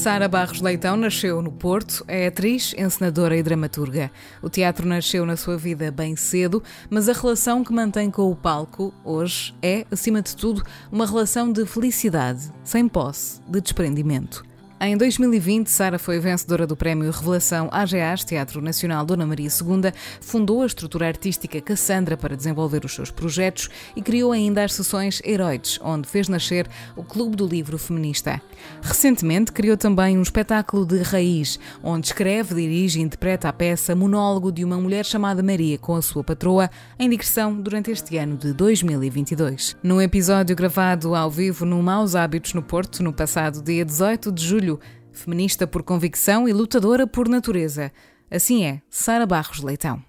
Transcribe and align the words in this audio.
Sara 0.00 0.28
Barros 0.28 0.62
Leitão 0.62 0.96
nasceu 0.96 1.42
no 1.42 1.52
Porto, 1.52 2.02
é 2.08 2.26
atriz, 2.26 2.74
encenadora 2.78 3.36
e 3.36 3.42
dramaturga. 3.42 4.10
O 4.40 4.48
teatro 4.48 4.88
nasceu 4.88 5.26
na 5.26 5.36
sua 5.36 5.58
vida 5.58 5.90
bem 5.90 6.16
cedo, 6.16 6.62
mas 6.88 7.06
a 7.06 7.12
relação 7.12 7.62
que 7.62 7.70
mantém 7.70 8.10
com 8.10 8.30
o 8.30 8.34
palco 8.34 8.94
hoje 9.04 9.54
é, 9.60 9.84
acima 9.90 10.22
de 10.22 10.34
tudo, 10.34 10.64
uma 10.90 11.04
relação 11.04 11.52
de 11.52 11.66
felicidade, 11.66 12.50
sem 12.64 12.88
posse, 12.88 13.42
de 13.46 13.60
desprendimento. 13.60 14.49
Em 14.82 14.96
2020, 14.96 15.66
Sara 15.66 15.98
foi 15.98 16.18
vencedora 16.18 16.66
do 16.66 16.74
Prémio 16.74 17.10
Revelação 17.10 17.68
AGAs 17.70 18.24
Teatro 18.24 18.62
Nacional 18.62 19.04
Dona 19.04 19.26
Maria 19.26 19.50
II, 19.50 19.92
fundou 20.22 20.62
a 20.62 20.66
estrutura 20.66 21.06
artística 21.06 21.60
Cassandra 21.60 22.16
para 22.16 22.34
desenvolver 22.34 22.82
os 22.86 22.94
seus 22.94 23.10
projetos 23.10 23.68
e 23.94 24.00
criou 24.00 24.32
ainda 24.32 24.64
as 24.64 24.72
sessões 24.72 25.20
Heroides, 25.22 25.78
onde 25.82 26.08
fez 26.08 26.30
nascer 26.30 26.66
o 26.96 27.04
Clube 27.04 27.36
do 27.36 27.46
Livro 27.46 27.76
Feminista. 27.76 28.40
Recentemente, 28.80 29.52
criou 29.52 29.76
também 29.76 30.16
um 30.16 30.22
espetáculo 30.22 30.86
de 30.86 31.02
raiz, 31.02 31.60
onde 31.82 32.06
escreve, 32.06 32.54
dirige 32.54 33.00
e 33.00 33.02
interpreta 33.02 33.50
a 33.50 33.52
peça 33.52 33.94
Monólogo 33.94 34.50
de 34.50 34.64
uma 34.64 34.78
mulher 34.78 35.04
chamada 35.04 35.42
Maria 35.42 35.76
com 35.76 35.94
a 35.94 36.00
sua 36.00 36.24
patroa, 36.24 36.70
em 36.98 37.10
digressão 37.10 37.54
durante 37.54 37.90
este 37.90 38.16
ano 38.16 38.34
de 38.34 38.54
2022. 38.54 39.76
Num 39.82 40.00
episódio 40.00 40.56
gravado 40.56 41.14
ao 41.14 41.30
vivo 41.30 41.66
no 41.66 41.82
Maus 41.82 42.16
Hábitos 42.16 42.54
no 42.54 42.62
Porto, 42.62 43.02
no 43.02 43.12
passado 43.12 43.60
dia 43.60 43.84
18 43.84 44.32
de 44.32 44.42
julho, 44.42 44.69
feminista 45.12 45.66
por 45.66 45.82
convicção 45.82 46.48
e 46.48 46.52
lutadora 46.52 47.06
por 47.06 47.28
natureza. 47.28 47.92
Assim 48.30 48.64
é, 48.64 48.80
Sara 48.88 49.26
Barros 49.26 49.62
Leitão. 49.62 50.02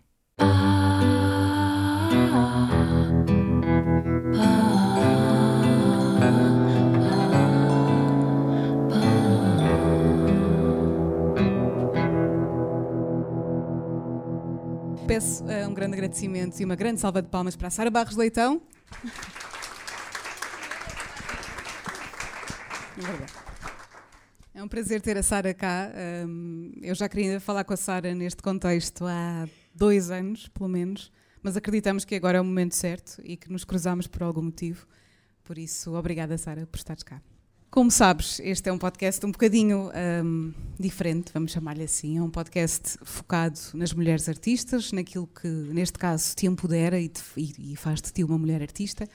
Peço 15.07 15.44
uh, 15.44 15.68
um 15.68 15.74
grande 15.74 15.96
agradecimento 15.96 16.59
e 16.59 16.66
uma 16.66 16.75
grande 16.75 17.02
salva 17.02 17.22
de 17.22 17.28
palmas 17.28 17.56
para 17.56 17.68
a 17.68 17.72
Sara 17.72 17.90
Barros 17.90 18.16
Leitão. 18.16 18.62
É 24.62 24.64
um 24.64 24.68
prazer 24.68 25.02
ter 25.02 25.18
a 25.18 25.24
Sara 25.24 25.56
cá. 25.56 25.92
Um, 26.24 26.72
eu 26.84 26.94
já 26.94 27.10
queria 27.10 27.40
falar 27.40 27.64
com 27.64 27.74
a 27.74 27.76
Sara 27.76 28.14
neste 28.14 28.44
contexto 28.44 29.06
há 29.08 29.50
dois 29.74 30.12
anos, 30.12 30.50
pelo 30.50 30.70
menos, 30.70 31.12
mas 31.42 31.58
acreditamos 31.58 32.06
que 32.06 32.14
agora 32.14 32.38
é 32.38 32.42
o 32.42 32.46
momento 32.46 32.76
certo 32.76 33.20
e 33.24 33.36
que 33.36 33.52
nos 33.52 33.64
cruzamos 33.64 34.06
por 34.06 34.22
algum 34.22 34.44
motivo. 34.44 34.86
Por 35.44 35.58
isso, 35.58 35.96
obrigada, 35.96 36.38
Sara, 36.38 36.68
por 36.68 36.78
estares 36.78 37.02
cá. 37.02 37.20
Como 37.72 37.90
sabes, 37.90 38.40
este 38.44 38.70
é 38.70 38.72
um 38.72 38.78
podcast 38.78 39.26
um 39.26 39.32
bocadinho 39.32 39.90
um, 40.24 40.54
diferente, 40.80 41.32
vamos 41.34 41.54
chamar-lhe 41.54 41.86
assim. 41.86 42.20
É 42.20 42.22
um 42.22 42.30
podcast 42.30 43.00
focado 43.04 43.60
nas 43.74 43.92
mulheres 43.94 44.30
artistas, 44.30 44.92
naquilo 44.92 45.26
que, 45.26 45.48
neste 45.48 45.98
caso, 45.98 46.36
te 46.36 46.46
empodera 46.46 47.00
e, 47.00 47.10
te, 47.10 47.24
e, 47.36 47.74
e 47.74 47.76
faz 47.76 48.00
de 48.00 48.14
ti 48.14 48.24
uma 48.24 48.38
mulher 48.38 48.62
artista. 48.62 49.08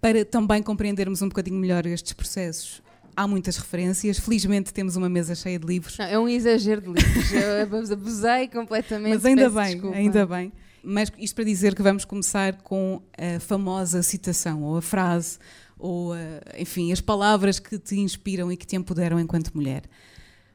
Para 0.00 0.24
também 0.24 0.62
compreendermos 0.62 1.20
um 1.20 1.28
bocadinho 1.28 1.58
melhor 1.58 1.84
estes 1.84 2.12
processos, 2.12 2.80
há 3.20 3.26
muitas 3.26 3.58
referências. 3.58 4.18
Felizmente 4.18 4.72
temos 4.72 4.96
uma 4.96 5.08
mesa 5.08 5.34
cheia 5.34 5.58
de 5.58 5.66
livros. 5.66 5.98
Não, 5.98 6.06
é 6.06 6.18
um 6.18 6.26
exagero 6.26 6.80
de 6.80 6.86
livros. 6.88 7.32
Eu 7.32 7.92
abusei 7.92 8.48
completamente. 8.48 9.14
Mas 9.14 9.24
ainda 9.26 9.50
bem, 9.50 9.72
desculpa. 9.72 9.96
ainda 9.96 10.26
bem. 10.26 10.52
Mas 10.82 11.12
isto 11.18 11.34
para 11.34 11.44
dizer 11.44 11.74
que 11.74 11.82
vamos 11.82 12.06
começar 12.06 12.62
com 12.62 13.02
a 13.18 13.38
famosa 13.38 14.02
citação, 14.02 14.62
ou 14.62 14.78
a 14.78 14.82
frase, 14.82 15.38
ou, 15.78 16.14
enfim, 16.56 16.90
as 16.90 17.02
palavras 17.02 17.58
que 17.58 17.78
te 17.78 17.98
inspiram 17.98 18.50
e 18.50 18.56
que 18.56 18.66
te 18.66 18.76
empoderam 18.76 19.20
enquanto 19.20 19.52
mulher. 19.54 19.82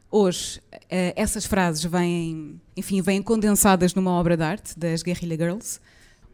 Hoje, 0.10 0.60
eh, 0.90 1.14
essas 1.16 1.46
frases 1.46 1.84
vêm, 1.84 2.60
enfim, 2.76 3.00
vêm 3.02 3.22
condensadas 3.22 3.94
numa 3.94 4.12
obra 4.12 4.36
de 4.36 4.44
arte 4.44 4.80
das 4.80 5.04
Guerrilla 5.04 5.36
Girls. 5.36 5.80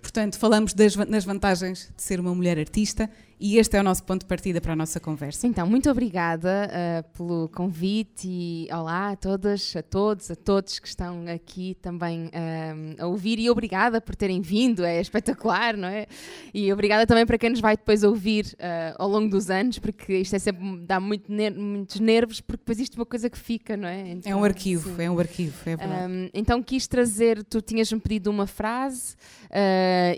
Portanto, 0.01 0.37
falamos 0.37 0.73
das, 0.73 0.95
nas 0.95 1.25
vantagens 1.25 1.91
de 1.95 2.01
ser 2.01 2.21
uma 2.21 2.33
mulher 2.33 2.57
artista 2.57 3.09
e 3.41 3.57
este 3.57 3.75
é 3.75 3.79
o 3.79 3.83
nosso 3.83 4.03
ponto 4.03 4.21
de 4.21 4.27
partida 4.27 4.61
para 4.61 4.73
a 4.73 4.75
nossa 4.75 4.99
conversa. 4.99 5.47
Então, 5.47 5.65
muito 5.65 5.89
obrigada 5.89 6.69
uh, 6.69 7.17
pelo 7.17 7.49
convite 7.49 8.27
e 8.27 8.67
olá 8.71 9.13
a 9.13 9.15
todas, 9.15 9.75
a 9.75 9.81
todos, 9.81 10.29
a 10.29 10.35
todos 10.35 10.77
que 10.77 10.87
estão 10.87 11.25
aqui 11.27 11.75
também 11.81 12.27
uh, 12.27 13.01
a 13.01 13.07
ouvir 13.07 13.39
e 13.39 13.49
obrigada 13.49 13.99
por 13.99 14.15
terem 14.15 14.41
vindo, 14.41 14.85
é 14.85 15.01
espetacular, 15.01 15.75
não 15.75 15.87
é? 15.87 16.05
E 16.53 16.71
obrigada 16.71 17.07
também 17.07 17.25
para 17.25 17.35
quem 17.39 17.49
nos 17.49 17.59
vai 17.59 17.75
depois 17.75 18.03
ouvir 18.03 18.45
uh, 18.59 18.95
ao 18.99 19.09
longo 19.09 19.27
dos 19.27 19.49
anos, 19.49 19.79
porque 19.79 20.17
isto 20.17 20.35
é 20.35 20.39
sempre, 20.39 20.77
dá 20.85 20.99
muito 20.99 21.31
ner 21.33 21.51
muitos 21.51 21.99
nervos, 21.99 22.41
porque 22.41 22.59
depois 22.59 22.79
isto 22.79 22.95
é 22.95 22.99
uma 22.99 23.07
coisa 23.07 23.27
que 23.27 23.39
fica, 23.39 23.75
não 23.75 23.87
é? 23.87 24.11
Então, 24.11 24.31
é 24.31 24.35
um 24.35 24.43
arquivo, 24.43 24.95
sim. 24.95 25.03
é 25.03 25.09
um 25.09 25.17
arquivo, 25.17 25.57
é 25.65 25.75
verdade. 25.75 26.13
Um, 26.13 26.29
então 26.31 26.61
quis 26.61 26.85
trazer, 26.85 27.43
tu 27.43 27.59
tinhas-me 27.59 27.99
pedido 27.99 28.29
uma 28.29 28.45
frase 28.45 29.15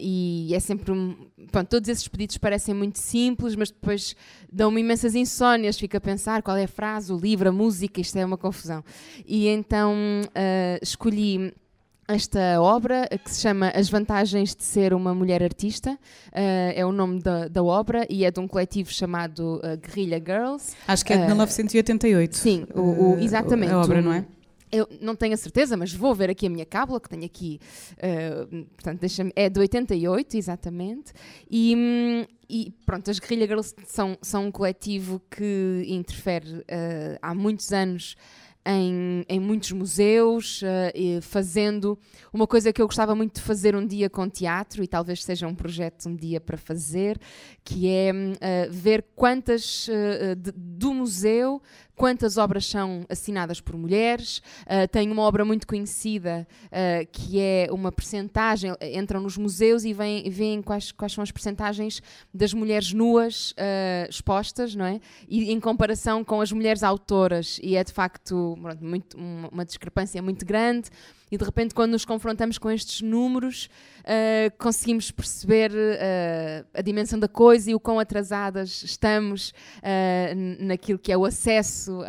e 0.02 0.52
é 0.54 0.60
sempre 0.60 0.92
um, 0.92 1.16
pronto, 1.52 1.68
todos 1.68 1.90
esses 1.90 2.08
pedidos 2.08 2.38
parecem 2.38 2.74
muito 2.74 3.00
simples, 3.00 3.56
mas 3.56 3.70
depois 3.70 4.16
dão-me 4.52 4.82
imensas 4.82 5.16
insónias. 5.16 5.78
Fico 5.78 5.98
a 5.98 6.02
pensar 6.02 6.42
qual 6.42 6.58
é 6.58 6.64
a 6.64 6.68
frase, 6.68 7.12
o 7.12 7.18
livro, 7.18 7.50
a 7.50 7.52
música, 7.52 8.02
isto 8.02 8.18
é 8.18 8.26
uma 8.26 8.38
confusão. 8.38 8.84
E 9.26 9.48
então 9.48 9.94
uh, 9.94 10.80
escolhi 10.82 11.54
esta 12.08 12.62
obra 12.62 13.08
que 13.24 13.32
se 13.32 13.42
chama 13.42 13.70
As 13.70 13.90
Vantagens 13.90 14.56
de 14.56 14.64
Ser 14.64 14.94
uma 14.94 15.14
Mulher 15.14 15.42
Artista, 15.42 15.92
uh, 15.92 15.98
é 16.34 16.86
o 16.86 16.92
nome 16.92 17.22
da, 17.22 17.48
da, 17.48 17.64
obra 17.64 18.06
e 18.10 18.26
é 18.26 18.32
de 18.32 18.40
um 18.40 18.48
coletivo 18.48 18.92
chamado 18.92 19.62
uh, 19.64 19.78
Guerrilla 19.78 20.18
Girls. 20.18 20.76
Acho 20.88 21.06
que 21.06 21.14
é 21.14 21.18
de 21.18 21.26
1988. 21.28 22.38
Sim, 22.38 22.66
o, 22.74 22.82
o, 22.82 23.20
exatamente. 23.20 23.72
A 23.72 23.80
obra, 23.80 24.02
não 24.02 24.14
é? 24.14 24.26
Eu 24.74 24.88
não 25.00 25.16
tenho 25.16 25.36
a 25.36 25.38
certeza, 25.38 25.78
mas 25.78 25.94
vou 25.94 26.16
ver 26.16 26.32
aqui 26.32 26.48
a 26.48 26.50
minha 26.50 26.66
cábula, 26.66 27.00
que 27.00 27.08
tenho 27.08 27.24
aqui, 27.24 27.60
uh, 28.00 28.66
portanto, 28.74 29.00
deixa 29.00 29.32
é 29.36 29.48
de 29.48 29.60
88, 29.60 30.36
exatamente. 30.36 31.14
E, 31.50 32.28
e 32.50 32.74
pronto, 32.84 33.12
as 33.12 33.20
Guerrilla 33.20 33.46
Girls 33.46 33.76
são, 33.86 34.18
são 34.20 34.48
um 34.48 34.52
coletivo 34.52 35.22
que 35.30 35.86
interfere 35.88 36.56
uh, 36.58 37.20
há 37.22 37.36
muitos 37.36 37.72
anos 37.72 38.16
em, 38.66 39.26
em 39.28 39.40
muitos 39.40 39.72
museus, 39.72 40.62
uh, 40.62 41.22
fazendo 41.22 41.98
uma 42.32 42.48
coisa 42.48 42.72
que 42.72 42.82
eu 42.82 42.86
gostava 42.86 43.14
muito 43.14 43.36
de 43.36 43.42
fazer 43.42 43.76
um 43.76 43.86
dia 43.86 44.10
com 44.10 44.30
teatro, 44.30 44.84
e 44.84 44.88
talvez 44.88 45.24
seja 45.24 45.48
um 45.48 45.56
projeto 45.56 46.08
um 46.08 46.16
dia 46.16 46.40
para 46.40 46.58
fazer, 46.58 47.20
que 47.64 47.90
é 47.90 48.12
uh, 48.12 48.72
ver 48.72 49.06
quantas 49.16 49.88
uh, 49.88 50.36
de, 50.36 50.52
do 50.56 50.94
museu, 50.94 51.62
quantas 52.04 52.38
obras 52.38 52.66
são 52.66 53.06
assinadas 53.08 53.62
por 53.62 53.78
mulheres. 53.78 54.40
Uh, 54.64 54.86
tem 54.92 55.10
uma 55.10 55.22
obra 55.22 55.46
muito 55.46 55.66
conhecida 55.66 56.46
uh, 56.66 57.08
que 57.10 57.40
é 57.40 57.70
uma 57.72 57.94
percentagem, 57.94 58.74
entram 58.94 59.22
nos 59.22 59.38
museus 59.38 59.86
e 59.86 59.94
veem, 59.94 60.30
veem 60.30 60.62
quais, 60.62 60.92
quais 60.92 61.14
são 61.14 61.22
as 61.22 61.32
percentagens 61.32 62.02
das 62.34 62.54
mulheres 62.54 62.92
nuas 62.92 63.52
uh, 63.52 64.10
expostas, 64.10 64.76
não 64.76 64.84
é? 64.84 65.00
E 65.30 65.50
em 65.50 65.62
comparação 65.62 66.26
com 66.26 66.42
as 66.42 66.52
mulheres 66.52 66.84
autoras, 66.84 67.58
e 67.64 67.78
é 67.78 67.84
de 67.86 67.94
facto 67.94 68.58
muito, 68.82 69.18
uma, 69.18 69.48
uma 69.48 69.66
discrepância 69.66 70.22
muito 70.22 70.46
grande 70.46 70.90
e 71.34 71.38
de 71.38 71.44
repente, 71.44 71.74
quando 71.74 71.94
nos 71.94 72.06
confrontamos 72.06 72.60
com 72.60 72.70
estes 72.70 73.02
números, 73.02 73.68
uh, 74.02 74.56
conseguimos 74.60 75.10
perceber 75.10 75.72
uh, 75.72 76.68
a 76.72 76.80
dimensão 76.84 77.18
da 77.18 77.28
coisa 77.28 77.72
e 77.72 77.74
o 77.74 77.80
quão 77.80 77.98
atrasadas 77.98 78.84
estamos 78.84 79.50
uh, 79.50 80.64
naquilo 80.64 81.00
que 81.00 81.12
é 81.12 81.18
o 81.18 81.26
acesso 81.26 82.02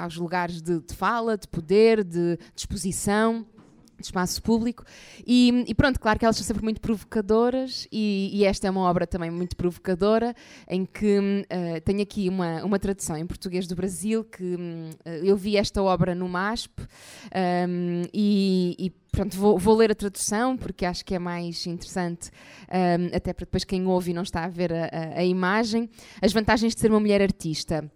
aos 0.00 0.16
lugares 0.16 0.62
de, 0.62 0.78
de, 0.78 0.94
fala, 0.94 1.36
de 1.36 1.48
poder, 1.48 2.04
de 2.04 2.38
disposição. 2.54 3.40
de 3.40 3.61
espaço 4.06 4.42
público 4.42 4.84
e, 5.26 5.64
e, 5.66 5.74
pronto, 5.74 5.98
claro 5.98 6.18
que 6.18 6.24
elas 6.24 6.36
são 6.36 6.44
sempre 6.44 6.62
muito 6.62 6.80
provocadoras 6.80 7.86
e, 7.90 8.30
e, 8.32 8.44
esta 8.44 8.66
é 8.66 8.70
uma 8.70 8.82
obra 8.82 9.06
também 9.06 9.30
muito 9.30 9.56
provocadora 9.56 10.34
em 10.68 10.84
que 10.84 11.18
uh, 11.18 11.80
tenho 11.84 12.02
aqui 12.02 12.28
uma, 12.28 12.64
uma 12.64 12.78
tradução 12.78 13.16
em 13.16 13.26
português 13.26 13.66
do 13.66 13.74
Brasil 13.74 14.24
que 14.24 14.54
uh, 14.54 15.10
eu 15.22 15.36
vi 15.36 15.56
esta 15.56 15.82
obra 15.82 16.14
no 16.14 16.28
MASP 16.28 16.80
um, 16.80 18.02
e, 18.12 18.76
e 18.78 18.92
pronto, 19.12 19.36
vou, 19.36 19.58
vou, 19.58 19.76
ler 19.76 19.92
a 19.92 19.94
tradução 19.94 20.56
porque 20.56 20.86
acho 20.86 21.04
que 21.04 21.14
é 21.14 21.18
mais 21.18 21.66
interessante, 21.66 22.30
um, 22.68 23.14
até 23.14 23.32
para 23.32 23.44
depois 23.44 23.62
quem 23.62 23.86
ouve 23.86 24.10
e 24.10 24.14
não 24.14 24.22
está 24.22 24.44
a 24.44 24.48
ver 24.48 24.72
a, 24.72 24.84
a, 24.84 25.18
a, 25.18 25.24
imagem. 25.24 25.88
As 26.20 26.32
vantagens 26.32 26.74
de 26.74 26.80
ser 26.80 26.90
uma 26.90 26.98
mulher 26.98 27.20
artista. 27.20 27.90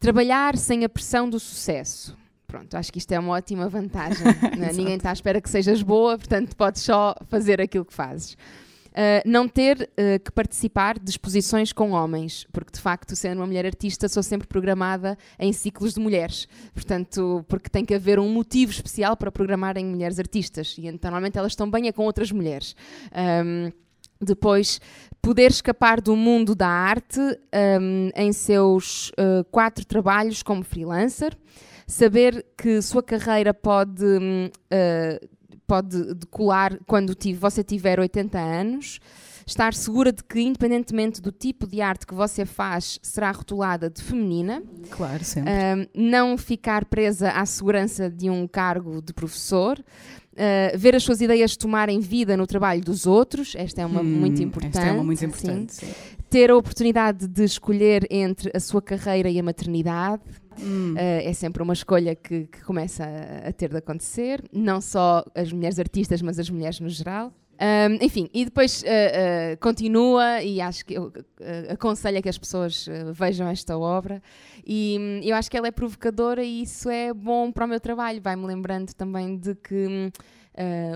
Trabalhar 0.00 0.56
sem 0.56 0.84
a 0.84 0.88
pressão 0.88 1.28
do 1.28 1.38
sucesso. 1.38 2.16
Pronto, 2.54 2.72
acho 2.76 2.92
que 2.92 2.98
isto 2.98 3.10
é 3.10 3.18
uma 3.18 3.32
ótima 3.32 3.68
vantagem. 3.68 4.24
né? 4.56 4.70
Ninguém 4.72 4.94
está 4.94 5.10
à 5.10 5.12
espera 5.12 5.40
que 5.40 5.50
sejas 5.50 5.82
boa, 5.82 6.16
portanto, 6.16 6.54
podes 6.54 6.82
só 6.82 7.16
fazer 7.28 7.60
aquilo 7.60 7.84
que 7.84 7.92
fazes. 7.92 8.34
Uh, 8.34 9.26
não 9.26 9.48
ter 9.48 9.90
uh, 9.98 10.22
que 10.22 10.30
participar 10.30 10.96
de 11.00 11.10
exposições 11.10 11.72
com 11.72 11.90
homens, 11.90 12.46
porque 12.52 12.70
de 12.70 12.80
facto, 12.80 13.16
sendo 13.16 13.40
uma 13.40 13.46
mulher 13.46 13.66
artista, 13.66 14.08
sou 14.08 14.22
sempre 14.22 14.46
programada 14.46 15.18
em 15.36 15.52
ciclos 15.52 15.94
de 15.94 16.00
mulheres. 16.00 16.46
Portanto, 16.72 17.44
porque 17.48 17.68
tem 17.68 17.84
que 17.84 17.92
haver 17.92 18.20
um 18.20 18.32
motivo 18.32 18.70
especial 18.70 19.16
para 19.16 19.32
programar 19.32 19.76
em 19.76 19.84
mulheres 19.84 20.20
artistas. 20.20 20.76
E 20.78 20.86
então, 20.86 21.10
normalmente 21.10 21.36
elas 21.36 21.50
estão 21.50 21.68
bem 21.68 21.88
é 21.88 21.92
com 21.92 22.04
outras 22.04 22.30
mulheres. 22.30 22.76
Um, 23.44 23.72
depois, 24.20 24.80
poder 25.20 25.50
escapar 25.50 26.00
do 26.00 26.14
mundo 26.14 26.54
da 26.54 26.68
arte 26.68 27.18
um, 27.20 28.10
em 28.14 28.32
seus 28.32 29.08
uh, 29.18 29.42
quatro 29.50 29.84
trabalhos 29.84 30.40
como 30.40 30.62
freelancer 30.62 31.36
saber 31.86 32.44
que 32.56 32.80
sua 32.82 33.02
carreira 33.02 33.52
pode, 33.52 34.04
uh, 34.04 35.28
pode 35.66 36.14
decolar 36.14 36.78
quando 36.86 37.14
você 37.38 37.62
tiver 37.62 37.98
80 38.00 38.38
anos, 38.38 39.00
estar 39.46 39.74
segura 39.74 40.12
de 40.12 40.22
que, 40.24 40.40
independentemente 40.40 41.20
do 41.20 41.30
tipo 41.30 41.66
de 41.66 41.80
arte 41.80 42.06
que 42.06 42.14
você 42.14 42.46
faz, 42.46 42.98
será 43.02 43.30
rotulada 43.30 43.90
de 43.90 44.02
feminina. 44.02 44.62
Claro, 44.90 45.24
sempre. 45.24 45.52
Uh, 45.52 45.88
não 45.94 46.38
ficar 46.38 46.84
presa 46.86 47.30
à 47.30 47.44
segurança 47.44 48.08
de 48.10 48.30
um 48.30 48.46
cargo 48.46 49.02
de 49.02 49.12
professor. 49.12 49.82
Uh, 50.34 50.76
ver 50.76 50.96
as 50.96 51.02
suas 51.04 51.20
ideias 51.20 51.56
tomarem 51.56 52.00
vida 52.00 52.36
no 52.36 52.46
trabalho 52.46 52.82
dos 52.82 53.06
outros, 53.06 53.54
esta 53.56 53.82
é 53.82 53.86
uma 53.86 54.00
hum, 54.00 54.04
muito 54.04 54.42
importante. 54.42 54.76
Esta 54.76 54.88
é 54.88 54.92
uma 54.92 55.04
muito 55.04 55.24
importante. 55.24 55.74
Sim. 55.74 55.92
Ter 56.28 56.50
a 56.50 56.56
oportunidade 56.56 57.28
de 57.28 57.44
escolher 57.44 58.06
entre 58.10 58.50
a 58.52 58.58
sua 58.58 58.82
carreira 58.82 59.30
e 59.30 59.38
a 59.38 59.42
maternidade. 59.42 60.22
Hum. 60.60 60.94
Uh, 60.94 60.98
é 60.98 61.32
sempre 61.32 61.62
uma 61.62 61.72
escolha 61.72 62.14
que, 62.14 62.46
que 62.46 62.62
começa 62.62 63.04
a, 63.04 63.48
a, 63.48 63.52
ter 63.52 63.70
de 63.70 63.76
acontecer, 63.76 64.42
não 64.52 64.80
só 64.80 65.24
as 65.34 65.52
mulheres 65.52 65.78
artistas, 65.78 66.22
mas 66.22 66.38
as 66.38 66.50
mulheres 66.50 66.78
no 66.80 66.88
geral. 66.88 67.32
Um, 67.60 68.04
enfim, 68.04 68.28
e 68.34 68.44
depois 68.44 68.82
uh, 68.82 68.84
uh, 68.84 69.56
continua, 69.60 70.42
e 70.42 70.60
acho 70.60 70.84
que 70.84 70.94
eu 70.94 71.12
aconselho 71.68 72.18
a 72.18 72.22
que 72.22 72.28
as 72.28 72.36
pessoas 72.36 72.86
vejam 73.12 73.48
esta 73.48 73.78
obra. 73.78 74.22
E 74.66 74.96
um, 74.98 75.20
eu 75.22 75.36
acho 75.36 75.50
que 75.50 75.56
ela 75.56 75.68
é 75.68 75.70
provocadora, 75.70 76.42
e 76.42 76.62
isso 76.62 76.90
é 76.90 77.12
bom 77.14 77.52
para 77.52 77.64
o 77.64 77.68
meu 77.68 77.80
trabalho. 77.80 78.20
Vai-me 78.20 78.44
lembrando 78.44 78.92
também 78.94 79.36
de 79.36 79.54
que 79.54 80.12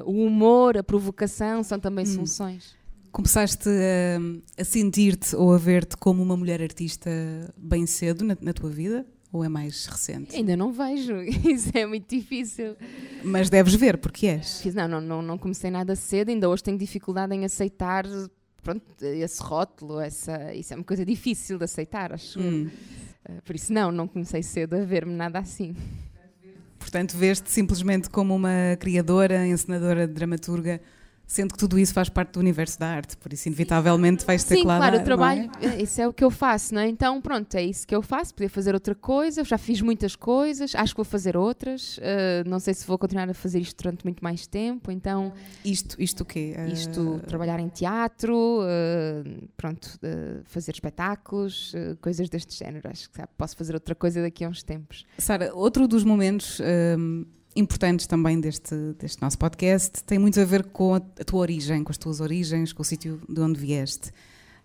o 0.05 0.25
humor, 0.25 0.77
a 0.77 0.83
provocação 0.83 1.63
são 1.63 1.79
também 1.79 2.05
hum. 2.05 2.15
soluções. 2.15 2.77
Começaste 3.11 3.69
a, 3.69 4.61
a 4.61 4.65
sentir-te 4.65 5.35
ou 5.35 5.53
a 5.55 5.59
ver-te 5.59 5.97
como 5.97 6.23
uma 6.23 6.37
mulher 6.37 6.61
artista 6.61 7.11
bem 7.57 7.87
cedo 7.87 8.25
na, 8.25 8.37
na 8.41 8.53
tua 8.53 8.69
vida? 8.69 9.07
Ou 9.33 9.45
é 9.45 9.49
mais 9.49 9.87
recente? 9.87 10.35
Ainda 10.35 10.57
não 10.57 10.73
vejo, 10.73 11.21
isso 11.49 11.71
é 11.75 11.85
muito 11.85 12.09
difícil. 12.09 12.77
Mas 13.23 13.51
deves 13.51 13.75
ver, 13.75 13.99
porque 13.99 14.27
és. 14.27 14.65
Não, 14.75 14.89
não, 14.89 15.01
não, 15.01 15.23
não 15.23 15.39
comecei 15.39 15.71
nada 15.71 15.95
cedo, 15.95 16.31
ainda 16.31 16.49
hoje 16.49 16.63
tenho 16.63 16.79
dificuldade 16.79 17.35
em 17.35 17.45
aceitar 17.45 18.07
pronto, 18.63 18.85
esse 19.03 19.43
rótulo, 19.43 20.01
essa, 20.01 20.55
isso 20.55 20.73
é 20.75 20.77
uma 20.77 20.85
coisa 20.85 21.05
difícil 21.05 21.59
de 21.59 21.65
aceitar, 21.65 22.13
acho. 22.13 22.39
Hum. 22.39 22.71
Eh, 23.25 23.41
por 23.45 23.55
isso, 23.55 23.73
não, 23.73 23.91
não 23.91 24.07
comecei 24.07 24.43
cedo 24.43 24.75
a 24.75 24.85
ver-me 24.85 25.15
nada 25.15 25.39
assim. 25.39 25.75
Portanto, 26.79 27.17
vês-te 27.17 27.51
simplesmente 27.51 28.09
como 28.09 28.35
uma 28.35 28.77
criadora, 28.79 29.47
encenadora, 29.47 30.07
dramaturga 30.07 30.81
Sendo 31.31 31.53
que 31.53 31.59
tudo 31.59 31.79
isso 31.79 31.93
faz 31.93 32.09
parte 32.09 32.33
do 32.33 32.41
universo 32.41 32.81
da 32.81 32.87
arte, 32.87 33.15
por 33.19 33.31
isso 33.35 33.49
inevitavelmente 33.49 34.25
vais 34.25 34.43
ter 34.43 34.55
Sim, 34.55 34.63
que 34.63 34.67
lá 34.67 34.79
claro, 34.79 34.97
o 34.97 35.05
trabalho, 35.05 35.51
é? 35.61 35.83
isso 35.83 36.01
é 36.01 36.09
o 36.09 36.13
que 36.13 36.25
eu 36.25 36.31
faço, 36.31 36.75
não 36.75 36.81
é? 36.81 36.89
Então, 36.89 37.21
pronto, 37.21 37.55
é 37.55 37.63
isso 37.63 37.87
que 37.87 37.95
eu 37.95 38.01
faço, 38.01 38.35
poder 38.35 38.49
fazer 38.49 38.73
outra 38.73 38.95
coisa, 38.95 39.45
já 39.45 39.59
fiz 39.59 39.83
muitas 39.83 40.17
coisas, 40.17 40.75
acho 40.75 40.95
que 40.95 40.97
vou 40.97 41.05
fazer 41.05 41.37
outras, 41.37 41.99
uh, 41.99 42.49
não 42.49 42.59
sei 42.59 42.73
se 42.73 42.87
vou 42.87 42.97
continuar 42.97 43.29
a 43.29 43.35
fazer 43.35 43.61
isto 43.61 43.77
durante 43.77 44.05
muito 44.05 44.25
mais 44.25 44.47
tempo, 44.47 44.91
então... 44.91 45.31
Isto, 45.63 46.01
isto 46.01 46.23
o 46.23 46.25
quê? 46.25 46.55
Uh... 46.57 46.73
Isto, 46.73 47.21
trabalhar 47.27 47.61
em 47.61 47.69
teatro, 47.69 48.63
uh, 48.63 49.49
pronto, 49.55 50.01
fazer 50.45 50.73
espetáculos, 50.73 51.75
coisas 52.01 52.31
deste 52.31 52.59
género, 52.59 52.89
acho 52.91 53.11
que 53.11 53.19
sabe, 53.19 53.29
posso 53.37 53.55
fazer 53.55 53.75
outra 53.75 53.95
coisa 53.95 54.23
daqui 54.23 54.45
a 54.45 54.49
uns 54.49 54.63
tempos. 54.63 55.05
Sara, 55.19 55.55
outro 55.55 55.87
dos 55.87 56.05
momentos 56.05 56.59
importantes 57.57 58.07
também 58.07 58.41
deste, 58.41 58.75
deste 58.99 59.21
nosso 59.21 59.39
podcast 59.39 60.03
tem 60.05 60.19
muito 60.19 60.41
a 60.41 60.45
ver 60.45 60.65
com 60.65 60.95
a, 60.95 61.01
tua 61.01 61.41
origem, 61.41 61.83
com 61.83 61.91
as 61.91 61.99
tuas 61.99 62.21
origens, 62.21 62.73
com 62.73 62.83
o 62.83 62.85
sítio 62.85 63.21
de 63.29 63.41
onde 63.41 63.59
vieste. 63.59 64.13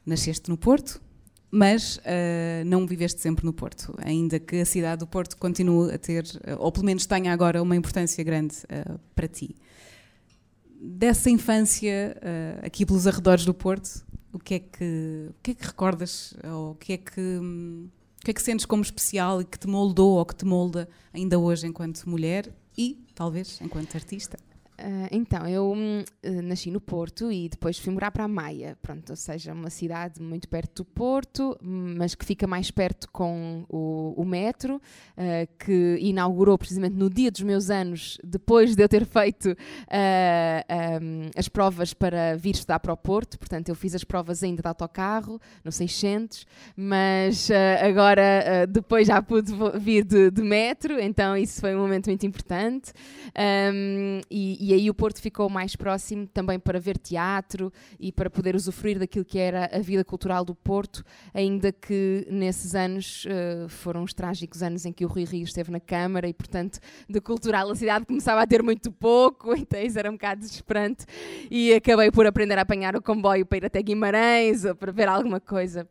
Nasceste 0.06 0.50
no 0.50 0.58
Porto, 0.58 1.02
mas 1.50 1.98
uh, 1.98 2.66
não 2.66 2.86
viveste 2.86 3.22
sempre 3.22 3.46
no 3.46 3.54
Porto, 3.54 3.96
ainda 4.00 4.40
que 4.40 4.58
a 4.58 4.66
cidade 4.66 5.00
do 5.00 5.08
Porto 5.08 5.38
continue 5.38 5.94
a 5.94 5.98
ter, 5.98 6.24
uh, 6.24 6.58
ou 6.60 6.72
pelo 6.72 6.86
menos 6.86 7.06
tenha 7.06 7.32
agora 7.32 7.62
uma 7.62 7.76
importância 7.76 8.24
grande 8.24 8.56
uh, 8.66 9.00
para 9.16 9.28
ti. 9.28 9.56
Dessa 10.86 11.30
infância, 11.30 12.18
aqui 12.62 12.86
pelos 12.86 13.08
arredores 13.08 13.46
do 13.46 13.54
Porto, 13.54 14.06
o 14.34 14.40
que 14.40 14.56
é 14.56 14.60
que, 14.60 15.28
o 15.30 15.36
que, 15.42 15.52
é 15.52 15.54
que 15.54 15.66
recordas, 15.66 16.34
ou 16.44 16.72
o 16.72 16.76
que 16.76 16.92
é 16.92 16.98
que, 16.98 17.22
um, 17.22 17.88
o 18.20 18.26
que 18.26 18.32
é 18.32 18.34
que 18.34 18.42
sentes 18.42 18.66
como 18.66 18.82
especial 18.82 19.42
e 19.42 19.46
que 19.46 19.58
te 19.58 19.66
moldou 19.66 20.18
ou 20.18 20.26
que 20.26 20.36
te 20.36 20.44
molda 20.44 20.90
ainda 21.14 21.40
hoje 21.40 21.68
enquanto 21.68 22.04
mulher 22.10 22.54
e, 22.78 22.98
talvez, 23.14 23.60
enquanto 23.62 23.96
artista? 23.96 24.38
Uh, 24.80 25.08
então, 25.12 25.48
eu 25.48 25.72
uh, 25.72 26.42
nasci 26.42 26.72
no 26.72 26.82
Porto 26.82 27.32
e 27.32 27.48
depois 27.48 27.78
fui 27.78 27.94
morar 27.94 28.10
para 28.10 28.24
a 28.24 28.28
Maia, 28.28 28.76
pronto, 28.82 29.12
ou 29.12 29.16
seja, 29.16 29.54
uma 29.54 29.70
cidade 29.70 30.20
muito 30.22 30.50
perto 30.50 30.84
do 30.84 30.86
Porto, 30.86 31.58
mas 31.62 32.16
que 32.16 32.26
fica 32.26 32.48
mais 32.48 32.72
perto 32.72 33.08
com 33.12 33.66
o, 33.70 34.14
o 34.18 34.26
metro, 34.26 34.78
uh, 34.78 35.48
que 35.60 35.98
inaugurou 36.02 36.58
precisamente 36.58 36.96
no 36.96 37.08
dia 37.08 37.30
dos 37.30 37.42
meus 37.42 37.70
anos, 37.70 38.18
depois 38.24 38.76
de 38.76 38.84
eu 38.84 38.90
ter 38.90 39.06
feito 39.06 39.50
um, 39.50 41.30
as 41.38 41.48
provas 41.48 41.94
para 41.94 42.36
vir 42.36 42.52
estudar 42.52 42.80
para 42.80 42.94
o 42.94 42.98
Porto, 42.98 43.38
portanto, 43.38 43.70
eu 43.70 43.76
fiz 43.76 43.94
as 43.94 44.04
provas 44.04 44.44
ainda 44.44 44.62
de 44.62 44.68
autocarro, 44.68 45.40
no 45.64 45.72
600, 45.72 46.48
mas 46.76 47.50
agora 47.82 48.66
depois 48.68 49.08
já 49.08 49.22
pude 49.22 49.54
vir 49.80 50.04
de, 50.04 50.32
de, 50.32 50.42
metro, 50.42 51.00
então 51.00 51.38
isso 51.38 51.62
foi 51.62 51.76
um 51.76 51.80
momento 51.80 52.08
muito 52.08 52.26
importante. 52.26 52.92
Um, 53.38 54.22
e, 54.30 54.64
e 54.64 54.73
aí 54.74 54.90
o 54.90 54.94
Porto 54.94 55.22
ficou 55.22 55.50
mais 55.50 55.76
próximo 55.76 56.28
também 56.28 56.60
para 56.60 56.80
ver 56.80 56.98
teatro 56.98 57.72
e 58.00 58.12
para 58.12 58.30
poder 58.30 58.56
usufruir 58.56 59.00
daquilo 59.00 59.26
que 59.26 59.40
era 59.40 59.70
a 59.74 59.80
vida 59.80 60.04
cultural 60.04 60.44
do 60.44 60.56
Porto, 60.56 61.04
ainda 61.34 61.72
que 61.72 62.28
nesses 62.30 62.76
anos 62.76 63.26
uh, 63.26 63.70
foram 63.70 64.04
os 64.04 64.14
trágicos 64.14 64.62
anos 64.64 64.86
em 64.86 64.92
que 64.92 65.06
o 65.06 65.08
Rui 65.08 65.26
Rio 65.26 65.44
esteve 65.44 65.72
na 65.72 65.80
Câmara 65.80 66.28
e, 66.28 66.34
portanto, 66.34 66.80
de 67.10 67.22
cultural 67.22 67.70
a 67.70 67.76
cidade 67.76 68.06
começava 68.06 68.42
a 68.42 68.48
ter 68.48 68.62
muito 68.62 68.92
pouco, 68.92 69.54
então 69.58 69.80
isso 69.82 69.98
era 69.98 70.10
um 70.10 70.14
bocado 70.14 70.42
desesperante 70.42 71.06
e 71.50 71.74
acabei 71.74 72.12
por 72.12 72.26
aprender 72.26 72.58
a 72.58 72.62
apanhar 72.62 72.96
o 72.96 73.02
comboio 73.02 73.46
para 73.46 73.58
ir 73.58 73.66
até 73.66 73.82
Guimarães 73.82 74.66
ou 74.66 74.76
para 74.76 74.92
ver 74.92 75.08
alguma 75.08 75.40
coisa. 75.40 75.88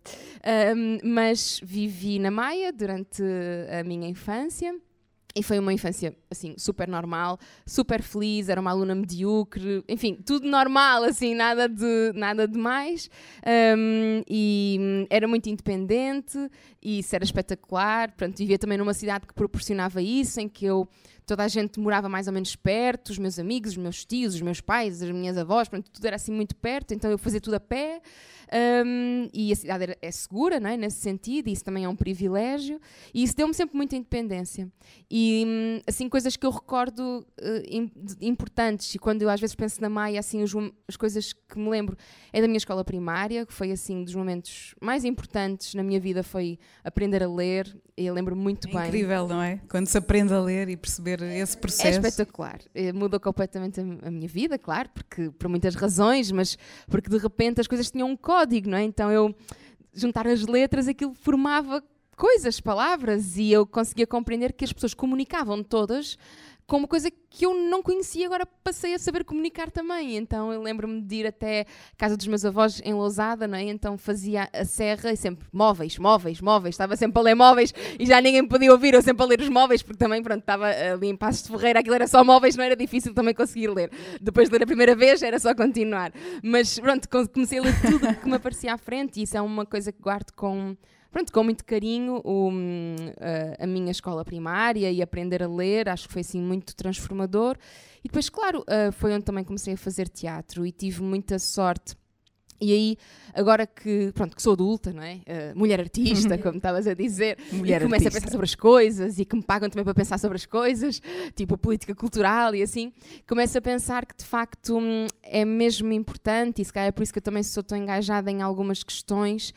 Um, 0.77 0.99
mas 1.03 1.61
vivi 1.63 2.19
na 2.19 2.31
Maia 2.31 2.73
durante 2.73 3.23
a 3.71 3.85
minha 3.85 4.09
infância 4.09 4.75
e 5.35 5.43
foi 5.43 5.59
uma 5.59 5.73
infância, 5.73 6.15
assim, 6.31 6.55
super 6.59 6.87
normal, 6.87 7.39
super 7.67 8.03
feliz, 8.03 8.49
era 8.49 8.61
uma 8.61 8.71
aluna 8.71 8.95
medíocre, 8.95 9.83
enfim, 9.89 10.15
tudo 10.15 10.47
normal, 10.47 11.05
assim, 11.05 11.35
nada 11.35 11.69
de, 11.69 12.13
nada 12.15 12.47
de 12.47 12.59
mais. 12.59 13.09
Um, 13.47 14.23
e 14.29 15.07
era 15.09 15.27
muito 15.27 15.49
independente, 15.49 16.39
e 16.83 16.99
isso 16.99 17.15
era 17.15 17.25
espetacular. 17.25 18.09
Portanto, 18.11 18.39
vivia 18.39 18.59
também 18.59 18.77
numa 18.77 18.95
cidade 18.95 19.27
que 19.27 19.33
proporcionava 19.33 20.03
isso, 20.03 20.41
em 20.41 20.49
que 20.49 20.67
eu 20.67 20.87
toda 21.25 21.45
a 21.45 21.49
gente 21.49 21.79
morava 21.79 22.09
mais 22.09 22.27
ou 22.27 22.33
menos 22.33 22.57
perto, 22.57 23.11
os 23.11 23.19
meus 23.19 23.39
amigos, 23.39 23.73
os 23.73 23.77
meus 23.77 24.05
tios, 24.05 24.35
os 24.35 24.43
meus 24.43 24.61
pais, 24.61 25.03
as 25.03 25.11
minhas 25.11 25.39
avós, 25.39 25.69
portanto, 25.69 25.91
tudo 25.91 26.05
era 26.05 26.17
assim 26.17 26.33
muito 26.33 26.55
perto, 26.57 26.93
então 26.93 27.11
eu 27.11 27.17
fazia 27.17 27.41
tudo 27.41 27.55
a 27.55 27.61
pé. 27.61 28.03
Um, 28.53 29.29
e 29.33 29.51
a 29.51 29.57
cidade 29.57 29.97
é 30.03 30.11
segura, 30.11 30.61
não 30.61 30.69
é? 30.69 30.77
nesse 30.77 31.01
sentido, 31.01 31.49
e 31.49 31.53
isso 31.53 31.65
também 31.65 31.85
é 31.85 31.89
um 31.89 31.97
privilégio, 31.97 32.79
e 33.15 33.23
isso 33.23 33.35
deu-me 33.35 33.55
sempre 33.55 33.77
muita 33.77 33.97
independência. 33.97 34.71
E, 35.11 35.45
hum, 35.47 35.81
assim, 35.87 36.07
coisas 36.07 36.37
que 36.37 36.45
eu 36.45 36.51
recordo 36.51 37.25
uh, 37.41 37.91
importantes, 38.21 38.95
e 38.95 38.99
quando 38.99 39.23
eu 39.23 39.31
às 39.31 39.41
vezes 39.41 39.57
penso 39.57 39.81
na 39.81 39.89
Maia, 39.89 40.21
assim, 40.21 40.43
os, 40.43 40.53
as 40.87 40.97
coisas 40.99 41.33
que 41.33 41.59
me 41.59 41.71
lembro 41.71 41.97
é 42.31 42.43
da 42.43 42.47
minha 42.47 42.59
escola 42.59 42.85
primária, 42.85 43.47
que 43.47 43.55
foi, 43.55 43.71
assim, 43.73 44.05
dos 44.05 44.15
momentos 44.15 44.75
mais 44.83 45.03
importantes 45.05 45.75
na 45.75 45.83
minha 45.83 45.99
vida, 45.99 46.23
foi 46.23 46.59
aprender 46.85 47.23
a 47.23 47.29
ler, 47.29 47.75
e 47.97 48.05
eu 48.05 48.13
lembro 48.13 48.37
muito 48.37 48.69
é 48.69 48.73
bem. 48.73 48.89
incrível, 48.89 49.29
não 49.29 49.43
é? 49.43 49.61
Quando 49.71 49.87
se 49.87 49.97
aprende 49.97 50.35
a 50.35 50.41
ler 50.41 50.69
e 50.69 50.77
perceber 50.77 51.23
esse 51.23 51.57
processo. 51.57 51.87
É 51.87 51.91
espetacular. 52.09 52.61
Eh, 52.75 52.93
mudou 52.93 53.19
completamente 53.19 53.81
a, 53.81 53.85
a 54.09 54.11
minha 54.11 54.29
vida, 54.29 54.59
claro, 54.59 54.91
porque 54.93 55.31
por 55.31 55.49
muitas 55.49 55.75
razões, 55.75 56.31
mas 56.31 56.59
porque 56.89 57.09
de 57.09 57.17
repente 57.17 57.61
as 57.61 57.67
coisas 57.67 57.91
tinham 57.91 58.11
um 58.11 58.17
código 58.17 58.42
código, 58.43 58.71
não 58.71 58.79
é? 58.79 58.83
Então 58.83 59.11
eu 59.11 59.35
juntar 59.95 60.27
as 60.27 60.43
letras, 60.47 60.89
aquilo 60.89 61.15
formava 61.15 61.83
coisas, 62.17 62.61
palavras, 62.61 63.37
e 63.37 63.51
eu 63.53 63.67
conseguia 63.67 64.07
compreender 64.07 64.53
que 64.53 64.65
as 64.65 64.73
pessoas 64.73 64.95
comunicavam 64.95 65.63
todas 65.63 66.19
com 66.67 66.79
uma 66.79 66.89
coisa 66.89 67.11
que 67.11 67.45
eu 67.45 67.55
não 67.55 67.83
conhecia, 67.83 68.27
agora 68.27 68.47
passei 68.63 68.95
a 68.95 68.99
saber 68.99 69.25
comunicar 69.25 69.71
também. 69.71 70.17
Então 70.17 70.53
eu 70.53 70.63
lembro-me 70.63 71.01
de 71.01 71.17
ir 71.17 71.27
até 71.27 71.67
a 71.93 71.97
casa 71.97 72.17
dos 72.17 72.27
meus 72.27 72.45
avós 72.45 72.81
em 72.85 72.95
Lousada, 72.95 73.47
não 73.47 73.57
é? 73.57 73.63
Então 73.65 73.97
fazia 73.99 74.49
a 74.53 74.65
serra 74.65 75.13
e 75.13 75.17
sempre 75.17 75.47
móveis, 75.53 75.99
móveis, 75.99 76.41
móveis, 76.41 76.75
estava 76.75 76.97
sempre 76.97 77.19
a 77.21 77.23
ler 77.23 77.35
móveis 77.35 77.73
e 77.99 78.07
já 78.07 78.21
ninguém 78.21 78.47
podia 78.47 78.73
ouvir, 78.73 78.95
eu 78.95 79.03
sempre 79.03 79.23
a 79.23 79.27
ler 79.27 79.41
os 79.41 79.49
móveis, 79.49 79.83
porque 79.83 79.99
também, 79.99 80.23
pronto, 80.23 80.41
estava 80.41 80.67
ali 80.67 81.09
em 81.09 81.17
Passos 81.17 81.43
de 81.43 81.51
Ferreira, 81.51 81.81
aquilo 81.81 81.95
era 81.95 82.07
só 82.07 82.25
móveis, 82.25 82.57
não 82.57 82.65
era 82.65 82.77
difícil 82.77 83.15
também 83.15 83.35
conseguir 83.35 83.69
ler. 83.69 83.91
Depois 84.21 84.49
de 84.49 84.53
ler 84.55 84.65
a 84.65 84.67
primeira 84.67 84.95
vez 84.95 85.23
era 85.23 85.39
só 85.39 85.55
continuar. 85.55 86.13
Mas 86.43 86.79
pronto, 86.79 87.09
comecei 87.33 87.59
a 87.59 87.63
ler 87.63 87.75
tudo 87.81 88.15
que 88.15 88.29
me 88.29 88.37
aparecia 88.37 88.75
à 88.75 88.79
frente 88.79 89.21
e 89.21 89.25
isso 89.25 89.37
é 89.37 89.41
uma 89.41 89.67
coisa 89.67 89.93
que 89.93 90.01
guardo 90.01 90.33
com 90.33 90.77
pronto, 91.13 91.33
com 91.33 91.45
muito 91.45 91.65
carinho 91.65 92.21
o, 92.25 92.51
a, 93.21 93.65
a, 93.65 93.67
minha 93.67 93.93
escola 93.93 94.25
primária 94.25 94.91
e 94.91 95.01
aprender 95.01 95.43
a 95.43 95.49
ler, 95.49 95.89
acho 95.89 96.09
que 96.09 96.13
foi 96.13 96.23
assim 96.23 96.41
muito 96.41 96.75
transformador. 96.75 97.57
E 98.03 98.09
depois, 98.09 98.29
claro, 98.29 98.65
foi 98.95 99.13
onde 99.13 99.25
também 99.25 99.45
comecei 99.45 99.75
a 99.75 99.77
fazer 99.77 100.09
teatro 100.09 100.67
e 100.67 100.73
tive 100.73 101.03
muita 101.03 101.39
sorte. 101.39 101.95
E 102.63 102.73
aí, 102.73 102.97
agora 103.35 103.67
que, 103.67 104.13
pronto, 104.15 104.37
que 104.37 104.43
sou 104.43 104.53
adulta, 104.53 104.93
não 104.93 105.03
é? 105.03 105.15
Uh, 105.17 105.59
mulher 105.59 105.81
artista, 105.81 106.39
como 106.39 106.59
estavas 106.59 106.87
a 106.87 106.95
dizer, 106.95 107.37
mulher 107.51 107.83
e 107.83 107.85
começo 107.85 108.05
artista. 108.05 108.19
a 108.19 108.21
pensar 108.21 108.31
sobre 108.31 108.45
as 108.45 108.55
coisas 108.55 109.19
e 109.19 109.25
que 109.25 109.35
me 109.35 109.43
pagam 109.43 109.69
também 109.69 109.83
para 109.83 109.93
pensar 109.93 110.17
sobre 110.17 110.37
as 110.37 110.47
coisas, 110.47 111.03
tipo 111.35 111.57
a 111.57 111.59
política 111.59 111.93
cultural 111.93 112.55
e 112.55 112.63
assim, 112.63 112.93
começo 113.29 113.59
a 113.59 113.61
pensar 113.61 114.07
que 114.07 114.17
de 114.17 114.25
facto 114.25 114.79
hum, 114.79 115.09
é 115.25 115.45
mesmo 115.45 115.93
importante 115.93 116.63
e 116.63 116.65
se 116.65 116.73
calhar 116.73 116.89
é 116.89 116.93
por 116.93 117.03
isso 117.03 117.13
que 117.13 117.19
eu 117.19 117.23
também 117.23 117.43
sou 117.43 117.65
tão 117.65 117.77
engajada 117.77 118.31
em 118.31 118.43
algumas 118.43 118.85
questões, 118.85 119.53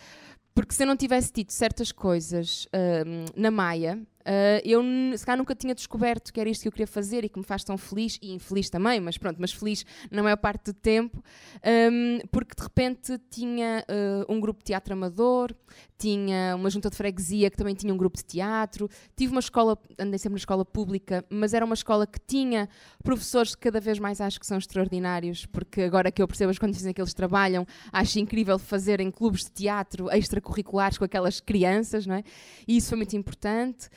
porque 0.56 0.74
se 0.74 0.82
eu 0.84 0.88
não 0.88 0.96
tivesse 0.96 1.32
tido 1.32 1.52
certas 1.52 1.92
coisas 1.92 2.66
uh, 2.66 3.40
na 3.40 3.52
Maia, 3.52 4.02
Uh, 4.26 4.58
eu 4.64 4.82
se 5.16 5.24
calhar 5.24 5.38
nunca 5.38 5.54
tinha 5.54 5.76
descoberto 5.76 6.34
que 6.34 6.40
era 6.40 6.50
isto 6.50 6.64
que 6.64 6.68
eu 6.68 6.72
queria 6.72 6.88
fazer 6.88 7.24
e 7.24 7.30
que 7.30 7.38
me 7.38 7.46
faz 7.46 7.64
tão 7.64 7.78
feliz, 7.78 8.18
e 8.24 8.34
infeliz 8.34 8.72
também, 8.72 9.00
mas 9.00 9.20
pronto, 9.20 9.38
mas 9.40 9.54
feliz 9.54 9.86
na 10.10 10.24
maior 10.24 10.38
parte 10.38 10.72
do 10.72 10.74
tempo, 10.74 11.24
um, 11.64 12.20
porque 12.32 12.56
de 12.58 12.64
repente 12.64 13.20
tinha 13.30 13.86
uh, 13.88 14.34
um 14.34 14.40
grupo 14.40 14.62
de 14.62 14.66
teatro 14.66 14.94
amador, 14.94 15.56
tinha 15.98 16.56
uma 16.56 16.70
junta 16.70 16.90
de 16.90 16.96
freguesia 16.96 17.50
que 17.50 17.58
também 17.58 17.74
tinha 17.74 17.94
um 17.94 17.98
grupo 17.98 18.18
de 18.18 18.26
teatro, 18.26 18.90
tive 19.16 19.32
uma 19.32 19.40
escola, 19.40 19.78
andei 19.98 20.18
sempre 20.20 20.34
na 20.34 20.40
escola 20.40 20.66
pública, 20.66 21.26
mas 21.30 21.54
era 21.54 21.66
uma 21.66 21.74
escola 21.74 22.06
que 22.06 22.20
tinha 22.20 22.68
professores 23.04 23.56
que 23.56 23.62
cada 23.62 23.80
vez 23.80 24.00
mais 24.00 24.20
acho 24.20 24.40
que 24.40 24.46
são 24.46 24.58
extraordinários, 24.58 25.46
porque 25.46 25.82
agora 25.82 26.12
que 26.12 26.22
eu 26.22 26.28
percebo 26.28 26.52
as 26.52 26.60
condições 26.60 26.88
em 26.88 26.94
que 26.94 27.02
eles 27.02 27.14
trabalham, 27.14 27.66
acho 27.92 28.20
incrível 28.20 28.60
fazerem 28.60 29.10
clubes 29.10 29.46
de 29.46 29.52
teatro 29.52 30.10
extracurriculares 30.12 30.98
com 30.98 31.06
aquelas 31.06 31.40
crianças, 31.40 32.06
não 32.06 32.16
é? 32.16 32.24
E 32.68 32.78
isso 32.78 32.90
foi 32.90 32.98
muito 32.98 33.16
importante. 33.16 33.90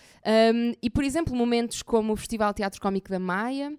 Um, 0.54 0.74
e, 0.82 0.90
por 0.90 1.04
exemplo, 1.04 1.34
momentos 1.34 1.82
como 1.82 2.12
o 2.12 2.16
Festival 2.16 2.52
Teatro 2.54 2.80
Cómico 2.80 3.08
da 3.08 3.18
Maia, 3.18 3.72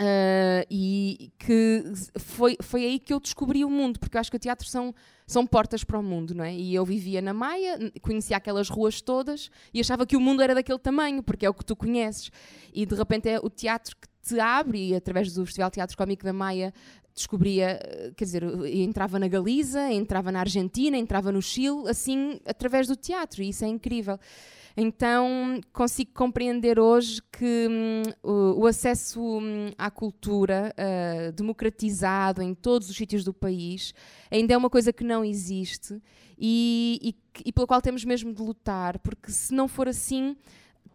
Uh, 0.00 0.64
e 0.70 1.30
que 1.38 1.84
foi, 2.18 2.56
foi 2.62 2.84
aí 2.86 2.98
que 2.98 3.12
eu 3.12 3.20
descobri 3.20 3.66
o 3.66 3.68
mundo, 3.68 4.00
porque 4.00 4.16
eu 4.16 4.20
acho 4.20 4.30
que 4.30 4.36
o 4.38 4.40
teatro 4.40 4.66
são, 4.66 4.94
são 5.26 5.46
portas 5.46 5.84
para 5.84 5.98
o 5.98 6.02
mundo, 6.02 6.34
não 6.34 6.42
é? 6.42 6.54
E 6.54 6.74
eu 6.74 6.86
vivia 6.86 7.20
na 7.20 7.34
Maia, 7.34 7.78
conhecia 8.00 8.38
aquelas 8.38 8.70
ruas 8.70 9.02
todas 9.02 9.50
e 9.74 9.80
achava 9.80 10.06
que 10.06 10.16
o 10.16 10.20
mundo 10.20 10.40
era 10.40 10.54
daquele 10.54 10.78
tamanho, 10.78 11.22
porque 11.22 11.44
é 11.44 11.50
o 11.50 11.52
que 11.52 11.66
tu 11.66 11.76
conheces. 11.76 12.30
E 12.72 12.86
de 12.86 12.94
repente 12.94 13.28
é 13.28 13.38
o 13.40 13.50
teatro 13.50 13.94
que 13.94 14.08
te 14.22 14.40
abre, 14.40 14.88
e 14.88 14.94
através 14.94 15.34
do 15.34 15.44
Festival 15.44 15.70
Teatro 15.70 15.94
Cómico 15.98 16.24
da 16.24 16.32
Maia 16.32 16.72
descobria, 17.14 17.78
quer 18.16 18.24
dizer, 18.24 18.42
entrava 18.74 19.18
na 19.18 19.28
Galiza, 19.28 19.92
entrava 19.92 20.32
na 20.32 20.40
Argentina, 20.40 20.96
entrava 20.96 21.30
no 21.30 21.42
Chile, 21.42 21.90
assim, 21.90 22.40
através 22.46 22.86
do 22.86 22.96
teatro, 22.96 23.42
e 23.42 23.50
isso 23.50 23.66
é 23.66 23.68
incrível. 23.68 24.18
Então 24.76 25.60
consigo 25.72 26.12
compreender 26.14 26.78
hoje 26.78 27.20
que 27.32 27.68
hum, 27.68 28.02
o, 28.58 28.66
acesso 28.66 29.20
hum, 29.20 29.70
à 29.76 29.90
cultura 29.90 30.74
uh, 30.78 31.32
democratizado 31.32 32.40
em 32.42 32.54
todos 32.54 32.88
os 32.88 32.96
sítios 32.96 33.24
do 33.24 33.34
país 33.34 33.92
ainda 34.30 34.54
é 34.54 34.56
uma 34.56 34.70
coisa 34.70 34.92
que 34.92 35.04
não 35.04 35.24
existe 35.24 36.00
e, 36.38 36.98
e, 37.02 37.42
e 37.46 37.52
pela 37.52 37.66
qual 37.66 37.82
temos 37.82 38.04
mesmo 38.04 38.32
de 38.32 38.40
lutar, 38.40 38.98
porque 39.00 39.30
se 39.30 39.52
não 39.52 39.68
for 39.68 39.88
assim 39.88 40.36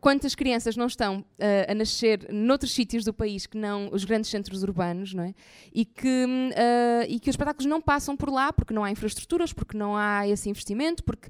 quantas 0.06 0.36
crianças 0.36 0.78
não 0.78 0.86
estão 0.86 1.22
uh, 1.22 1.72
a 1.72 1.74
nascer 1.74 2.32
noutros 2.32 2.72
sítios 2.74 3.04
do 3.04 3.12
país 3.12 3.48
que 3.48 3.58
não 3.58 3.90
os 3.92 4.06
grandes 4.06 4.30
centros 4.30 4.62
urbanos, 4.62 5.16
não 5.16 5.24
é? 5.24 5.34
E 5.74 5.84
que, 5.84 6.26
uh, 6.28 7.10
e 7.10 7.20
que 7.20 7.28
os 7.28 7.34
espetáculos 7.34 7.66
não 7.66 7.82
passam 7.82 8.16
por 8.16 8.30
lá 8.30 8.54
porque 8.54 8.72
não 8.72 8.84
há 8.84 8.92
infraestruturas, 8.92 9.52
porque 9.52 9.76
não 9.76 9.98
há 9.98 10.28
esse 10.28 10.48
investimento, 10.48 11.04
porque 11.04 11.28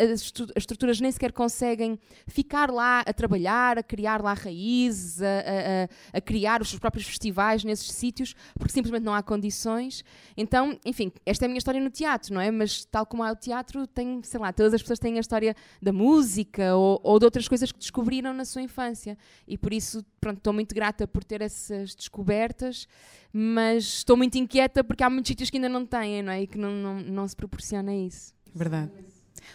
as, 0.00 0.32
estruturas 0.56 1.00
nem 1.00 1.12
sequer 1.12 1.30
conseguem 1.30 1.96
ficar 2.26 2.72
lá 2.72 3.04
a 3.06 3.12
trabalhar, 3.12 3.78
a 3.78 3.84
criar 3.84 4.20
lá 4.20 4.34
raízes, 4.34 5.22
a, 5.22 5.26
a, 6.14 6.18
a 6.18 6.20
criar 6.20 6.60
os 6.60 6.70
seus 6.70 6.80
próprios 6.80 7.06
festivais 7.06 7.62
nesses 7.62 7.92
sítios, 7.92 8.34
porque 8.58 8.72
simplesmente 8.72 9.04
não 9.04 9.14
há 9.14 9.22
condições. 9.22 10.04
Então, 10.36 10.76
enfim, 10.84 11.12
esta 11.24 11.44
é 11.44 11.46
a 11.46 11.48
minha 11.48 11.58
história 11.58 11.80
no 11.80 11.88
teatro, 11.88 12.34
não 12.34 12.40
é? 12.40 12.50
Mas 12.50 12.84
tal 12.84 13.06
como 13.06 13.22
há 13.22 13.30
o 13.30 13.36
teatro, 13.36 13.86
tem, 13.86 14.20
sei 14.24 14.40
lá, 14.40 14.52
todas 14.52 14.74
as 14.74 14.82
pessoas 14.82 14.98
têm 14.98 15.18
a 15.18 15.20
história 15.20 15.54
da 15.80 15.92
música 15.92 16.74
ou, 16.74 17.00
ou 17.04 17.20
de 17.20 17.26
outras 17.26 17.46
coisas 17.46 17.70
que 17.70 17.91
descobriram 17.92 18.32
na 18.32 18.44
sua 18.44 18.62
infância. 18.62 19.18
E 19.46 19.58
por 19.58 19.72
isso, 19.72 20.04
pronto, 20.18 20.38
estou 20.38 20.52
muito 20.52 20.74
grata 20.74 21.06
por 21.06 21.22
ter 21.22 21.42
essas 21.42 21.94
descobertas, 21.94 22.88
mas 23.32 23.84
estou 23.84 24.16
muito 24.16 24.36
inquieta 24.38 24.82
porque 24.82 25.04
há 25.04 25.10
muitos 25.10 25.28
sítios 25.28 25.50
que 25.50 25.58
ainda 25.58 25.68
não 25.68 25.84
têm, 25.84 26.22
não 26.22 26.32
é? 26.32 26.42
E 26.42 26.46
que 26.46 26.56
não, 26.56 26.72
não, 26.72 27.00
não 27.00 27.28
se 27.28 27.36
proporciona 27.36 27.94
isso. 27.94 28.34
Verdade. 28.54 28.90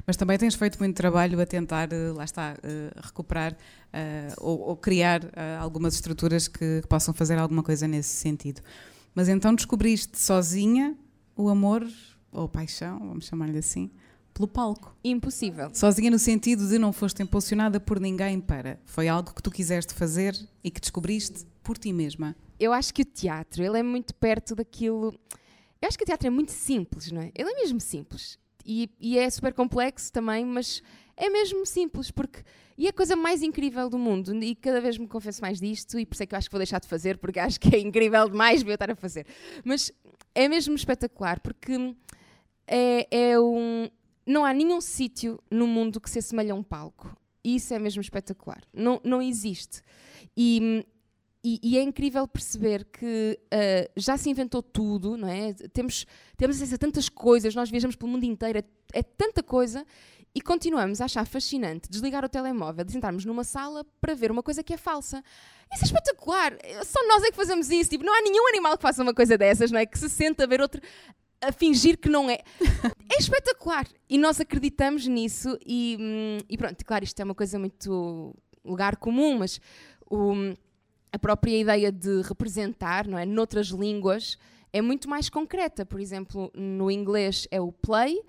Mas 0.05 0.15
também 0.15 0.37
tens 0.37 0.53
feito 0.53 0.77
muito 0.77 0.95
trabalho 0.95 1.39
a 1.41 1.45
tentar, 1.45 1.91
eh, 1.91 2.11
lá 2.11 2.23
está, 2.23 2.57
eh, 2.61 2.91
recuperar 3.01 3.53
uh, 3.53 4.33
ou, 4.37 4.59
ou, 4.59 4.75
criar 4.75 5.23
uh, 5.23 5.29
algumas 5.59 5.93
estruturas 5.93 6.47
que, 6.47 6.81
que, 6.81 6.87
possam 6.87 7.13
fazer 7.13 7.39
alguma 7.39 7.63
coisa 7.63 7.87
nesse 7.87 8.09
sentido. 8.09 8.61
Mas 9.15 9.29
então 9.29 9.55
descobriste 9.55 10.19
sozinha 10.19 10.95
o 11.37 11.47
amor 11.47 11.87
ou 12.33 12.49
paixão, 12.49 12.99
vamos 12.99 13.25
chamar-lhe 13.25 13.57
assim, 13.57 13.89
pelo 14.37 14.47
palco. 14.47 14.95
Impossível. 15.03 15.71
Sozinha 15.73 16.11
no 16.11 16.19
sentido 16.19 16.67
de 16.67 16.77
não 16.77 16.93
foste 16.93 17.23
impulsionada 17.23 17.79
por 17.79 17.99
ninguém 17.99 18.39
para. 18.39 18.79
Foi 18.85 19.07
algo 19.07 19.33
que 19.33 19.41
tu 19.41 19.49
quiseste 19.49 19.93
fazer 19.95 20.37
e 20.63 20.69
que 20.69 20.79
descobriste 20.79 21.45
por 21.63 21.77
ti 21.77 21.91
mesma. 21.91 22.35
Eu 22.59 22.71
acho 22.71 22.93
que 22.93 23.01
o 23.01 23.05
teatro, 23.05 23.63
ele 23.63 23.79
é 23.79 23.83
muito 23.83 24.13
perto 24.13 24.55
daquilo... 24.55 25.13
Eu 25.81 25.87
acho 25.87 25.97
que 25.97 26.03
o 26.03 26.07
teatro 26.07 26.27
é 26.27 26.29
muito 26.29 26.51
simples, 26.51 27.11
não 27.11 27.21
é? 27.21 27.31
Ele 27.35 27.49
é 27.49 27.53
mesmo 27.55 27.79
simples. 27.79 28.37
E, 28.65 28.89
e 28.99 29.17
é 29.17 29.29
super 29.29 29.53
complexo 29.53 30.11
também, 30.11 30.45
mas 30.45 30.81
é 31.15 31.29
mesmo 31.29 31.65
simples, 31.65 32.11
porque... 32.11 32.43
E 32.77 32.85
é 32.85 32.89
a 32.89 32.93
coisa 32.93 33.15
mais 33.15 33.41
incrível 33.41 33.89
do 33.89 33.97
mundo, 33.97 34.35
e 34.43 34.53
cada 34.53 34.79
vez 34.79 34.99
me 34.99 35.07
confesso 35.07 35.41
mais 35.41 35.59
disto, 35.59 35.97
e 35.97 36.05
por 36.05 36.13
isso 36.13 36.21
é 36.21 36.25
que 36.27 36.35
eu 36.35 36.37
acho 36.37 36.47
que 36.47 36.51
vou 36.51 36.59
deixar 36.59 36.79
de 36.79 36.87
fazer, 36.87 37.17
porque 37.17 37.39
acho 37.39 37.59
que 37.59 37.75
é 37.75 37.79
incrível 37.79 38.29
demais 38.29 38.61
ver 38.61 38.71
eu 38.71 38.75
estar 38.75 38.91
a 38.91 38.95
fazer. 38.95 39.25
Mas 39.63 39.91
é 40.35 40.47
mesmo 40.47 40.75
espetacular, 40.75 41.39
porque 41.39 41.95
é, 42.67 43.07
é 43.09 43.39
um, 43.39 43.89
não 44.27 44.43
há 44.43 44.53
nenhum 44.53 44.81
sítio 44.81 45.41
no 45.49 45.65
mundo 45.65 46.01
que 46.01 46.09
se 46.09 46.19
assemelhe 46.19 46.51
a 46.51 46.55
um 46.55 46.63
palco. 46.63 47.15
E 47.43 47.55
isso 47.55 47.73
é 47.73 47.79
mesmo 47.79 48.01
espetacular. 48.01 48.61
Não, 48.73 48.99
não 49.03 49.21
existe. 49.21 49.81
E, 50.35 50.85
e, 51.43 51.59
e 51.63 51.77
é 51.77 51.81
incrível 51.81 52.27
perceber 52.27 52.83
que 52.85 53.39
uh, 53.45 53.91
já 53.95 54.17
se 54.17 54.29
inventou 54.29 54.61
tudo, 54.61 55.15
não 55.15 55.29
é? 55.29 55.53
Temos, 55.71 56.05
temos 56.35 56.57
acesso 56.57 56.75
a 56.75 56.77
tantas 56.77 57.07
coisas, 57.07 57.55
nós 57.55 57.69
viajamos 57.69 57.95
pelo 57.95 58.11
mundo 58.11 58.25
inteiro, 58.25 58.59
é, 58.59 58.63
é 58.91 59.01
tanta 59.01 59.41
coisa 59.41 59.85
e 60.35 60.41
continuamos 60.41 60.99
a 60.99 61.05
achar 61.05 61.25
fascinante 61.25 61.89
desligar 61.89 62.23
o 62.23 62.29
telemóvel 62.29 62.85
e 62.87 62.91
sentarmos 62.91 63.23
numa 63.23 63.43
sala 63.43 63.85
para 64.01 64.13
ver 64.13 64.29
uma 64.29 64.43
coisa 64.43 64.61
que 64.61 64.73
é 64.73 64.77
falsa. 64.77 65.23
Isso 65.73 65.83
é 65.83 65.87
espetacular. 65.87 66.53
Só 66.85 67.07
nós 67.07 67.23
é 67.23 67.31
que 67.31 67.35
fazemos 67.35 67.71
isso. 67.71 67.89
Tipo, 67.89 68.03
não 68.03 68.13
há 68.13 68.21
nenhum 68.21 68.47
animal 68.49 68.77
que 68.77 68.81
faça 68.83 69.01
uma 69.01 69.13
coisa 69.13 69.37
dessas, 69.37 69.71
não 69.71 69.79
é? 69.79 69.85
Que 69.85 69.97
se 69.97 70.09
senta 70.09 70.43
a 70.43 70.47
ver 70.47 70.61
outro 70.61 70.81
a 71.41 71.51
fingir 71.51 71.97
que 71.97 72.09
não 72.09 72.29
é. 72.29 72.39
É 73.09 73.19
espetacular. 73.19 73.87
E 74.09 74.17
nós 74.17 74.39
acreditamos 74.39 75.07
nisso 75.07 75.57
e, 75.65 75.97
hum, 75.99 76.37
e 76.49 76.57
pronto, 76.57 76.83
claro, 76.85 77.03
isto 77.03 77.19
é 77.19 77.23
uma 77.23 77.35
coisa 77.35 77.57
muito 77.57 78.35
lugar 78.63 78.97
comum, 78.97 79.37
mas 79.39 79.61
o, 80.09 80.33
a 81.11 81.17
própria 81.17 81.57
ideia 81.57 81.91
de 81.91 82.21
representar, 82.21 83.07
não 83.07 83.17
é, 83.17 83.25
noutras 83.25 83.67
línguas, 83.67 84.37
é 84.73 84.81
muito 84.81 85.09
mais 85.09 85.29
concreta. 85.29 85.85
Por 85.85 85.99
exemplo, 85.99 86.51
no 86.53 86.91
inglês 86.91 87.47
é 87.49 87.61
o 87.61 87.71
play, 87.71 88.21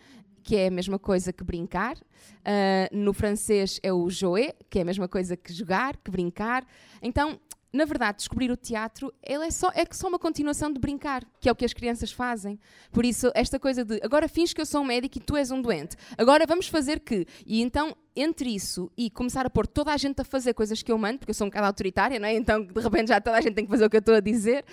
que 0.42 0.56
é 0.56 0.68
a 0.68 0.70
mesma 0.70 0.98
coisa 0.98 1.32
que 1.32 1.44
brincar. 1.44 1.96
Uh, 1.96 2.96
no 2.96 3.12
francês 3.12 3.78
é 3.82 3.92
o 3.92 4.08
jouer, 4.08 4.54
que 4.70 4.78
é 4.78 4.82
a 4.82 4.84
mesma 4.84 5.06
coisa 5.08 5.36
que 5.36 5.52
jogar, 5.52 5.96
que 5.96 6.10
brincar. 6.10 6.66
Então, 7.02 7.38
na 7.72 7.84
verdade, 7.84 8.18
descobrir 8.18 8.50
o 8.50 8.56
teatro 8.56 9.12
ele 9.22 9.44
é, 9.44 9.50
só, 9.50 9.70
é 9.74 9.84
só 9.90 10.08
uma 10.08 10.18
continuação 10.18 10.72
de 10.72 10.78
brincar, 10.78 11.24
que 11.38 11.48
é 11.48 11.52
o 11.52 11.54
que 11.54 11.64
as 11.64 11.74
crianças 11.74 12.10
fazem. 12.10 12.58
Por 12.90 13.04
isso, 13.04 13.30
esta 13.34 13.58
coisa 13.58 13.84
de 13.84 14.00
agora 14.02 14.26
fins 14.28 14.52
que 14.52 14.60
eu 14.60 14.66
sou 14.66 14.80
um 14.80 14.84
médico 14.84 15.18
e 15.18 15.20
tu 15.20 15.36
és 15.36 15.50
um 15.50 15.60
doente, 15.60 15.96
agora 16.16 16.46
vamos 16.46 16.66
fazer 16.68 17.00
que. 17.00 17.26
E 17.46 17.60
então, 17.60 17.94
entre 18.16 18.54
isso 18.54 18.90
e 18.96 19.10
começar 19.10 19.44
a 19.44 19.50
pôr 19.50 19.66
toda 19.66 19.92
a 19.92 19.96
gente 19.96 20.20
a 20.20 20.24
fazer 20.24 20.54
coisas 20.54 20.82
que 20.82 20.90
eu 20.90 20.96
mando, 20.96 21.18
porque 21.18 21.30
eu 21.30 21.34
sou 21.34 21.46
um 21.46 21.50
bocado 21.50 21.66
autoritária, 21.66 22.18
não 22.18 22.26
é? 22.26 22.34
então 22.34 22.64
de 22.64 22.80
repente 22.80 23.08
já 23.08 23.20
toda 23.20 23.36
a 23.36 23.40
gente 23.40 23.54
tem 23.54 23.64
que 23.64 23.70
fazer 23.70 23.84
o 23.84 23.90
que 23.90 23.96
eu 23.96 24.00
estou 24.00 24.14
a 24.14 24.20
dizer. 24.20 24.64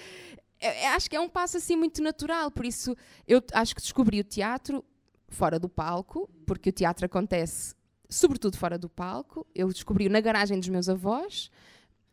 Eu, 0.61 0.71
eu 0.71 0.87
acho 0.89 1.09
que 1.09 1.15
é 1.15 1.19
um 1.19 1.29
passo 1.29 1.57
assim 1.57 1.75
muito 1.75 2.01
natural. 2.01 2.49
Por 2.49 2.65
isso, 2.65 2.95
eu 3.27 3.43
acho 3.53 3.75
que 3.75 3.81
descobri 3.81 4.21
o 4.21 4.23
teatro 4.23 4.83
fora 5.27 5.59
do 5.59 5.67
palco, 5.67 6.29
porque 6.45 6.69
o 6.69 6.73
teatro 6.73 7.05
acontece 7.05 7.75
sobretudo 8.09 8.57
fora 8.57 8.77
do 8.77 8.89
palco. 8.89 9.45
Eu 9.53 9.67
descobri 9.67 10.09
na 10.09 10.21
garagem 10.21 10.59
dos 10.59 10.69
meus 10.69 10.89
avós 10.89 11.49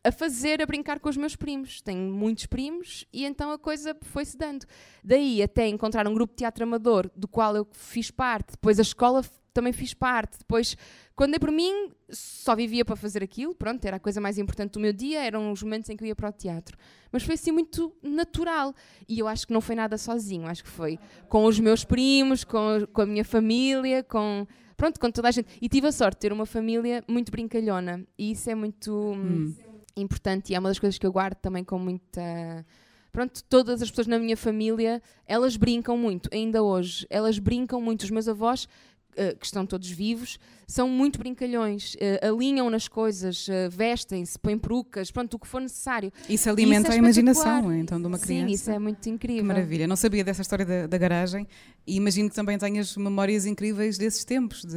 a 0.04 0.10
fazer, 0.10 0.60
a 0.60 0.66
brincar 0.66 0.98
com 0.98 1.08
os 1.08 1.16
meus 1.16 1.36
primos. 1.36 1.80
Tenho 1.80 2.12
muitos 2.12 2.46
primos 2.46 3.06
e 3.12 3.24
então 3.24 3.50
a 3.52 3.58
coisa 3.58 3.96
foi-se 4.02 4.36
dando. 4.36 4.66
Daí 5.02 5.42
até 5.42 5.66
encontrar 5.68 6.06
um 6.08 6.14
grupo 6.14 6.32
de 6.32 6.38
teatro 6.38 6.64
amador 6.64 7.10
do 7.14 7.28
qual 7.28 7.56
eu 7.56 7.66
fiz 7.72 8.10
parte, 8.10 8.52
depois 8.52 8.78
a 8.78 8.82
escola 8.82 9.22
também 9.52 9.72
fiz 9.72 9.94
parte. 9.94 10.38
Depois, 10.38 10.76
quando 11.14 11.34
é 11.34 11.38
por 11.38 11.50
mim, 11.50 11.90
só 12.10 12.56
vivia 12.56 12.84
para 12.84 12.96
fazer 12.96 13.22
aquilo, 13.22 13.54
pronto, 13.54 13.84
era 13.84 13.96
a 13.96 14.00
coisa 14.00 14.20
mais 14.20 14.38
importante 14.38 14.72
do 14.72 14.80
meu 14.80 14.92
dia, 14.92 15.22
eram 15.22 15.52
os 15.52 15.62
momentos 15.62 15.90
em 15.90 15.96
que 15.96 16.02
eu 16.02 16.08
ia 16.08 16.16
para 16.16 16.30
o 16.30 16.32
teatro. 16.32 16.76
Mas 17.10 17.22
foi 17.22 17.34
assim 17.34 17.52
muito 17.52 17.94
natural. 18.02 18.74
E 19.08 19.18
eu 19.18 19.28
acho 19.28 19.46
que 19.46 19.52
não 19.52 19.60
foi 19.60 19.74
nada 19.74 19.98
sozinho, 19.98 20.46
acho 20.46 20.64
que 20.64 20.70
foi 20.70 20.98
com 21.28 21.44
os 21.44 21.60
meus 21.60 21.84
primos, 21.84 22.44
com, 22.44 22.86
com 22.92 23.02
a 23.02 23.06
minha 23.06 23.24
família, 23.24 24.02
com 24.02 24.46
pronto, 24.76 24.98
com 24.98 25.10
toda 25.10 25.28
a 25.28 25.30
gente. 25.30 25.48
E 25.60 25.68
tive 25.68 25.86
a 25.86 25.92
sorte 25.92 26.16
de 26.16 26.20
ter 26.20 26.32
uma 26.32 26.46
família 26.46 27.04
muito 27.06 27.30
brincalhona. 27.30 28.04
E 28.18 28.32
isso 28.32 28.50
é 28.50 28.54
muito. 28.54 29.12
Hum 29.12 29.54
importante 29.96 30.50
e 30.50 30.54
é 30.54 30.58
uma 30.58 30.68
das 30.68 30.78
coisas 30.78 30.98
que 30.98 31.06
eu 31.06 31.12
guardo 31.12 31.36
também 31.36 31.64
com 31.64 31.78
muita. 31.78 32.64
Pronto, 33.10 33.44
todas 33.44 33.82
as 33.82 33.90
pessoas 33.90 34.06
na 34.06 34.18
minha 34.18 34.36
família, 34.36 35.02
elas 35.26 35.56
brincam 35.56 35.98
muito, 35.98 36.30
ainda 36.32 36.62
hoje. 36.62 37.06
Elas 37.10 37.38
brincam 37.38 37.78
muito. 37.78 38.04
Os 38.04 38.10
meus 38.10 38.26
avós, 38.26 38.64
uh, 38.64 39.36
que 39.38 39.44
estão 39.44 39.66
todos 39.66 39.90
vivos, 39.90 40.38
são 40.66 40.88
muito 40.88 41.18
brincalhões. 41.18 41.94
Uh, 41.96 42.26
alinham 42.26 42.70
nas 42.70 42.88
coisas, 42.88 43.48
uh, 43.48 43.70
vestem-se, 43.70 44.38
põem 44.38 44.58
perucas, 44.58 45.10
pronto, 45.10 45.34
o 45.34 45.38
que 45.38 45.46
for 45.46 45.60
necessário. 45.60 46.10
Isso 46.26 46.48
alimenta 46.48 46.88
isso 46.88 46.92
é 46.92 46.94
a 46.94 46.98
imaginação, 46.98 47.74
então, 47.74 48.00
de 48.00 48.06
uma 48.06 48.18
criança. 48.18 48.46
Sim, 48.48 48.54
isso 48.54 48.70
é 48.70 48.78
muito 48.78 49.06
incrível. 49.10 49.42
Que 49.42 49.48
maravilha. 49.48 49.86
Não 49.86 49.96
sabia 49.96 50.24
dessa 50.24 50.40
história 50.40 50.64
da, 50.64 50.86
da 50.86 50.96
garagem 50.96 51.46
e 51.86 51.96
imagino 51.96 52.30
que 52.30 52.34
também 52.34 52.56
tenhas 52.56 52.96
memórias 52.96 53.44
incríveis 53.44 53.98
desses 53.98 54.24
tempos, 54.24 54.64
de, 54.64 54.74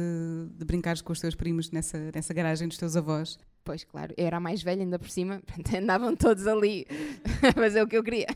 de 0.58 0.64
brincares 0.66 1.00
com 1.00 1.12
os 1.12 1.20
teus 1.20 1.34
primos 1.34 1.70
nessa, 1.70 2.10
nessa 2.14 2.34
garagem 2.34 2.68
dos 2.68 2.76
teus 2.76 2.96
avós. 2.96 3.38
Pois, 3.66 3.82
claro, 3.82 4.14
eu 4.16 4.24
era 4.24 4.36
a 4.36 4.40
mais 4.40 4.62
velha 4.62 4.82
ainda 4.82 4.96
por 4.96 5.10
cima, 5.10 5.42
andavam 5.76 6.14
todos 6.14 6.46
ali 6.46 6.86
a 7.42 7.52
fazer 7.52 7.82
o 7.82 7.88
que 7.88 7.96
eu 7.96 8.04
queria. 8.04 8.28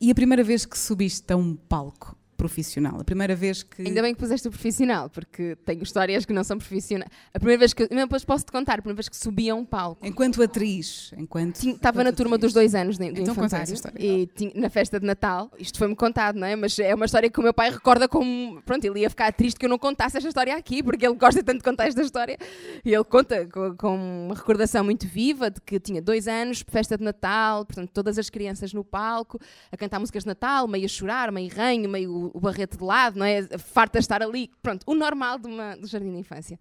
E 0.00 0.12
a 0.12 0.14
primeira 0.14 0.44
vez 0.44 0.64
que 0.64 0.78
subiste 0.78 1.32
a 1.32 1.36
um 1.36 1.56
palco? 1.56 2.16
Profissional. 2.48 3.00
A 3.00 3.04
primeira 3.04 3.34
vez 3.34 3.62
que. 3.62 3.82
Ainda 3.82 4.02
bem 4.02 4.14
que 4.14 4.20
puseste 4.20 4.46
o 4.48 4.50
profissional, 4.50 5.08
porque 5.08 5.56
tenho 5.64 5.82
histórias 5.82 6.24
que 6.24 6.32
não 6.32 6.44
são 6.44 6.58
profissionais. 6.58 7.10
A 7.32 7.38
primeira 7.38 7.58
vez 7.58 7.72
que. 7.72 7.88
Depois 7.88 8.24
posso-te 8.24 8.52
contar, 8.52 8.74
a 8.74 8.82
primeira 8.82 8.96
vez 8.96 9.08
que 9.08 9.16
subi 9.16 9.48
a 9.48 9.54
um 9.54 9.64
palco. 9.64 10.06
Enquanto 10.06 10.42
atriz. 10.42 11.12
Enquanto. 11.16 11.56
Estava 11.66 12.04
na 12.04 12.12
turma 12.12 12.36
atriz. 12.36 12.52
dos 12.52 12.54
dois 12.54 12.74
anos 12.74 12.98
do 12.98 13.04
então 13.04 13.22
infantário. 13.22 13.62
Essa 13.62 13.74
história. 13.74 13.98
E 13.98 14.26
tinha, 14.26 14.52
na 14.54 14.68
festa 14.68 15.00
de 15.00 15.06
Natal. 15.06 15.50
Isto 15.58 15.78
foi-me 15.78 15.96
contado, 15.96 16.38
não 16.38 16.46
é? 16.46 16.54
Mas 16.54 16.78
é 16.78 16.94
uma 16.94 17.06
história 17.06 17.30
que 17.30 17.40
o 17.40 17.42
meu 17.42 17.54
pai 17.54 17.70
recorda 17.70 18.06
como. 18.06 18.60
Pronto, 18.62 18.84
ele 18.84 19.00
ia 19.00 19.10
ficar 19.10 19.32
triste 19.32 19.58
que 19.58 19.66
eu 19.66 19.70
não 19.70 19.78
contasse 19.78 20.16
esta 20.16 20.28
história 20.28 20.54
aqui, 20.56 20.82
porque 20.82 21.06
ele 21.06 21.16
gosta 21.16 21.42
tanto 21.42 21.58
de 21.58 21.64
contar 21.64 21.86
esta 21.86 22.02
história. 22.02 22.38
E 22.84 22.92
ele 22.92 23.04
conta 23.04 23.46
com, 23.46 23.76
com 23.76 24.24
uma 24.26 24.34
recordação 24.34 24.84
muito 24.84 25.06
viva 25.06 25.50
de 25.50 25.60
que 25.60 25.80
tinha 25.80 26.02
dois 26.02 26.28
anos, 26.28 26.64
festa 26.68 26.98
de 26.98 27.04
Natal, 27.04 27.64
portanto, 27.64 27.90
todas 27.90 28.18
as 28.18 28.28
crianças 28.28 28.72
no 28.72 28.84
palco, 28.84 29.38
a 29.70 29.76
cantar 29.76 29.98
músicas 29.98 30.24
de 30.24 30.28
Natal, 30.28 30.68
meio 30.68 30.84
a 30.84 30.88
chorar, 30.88 31.32
meio 31.32 31.50
ranho, 31.54 31.88
meio 31.88 32.30
o, 32.34 32.40
barrete 32.40 32.76
de 32.76 32.84
lado 32.84 33.18
não 33.18 33.24
é? 33.24 33.42
Farta 33.58 33.98
estar 33.98 34.22
ali, 34.22 34.50
pronto, 34.60 34.82
o 34.86 34.94
normal 34.94 35.38
de 35.38 35.46
uma, 35.46 35.76
do 35.76 35.86
jardim 35.86 36.12
de 36.12 36.18
infância. 36.18 36.58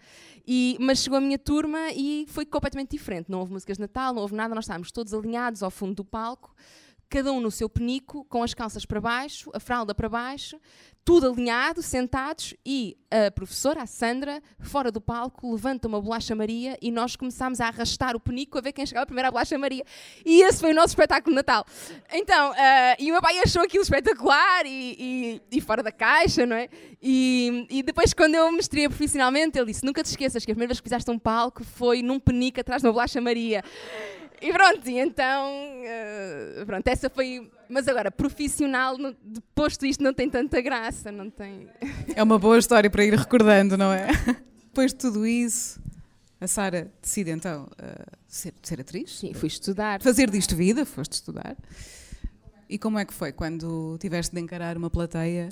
E, 0.47 0.77
mas 0.79 0.99
chegou 0.99 1.17
a 1.17 1.21
minha 1.21 1.39
turma 1.39 1.91
e 1.91 2.25
foi 2.29 2.45
completamente 2.45 2.91
diferente. 2.91 3.29
Não 3.29 3.39
houve 3.39 3.51
músicas 3.51 3.77
de 3.77 3.81
Natal, 3.81 4.13
não 4.13 4.21
houve 4.21 4.36
nada, 4.36 4.53
nós 4.55 4.65
estávamos 4.65 4.91
todos 4.91 5.13
alinhados 5.13 5.63
ao 5.63 5.71
fundo 5.71 5.95
do 5.95 6.05
palco 6.05 6.53
cada 7.13 7.32
um 7.32 7.39
no 7.39 7.52
seu 7.52 7.69
penico, 7.69 8.26
com 8.26 8.41
as 8.41 8.56
calças 8.56 8.88
para 8.88 8.99
baixo, 8.99 9.52
a 9.54 9.60
fralda 9.60 9.93
para 9.93 10.10
baixo, 10.10 10.60
tudo 11.06 11.32
alinhado, 11.32 11.84
sentados, 11.84 12.56
e 12.65 12.97
a 13.12 13.30
professora, 13.30 13.84
a 13.84 13.86
Sandra, 13.86 14.41
fora 14.60 14.91
do 14.91 14.99
palco, 14.99 15.52
levanta 15.52 15.88
uma 15.88 16.02
bolacha 16.02 16.34
Maria 16.34 16.76
e 16.82 16.89
nós 16.89 17.15
começámos 17.15 17.62
a 17.62 17.67
arrastar 17.67 18.15
o 18.15 18.19
penico 18.19 18.58
a 18.58 18.62
ver 18.62 18.71
quem 18.71 18.84
chegava 18.84 19.06
primeiro 19.06 19.28
à 19.28 19.32
bolacha 19.32 19.56
Maria. 19.60 19.84
E 20.26 20.41
esse 20.41 20.60
foi 20.60 20.71
o 20.71 20.73
nosso 20.73 20.88
espetáculo 20.88 21.34
de 21.34 21.36
Natal. 21.36 21.63
Então, 22.12 22.49
uh, 22.49 22.56
e 22.97 23.12
o 23.12 23.13
meu 23.13 23.21
pai 23.21 23.38
achou 23.38 23.62
aquilo 23.62 23.84
espetacular 23.84 24.65
e, 24.65 25.39
e, 25.52 25.58
e 25.58 25.62
fora 25.62 25.84
da 25.84 25.91
caixa, 25.91 26.47
não 26.47 26.56
é? 26.56 26.67
E, 26.99 27.67
e, 27.69 27.84
depois, 27.84 28.12
quando 28.12 28.34
eu 28.34 28.52
me 28.52 28.58
profissionalmente, 28.88 29.60
ele 29.60 29.67
disse: 29.67 29.86
Nunca 29.86 30.02
te 30.02 30.08
esqueças 30.08 30.43
que 30.43 30.52
a 30.52 30.56
primeira 30.56 30.69
vez 30.69 30.80
que 30.80 30.84
pisaste 30.86 31.12
um 31.12 31.19
palco 31.19 31.63
foi 31.63 32.02
num 32.02 32.19
penico 32.19 32.60
atrás 32.60 32.82
de 32.82 32.88
uma 32.88 32.93
bolacha 32.93 33.21
Maria. 33.21 33.63
E 34.43 34.51
pronto, 34.51 34.89
e 34.89 34.99
então, 34.99 35.49
uh, 35.51 36.65
pronto, 36.65 36.86
essa 36.88 37.10
foi. 37.10 37.49
Mas 37.69 37.88
agora, 37.88 38.12
profissional, 38.12 38.97
depois 39.23 39.77
disto, 39.77 40.03
não 40.03 40.13
tem 40.13 40.29
tanta 40.29 40.60
graça, 40.60 41.12
não 41.12 41.29
tem. 41.29 41.69
É 42.13 42.21
uma 42.21 42.38
boa 42.38 42.60
história 42.60 42.89
para 42.89 43.06
ir 43.06 43.13
recordando, 43.13 43.77
não 43.77 43.93
é? 43.93 44.08
Depois 44.65 44.91
de 44.91 44.97
tudo 44.97 45.25
isso, 45.25 45.82
a 46.41 46.47
Sara 46.47 46.91
decide 47.01 47.32
então 47.32 47.63
uh, 47.63 48.17
ser, 48.27 48.53
ser 48.62 48.82
atriz? 48.82 49.19
Sim, 49.19 49.34
fui 49.34 49.47
estudar. 49.47 50.01
Fazer 50.01 50.29
disto 50.29 50.56
vida, 50.56 50.86
foste 50.86 51.13
estudar. 51.13 51.56
E 52.67 52.77
como 52.77 52.99
é 52.99 53.06
que 53.06 53.13
foi 53.13 53.32
quando 53.32 53.97
tiveste 53.99 54.36
de 54.36 54.41
encarar 54.41 54.75
uma 54.75 54.89
plateia? 54.89 55.49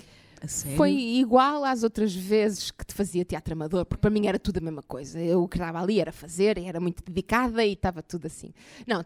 Foi 0.76 0.92
igual 0.92 1.64
às 1.64 1.84
outras 1.84 2.16
vezes 2.16 2.72
que 2.72 2.86
te 2.86 2.94
fazia 2.94 3.24
teatro 3.24 3.54
amador, 3.54 3.86
porque 3.86 4.02
para 4.02 4.10
mim 4.10 4.28
era 4.28 4.40
tudo 4.40 4.58
a 4.58 4.62
mesma 4.62 4.82
coisa. 4.82 5.20
Eu 5.20 5.44
o 5.44 5.48
que 5.48 5.58
estava 5.58 5.82
ali 5.82 6.00
era 6.00 6.12
fazer, 6.12 6.58
era 6.58 6.80
muito 6.80 7.04
dedicada 7.04 7.64
e 7.64 7.74
estava 7.74 8.02
tudo 8.02 8.26
assim. 8.26 8.54
Não, 8.88 9.06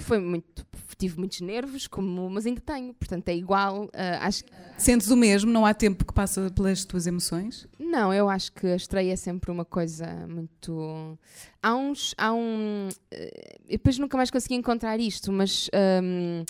foi 0.00 0.18
muito. 0.18 0.66
Tive 0.96 1.18
muitos 1.18 1.40
nervos, 1.40 1.86
como, 1.86 2.28
mas 2.28 2.44
ainda 2.46 2.60
tenho, 2.60 2.92
portanto 2.94 3.28
é 3.28 3.36
igual. 3.36 3.84
Uh, 3.84 4.18
acho 4.20 4.44
Sentes 4.76 5.10
o 5.10 5.16
mesmo? 5.16 5.50
Não 5.50 5.64
há 5.64 5.72
tempo 5.72 6.04
que 6.04 6.12
passa 6.12 6.50
pelas 6.50 6.84
tuas 6.84 7.06
emoções? 7.06 7.66
Não, 7.78 8.12
eu 8.12 8.28
acho 8.28 8.52
que 8.52 8.66
a 8.66 8.76
estreia 8.76 9.12
é 9.12 9.16
sempre 9.16 9.50
uma 9.50 9.64
coisa 9.64 10.06
muito. 10.28 11.18
Há 11.62 11.74
uns. 11.74 12.14
Há 12.16 12.32
um. 12.32 12.88
Uh, 12.88 13.68
depois 13.68 13.98
nunca 13.98 14.16
mais 14.16 14.30
consegui 14.30 14.54
encontrar 14.54 14.98
isto, 14.98 15.32
mas. 15.32 15.68
Um, 16.02 16.44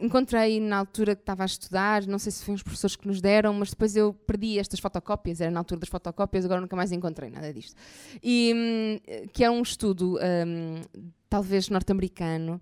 encontrei 0.00 0.60
na 0.60 0.78
altura 0.78 1.14
que 1.14 1.22
estava 1.22 1.42
a 1.42 1.46
estudar, 1.46 2.06
não 2.06 2.18
sei 2.18 2.32
se 2.32 2.44
foi 2.44 2.54
uns 2.54 2.62
professores 2.62 2.96
que 2.96 3.06
nos 3.06 3.20
deram, 3.20 3.52
mas 3.54 3.70
depois 3.70 3.94
eu 3.94 4.12
perdi 4.12 4.58
estas 4.58 4.80
fotocópias, 4.80 5.40
era 5.40 5.50
na 5.50 5.60
altura 5.60 5.80
das 5.80 5.88
fotocópias, 5.88 6.44
agora 6.44 6.60
nunca 6.60 6.74
mais 6.74 6.90
encontrei 6.92 7.30
nada 7.30 7.52
disto. 7.52 7.74
E 8.22 8.52
hum, 8.54 9.28
que 9.32 9.44
é 9.44 9.50
um 9.50 9.62
estudo 9.62 10.18
um, 10.18 10.82
talvez 11.30 11.68
norte-americano, 11.68 12.60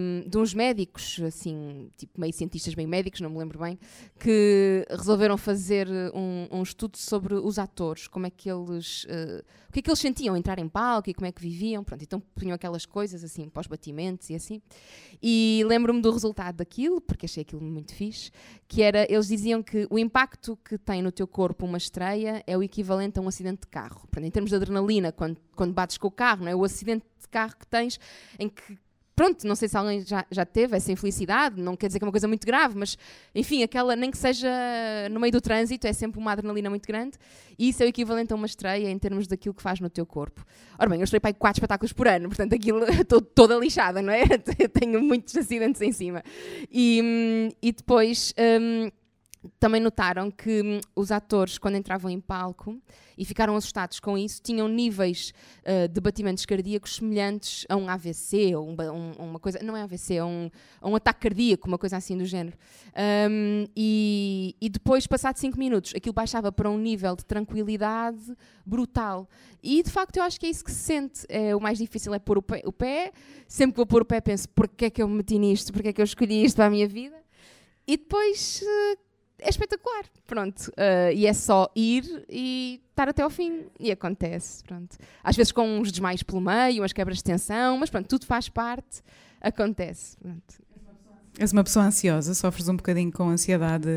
um, 0.00 0.28
de 0.28 0.38
uns 0.38 0.54
médicos, 0.54 1.20
assim, 1.26 1.90
tipo 1.96 2.20
meio 2.20 2.32
cientistas, 2.32 2.76
meio 2.76 2.88
médicos, 2.88 3.20
não 3.20 3.28
me 3.28 3.36
lembro 3.36 3.58
bem, 3.58 3.76
que 4.16 4.86
resolveram 4.88 5.36
fazer 5.36 5.88
um, 6.14 6.46
um 6.52 6.62
estudo 6.62 6.96
sobre 6.96 7.34
os 7.34 7.58
atores, 7.58 8.06
como 8.06 8.26
é 8.26 8.30
que 8.30 8.48
eles, 8.48 9.04
uh, 9.04 9.44
o 9.68 9.72
que 9.72 9.80
é 9.80 9.82
que 9.82 9.90
eles 9.90 9.98
sentiam 9.98 10.36
entrar 10.36 10.60
em 10.60 10.68
palco 10.68 11.10
e 11.10 11.14
como 11.14 11.26
é 11.26 11.32
que 11.32 11.42
viviam, 11.42 11.82
pronto, 11.82 12.00
então 12.00 12.22
punham 12.36 12.54
aquelas 12.54 12.86
coisas 12.86 13.24
assim, 13.24 13.48
pós-batimentos 13.48 14.30
e 14.30 14.36
assim. 14.36 14.62
E 15.20 15.64
lembro-me 15.66 16.00
do 16.00 16.12
resultado 16.12 16.58
daquilo, 16.58 17.00
porque 17.00 17.26
achei 17.26 17.42
aquilo 17.42 17.60
muito 17.60 17.92
fixe, 17.92 18.30
que 18.68 18.82
era, 18.82 19.04
eles 19.12 19.26
diziam 19.26 19.64
que 19.64 19.88
o 19.90 19.98
impacto 19.98 20.56
que 20.64 20.78
tem 20.78 21.02
no 21.02 21.10
teu 21.10 21.26
corpo 21.26 21.66
uma 21.66 21.76
estreia 21.76 22.40
é 22.46 22.56
o 22.56 22.62
equivalente 22.62 23.18
a 23.18 23.22
um 23.22 23.26
acidente 23.26 23.62
de 23.62 23.66
carro. 23.66 24.02
Portanto, 24.02 24.24
em 24.24 24.30
termos 24.30 24.50
de 24.50 24.54
adrenalina, 24.54 25.10
quando, 25.10 25.38
quando 25.56 25.74
bates 25.74 25.98
com 25.98 26.06
o 26.06 26.10
carro, 26.10 26.44
não 26.44 26.52
é? 26.52 26.54
o 26.54 26.62
acidente 26.62 27.04
de 27.20 27.28
carro 27.28 27.54
que 27.58 27.66
tens, 27.66 27.98
em 28.38 28.48
que 28.48 28.78
pronto, 29.20 29.46
não 29.46 29.54
sei 29.54 29.68
se 29.68 29.76
alguém 29.76 30.00
já, 30.00 30.24
já 30.30 30.46
teve 30.46 30.74
essa 30.74 30.90
infelicidade, 30.90 31.60
não 31.60 31.76
quer 31.76 31.88
dizer 31.88 31.98
que 31.98 32.04
é 32.06 32.06
uma 32.06 32.12
coisa 32.12 32.26
muito 32.26 32.46
grave, 32.46 32.74
mas 32.74 32.96
enfim, 33.34 33.62
aquela, 33.62 33.94
nem 33.94 34.10
que 34.10 34.16
seja 34.16 34.48
no 35.10 35.20
meio 35.20 35.30
do 35.30 35.42
trânsito, 35.42 35.86
é 35.86 35.92
sempre 35.92 36.18
uma 36.18 36.32
adrenalina 36.32 36.70
muito 36.70 36.86
grande. 36.86 37.18
E 37.58 37.68
isso 37.68 37.82
é 37.82 37.86
o 37.86 37.88
equivalente 37.90 38.32
a 38.32 38.36
uma 38.36 38.46
estreia 38.46 38.88
em 38.88 38.98
termos 38.98 39.26
daquilo 39.26 39.54
que 39.54 39.60
faz 39.60 39.78
no 39.78 39.90
teu 39.90 40.06
corpo. 40.06 40.42
Ora 40.78 40.88
bem, 40.88 41.00
eu 41.00 41.04
estrei 41.04 41.20
para 41.20 41.34
quatro 41.34 41.58
espetáculos 41.58 41.92
por 41.92 42.08
ano, 42.08 42.28
portanto 42.28 42.54
aquilo 42.54 42.82
estou 42.98 43.20
toda 43.20 43.56
lixada, 43.56 44.00
não 44.00 44.10
é? 44.10 44.24
Tenho 44.72 45.02
muitos 45.02 45.36
acidentes 45.36 45.82
em 45.82 45.92
cima. 45.92 46.22
E, 46.72 47.02
hum, 47.04 47.48
e 47.60 47.72
depois. 47.72 48.32
Um, 48.38 48.90
também 49.58 49.80
notaram 49.80 50.30
que 50.30 50.62
hum, 50.62 50.80
os 50.94 51.10
atores, 51.10 51.58
quando 51.58 51.76
entravam 51.76 52.10
em 52.10 52.20
palco 52.20 52.80
e 53.16 53.24
ficaram 53.24 53.54
assustados 53.56 54.00
com 54.00 54.16
isso, 54.16 54.40
tinham 54.42 54.66
níveis 54.66 55.34
uh, 55.60 55.88
de 55.88 56.00
batimentos 56.00 56.46
cardíacos 56.46 56.96
semelhantes 56.96 57.66
a 57.68 57.76
um 57.76 57.88
AVC, 57.88 58.54
ou 58.54 58.68
um, 58.68 58.76
um, 58.78 59.12
uma 59.30 59.38
coisa, 59.38 59.58
não 59.62 59.76
é 59.76 59.82
AVC, 59.82 60.14
é 60.14 60.24
um, 60.24 60.50
um 60.82 60.96
ataque 60.96 61.20
cardíaco, 61.20 61.68
uma 61.68 61.76
coisa 61.76 61.96
assim 61.98 62.16
do 62.16 62.24
género. 62.24 62.56
Um, 63.30 63.66
e, 63.76 64.56
e, 64.60 64.68
depois, 64.70 65.06
passado 65.06 65.36
5 65.36 65.58
minutos, 65.58 65.92
aquilo 65.94 66.14
baixava 66.14 66.50
para 66.50 66.70
um 66.70 66.78
nível 66.78 67.14
de 67.14 67.24
tranquilidade 67.24 68.36
brutal. 68.64 69.28
E 69.62 69.82
de 69.82 69.90
facto, 69.90 70.16
eu 70.16 70.22
acho 70.22 70.40
que 70.40 70.46
é 70.46 70.48
isso 70.48 70.64
que 70.64 70.72
se 70.72 70.78
sente. 70.78 71.26
É, 71.28 71.54
o 71.54 71.60
mais 71.60 71.78
difícil 71.78 72.14
é 72.14 72.18
pôr 72.18 72.38
o 72.38 72.42
pé, 72.42 72.62
o 72.64 72.72
pé. 72.72 73.12
Sempre 73.46 73.72
que 73.72 73.76
vou 73.76 73.86
pôr 73.86 74.02
o 74.02 74.04
pé, 74.06 74.20
penso: 74.20 74.48
porquê 74.48 74.86
é 74.86 74.90
que 74.90 75.02
eu 75.02 75.08
me 75.08 75.16
meti 75.16 75.38
nisto? 75.38 75.72
Porquê 75.72 75.88
é 75.88 75.92
que 75.92 76.00
eu 76.00 76.04
escolhi 76.04 76.42
isto 76.42 76.56
para 76.56 76.66
a 76.66 76.70
minha 76.70 76.88
vida? 76.88 77.16
E 77.86 77.96
depois. 77.96 78.62
Uh, 78.62 79.09
é 79.40 79.48
espetacular, 79.48 80.04
pronto. 80.26 80.68
Uh, 80.68 81.12
e 81.14 81.26
é 81.26 81.32
só 81.32 81.70
ir 81.74 82.24
e 82.28 82.80
estar 82.90 83.08
até 83.08 83.22
ao 83.22 83.30
fim. 83.30 83.66
E 83.78 83.90
acontece, 83.90 84.62
pronto. 84.64 84.96
Às 85.22 85.36
vezes 85.36 85.52
com 85.52 85.78
uns 85.78 85.90
desmaios 85.90 86.22
pelo 86.22 86.40
meio, 86.40 86.82
umas 86.82 86.92
quebras 86.92 87.18
de 87.18 87.24
tensão, 87.24 87.78
mas 87.78 87.90
pronto, 87.90 88.08
tudo 88.08 88.26
faz 88.26 88.48
parte, 88.48 89.02
acontece. 89.40 90.16
Pronto. 90.18 90.70
És 91.38 91.52
uma 91.52 91.64
pessoa 91.64 91.86
ansiosa? 91.86 92.34
Sofres 92.34 92.68
um 92.68 92.76
bocadinho 92.76 93.12
com 93.12 93.28
ansiedade 93.28 93.88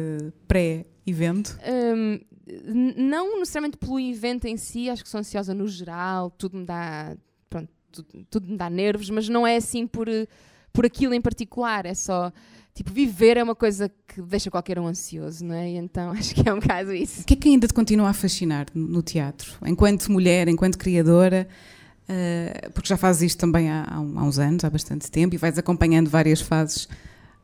pré-evento? 0.47 1.57
Um, 1.65 2.19
não 3.05 3.39
necessariamente 3.39 3.77
pelo 3.77 3.99
evento 3.99 4.45
em 4.45 4.57
si, 4.57 4.89
acho 4.89 5.03
que 5.03 5.09
sou 5.09 5.19
ansiosa 5.19 5.53
no 5.53 5.67
geral, 5.67 6.29
tudo 6.31 6.57
me 6.57 6.65
dá, 6.65 7.15
pronto, 7.49 7.69
tudo, 7.91 8.25
tudo 8.29 8.47
me 8.49 8.57
dá 8.57 8.69
nervos, 8.69 9.09
mas 9.09 9.27
não 9.29 9.47
é 9.47 9.55
assim 9.55 9.87
por, 9.87 10.07
por 10.71 10.85
aquilo 10.85 11.13
em 11.13 11.21
particular, 11.21 11.85
é 11.85 11.93
só 11.93 12.31
tipo, 12.73 12.91
viver 12.91 13.37
é 13.37 13.43
uma 13.43 13.55
coisa 13.55 13.91
que 14.07 14.21
deixa 14.21 14.49
qualquer 14.49 14.79
um 14.79 14.87
ansioso, 14.87 15.45
não 15.45 15.55
é? 15.55 15.69
Então 15.69 16.11
acho 16.17 16.33
que 16.33 16.47
é 16.47 16.53
um 16.53 16.59
caso 16.59 16.93
isso. 16.93 17.21
O 17.21 17.25
que 17.25 17.33
é 17.33 17.37
que 17.37 17.49
ainda 17.49 17.67
te 17.67 17.73
continua 17.73 18.09
a 18.09 18.13
fascinar 18.13 18.67
no 18.73 19.01
teatro? 19.01 19.53
Enquanto 19.65 20.11
mulher, 20.11 20.47
enquanto 20.47 20.77
criadora, 20.77 21.47
uh, 22.09 22.71
porque 22.71 22.89
já 22.89 22.97
fazes 22.97 23.21
isto 23.23 23.39
também 23.39 23.69
há, 23.69 23.85
há, 23.89 23.99
uns 23.99 24.39
anos, 24.39 24.63
há 24.63 24.69
bastante 24.69 25.09
tempo, 25.11 25.35
e 25.35 25.37
vais 25.37 25.57
acompanhando 25.57 26.09
várias 26.09 26.41
fases 26.41 26.87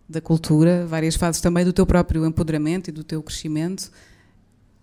da 0.07 0.19
cultura, 0.19 0.87
várias 0.87 1.15
fases 1.15 1.39
também 1.39 1.63
do 1.63 1.71
teu 1.71 1.85
próprio 1.85 2.25
empoderamento 2.25 2.89
e 2.89 2.91
do 2.91 3.03
teu 3.03 3.21
crescimento. 3.21 3.91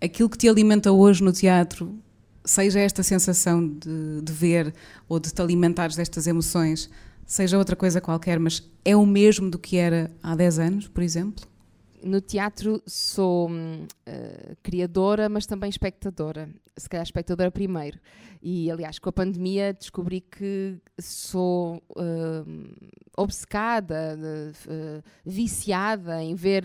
Aquilo 0.00 0.28
que 0.28 0.38
te 0.38 0.48
alimenta 0.48 0.92
hoje 0.92 1.24
no 1.24 1.32
teatro, 1.32 1.98
seja 2.44 2.78
esta 2.78 3.02
sensação 3.02 3.66
de, 3.66 4.22
de 4.22 4.32
ver 4.32 4.72
ou 5.08 5.18
de 5.18 5.32
te 5.32 5.42
alimentares 5.42 5.96
destas 5.96 6.28
emoções, 6.28 6.88
seja 7.26 7.58
outra 7.58 7.74
coisa 7.74 8.00
qualquer, 8.00 8.38
mas 8.38 8.62
é 8.84 8.96
o 8.96 9.04
mesmo 9.04 9.50
do 9.50 9.58
que 9.58 9.76
era 9.76 10.10
há 10.22 10.34
10 10.34 10.58
anos, 10.58 10.88
por 10.88 11.02
exemplo? 11.02 11.44
No 12.02 12.20
teatro 12.20 12.80
sou 12.86 13.50
uh, 13.50 14.56
criadora, 14.62 15.28
mas 15.28 15.44
também 15.44 15.68
espectadora. 15.68 16.48
Se 16.76 16.88
calhar 16.88 17.02
espectadora 17.02 17.50
primeiro. 17.50 17.98
E, 18.40 18.70
aliás, 18.70 18.98
com 18.98 19.08
a 19.08 19.12
pandemia 19.12 19.72
descobri 19.72 20.20
que 20.20 20.78
sou 21.00 21.82
uh, 21.96 22.92
obcecada, 23.16 24.16
uh, 24.68 25.02
viciada 25.24 26.22
em 26.22 26.34
ver 26.34 26.64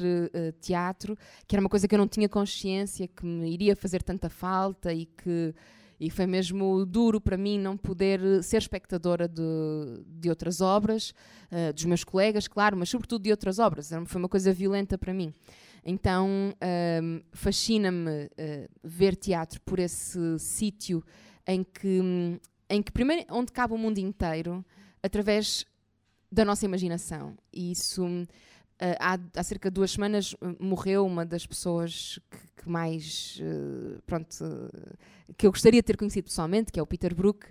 teatro, 0.60 1.18
que 1.48 1.56
era 1.56 1.62
uma 1.62 1.70
coisa 1.70 1.88
que 1.88 1.96
eu 1.96 2.00
não 2.00 2.08
tinha 2.08 2.30
consciência, 2.30 3.08
que 3.08 3.26
me 3.26 3.52
iria 3.52 3.76
fazer 3.76 4.04
tanta 4.04 4.30
falta 4.30 4.94
e 4.94 5.06
que 5.06 5.56
e 6.02 6.10
foi 6.10 6.26
mesmo 6.26 6.84
duro 6.84 7.22
para 7.22 7.38
mim 7.38 7.60
não 7.60 7.78
poder 7.78 8.20
eh, 8.20 8.42
ser 8.42 8.58
espectadora 8.58 9.28
de, 9.28 9.44
de 10.08 10.30
outras 10.30 10.60
obras, 10.60 11.14
uh, 11.52 11.72
dos 11.72 11.86
meus 11.86 12.04
colegas, 12.04 12.48
claro, 12.48 12.76
mas 12.76 12.90
sobretudo 12.90 13.22
de 13.22 13.30
outras 13.30 13.60
obras. 13.60 13.92
Foi 14.08 14.20
uma 14.20 14.28
coisa 14.28 14.52
violenta 14.52 14.98
para 14.98 15.14
mim. 15.14 15.32
Então 15.86 16.56
uh, 16.56 17.24
fascina-me 17.34 18.26
uh, 18.26 18.70
ver 18.84 19.16
teatro 19.16 19.62
por 19.62 19.78
esse 19.78 20.40
sítio 20.40 21.04
em 21.46 21.64
que, 21.64 22.02
em 22.68 22.82
que 22.82 22.92
primeiro 22.92 23.24
onde 23.30 23.52
cabe 23.52 23.76
o 23.76 23.78
mundo 23.78 24.00
inteiro 24.00 24.66
através 25.04 25.68
da 26.32 26.44
nossa 26.44 26.66
imaginação. 26.66 27.38
E 27.54 27.72
isso 27.72 28.04
Uh, 28.82 28.98
há, 29.00 29.20
há, 29.36 29.44
cerca 29.44 29.70
de 29.70 29.76
duas 29.76 29.92
semanas 29.92 30.34
uh, 30.34 30.56
morreu 30.60 31.06
uma 31.06 31.24
das 31.24 31.46
pessoas 31.46 32.18
que, 32.32 32.64
que 32.64 32.68
mais 32.68 33.40
uh, 33.40 34.02
pronto 34.08 34.36
que 35.38 35.46
eu 35.46 35.52
gostaria 35.52 35.84
de 35.84 35.86
ter 35.86 35.96
conhecido 35.96 36.24
pessoalmente 36.24 36.72
que 36.72 36.80
é 36.80 36.82
o 36.82 36.88
Peter 36.88 37.14
Brook 37.14 37.46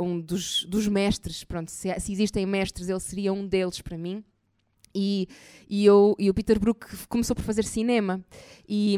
um 0.00 0.20
dos, 0.20 0.64
dos 0.64 0.88
mestres 0.88 1.44
pronto 1.44 1.70
se, 1.70 1.96
se, 2.00 2.12
existem 2.12 2.44
mestres 2.46 2.88
ele 2.88 2.98
seria 2.98 3.32
um 3.32 3.46
deles 3.46 3.80
para 3.80 3.96
mim. 3.96 4.24
E, 4.94 5.28
e, 5.68 5.84
eu, 5.84 6.16
e 6.18 6.28
o 6.28 6.34
Peter 6.34 6.58
Brook 6.58 6.84
começou 7.06 7.36
por 7.36 7.42
fazer 7.42 7.64
cinema. 7.64 8.20
E, 8.68 8.96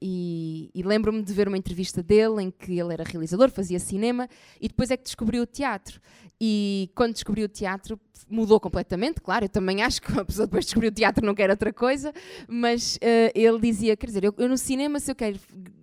e, 0.00 0.70
e 0.74 0.82
lembro-me 0.82 1.22
de 1.22 1.32
ver 1.32 1.48
uma 1.48 1.58
entrevista 1.58 2.02
dele 2.02 2.42
em 2.42 2.50
que 2.50 2.78
ele 2.78 2.92
era 2.92 3.04
realizador, 3.04 3.50
fazia 3.50 3.78
cinema 3.78 4.28
e 4.60 4.68
depois 4.68 4.90
é 4.90 4.96
que 4.96 5.04
descobriu 5.04 5.42
o 5.42 5.46
teatro. 5.46 6.00
E 6.40 6.90
quando 6.94 7.14
descobriu 7.14 7.46
o 7.46 7.48
teatro 7.48 7.98
mudou 8.28 8.58
completamente, 8.58 9.20
claro, 9.20 9.44
eu 9.44 9.48
também 9.48 9.82
acho 9.82 10.00
que 10.00 10.10
uma 10.12 10.24
pessoa 10.24 10.46
depois 10.46 10.64
descobriu 10.64 10.90
o 10.90 10.94
teatro 10.94 11.24
não 11.24 11.34
quer 11.34 11.50
outra 11.50 11.72
coisa, 11.72 12.12
mas 12.48 12.96
uh, 12.96 13.30
ele 13.34 13.58
dizia, 13.60 13.96
quer 13.96 14.06
dizer, 14.06 14.24
eu, 14.24 14.34
eu, 14.36 14.48
no 14.48 14.58
cinema 14.58 14.98
se 15.00 15.10
eu 15.10 15.14
quero 15.14 15.38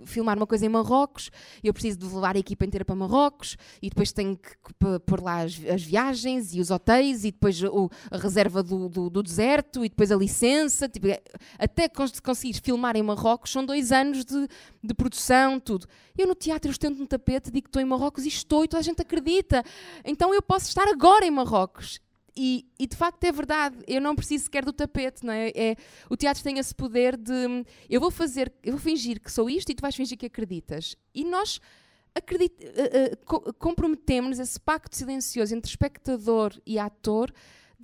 filmar 0.06 0.38
uma 0.38 0.48
coisa 0.48 0.66
em 0.66 0.70
Marrocos, 0.70 1.30
eu 1.64 1.74
preciso 1.74 1.98
de 1.98 2.06
levar 2.06 2.36
a 2.36 2.40
equipa 2.40 2.66
inteira 2.66 2.84
para 2.84 2.96
Marrocos 2.96 3.58
e 3.82 3.90
depois 3.90 4.12
tenho 4.12 4.38
que 4.38 4.74
pôr 5.06 5.22
lá 5.22 5.42
as, 5.42 5.60
as, 5.66 5.84
viagens 5.84 6.54
e 6.54 6.60
os 6.60 6.72
hotéis 6.72 7.24
e 7.24 7.32
depois 7.32 7.62
o, 7.64 7.90
a 8.12 8.18
reserva 8.18 8.62
do, 8.62 8.90
do, 8.90 9.10
do, 9.10 9.24
deserto 9.24 9.86
e 9.86 9.90
depois 9.90 10.12
a 10.12 10.16
licença, 10.16 10.90
tipo, 10.90 11.08
é, 11.08 11.22
até 11.58 11.88
conseguir 11.88 12.60
filmar 12.62 12.96
em 12.96 13.04
Marrocos 13.04 13.52
são 13.52 13.66
dois 13.66 13.92
anos 13.92 14.26
de, 14.26 14.48
de 14.84 14.94
produção, 14.94 15.60
tudo. 15.60 15.88
Eu 16.18 16.28
no 16.28 16.36
teatro 16.36 16.70
eu 16.70 16.72
estendo 16.72 17.00
no 17.00 17.08
tapete, 17.08 17.52
digo 17.52 17.64
que 17.64 17.70
estou 17.70 17.82
em 17.82 17.86
Marrocos 17.86 18.26
e 18.26 18.28
estou 18.28 18.64
e 18.64 18.68
toda 18.68 18.80
a 18.80 18.84
gente 18.84 19.02
acredita. 19.02 19.64
Então 20.06 20.34
eu 20.34 20.42
posso 20.42 20.68
estar 20.68 20.88
agora 20.88 21.26
em 21.26 21.32
Marrocos. 21.32 22.00
E, 22.36 22.66
e, 22.80 22.88
de 22.88 22.96
facto 22.96 23.24
é 23.26 23.32
verdade, 23.32 23.78
eu 23.88 24.02
não 24.02 24.16
preciso 24.16 24.46
sequer 24.46 24.66
do 24.66 24.74
tapete, 24.74 25.24
não 25.24 25.32
é? 25.32 25.50
é? 25.50 25.76
O 26.10 26.18
teatro 26.18 26.44
tem 26.44 26.58
esse 26.58 26.74
poder 26.74 27.16
de 27.16 27.64
eu 27.90 28.02
vou 28.02 28.10
fazer, 28.10 28.52
eu 28.64 28.74
vou 28.74 28.82
fingir 28.82 29.22
que 29.22 29.32
sou 29.32 29.50
isto 29.50 29.72
e 29.72 29.76
tu 29.76 29.82
vais 29.82 29.96
fingir 29.96 30.18
que 30.18 30.26
acreditas. 30.26 30.96
E 31.14 31.24
nós 31.24 31.60
acredit, 32.16 32.56
uh, 32.66 33.36
uh, 33.36 33.54
comprometemos 33.54 34.40
esse 34.40 34.60
pacto 34.60 34.96
silencioso 34.96 35.56
entre 35.56 35.70
espectador 35.70 36.54
e 36.66 36.80
ator 36.80 37.32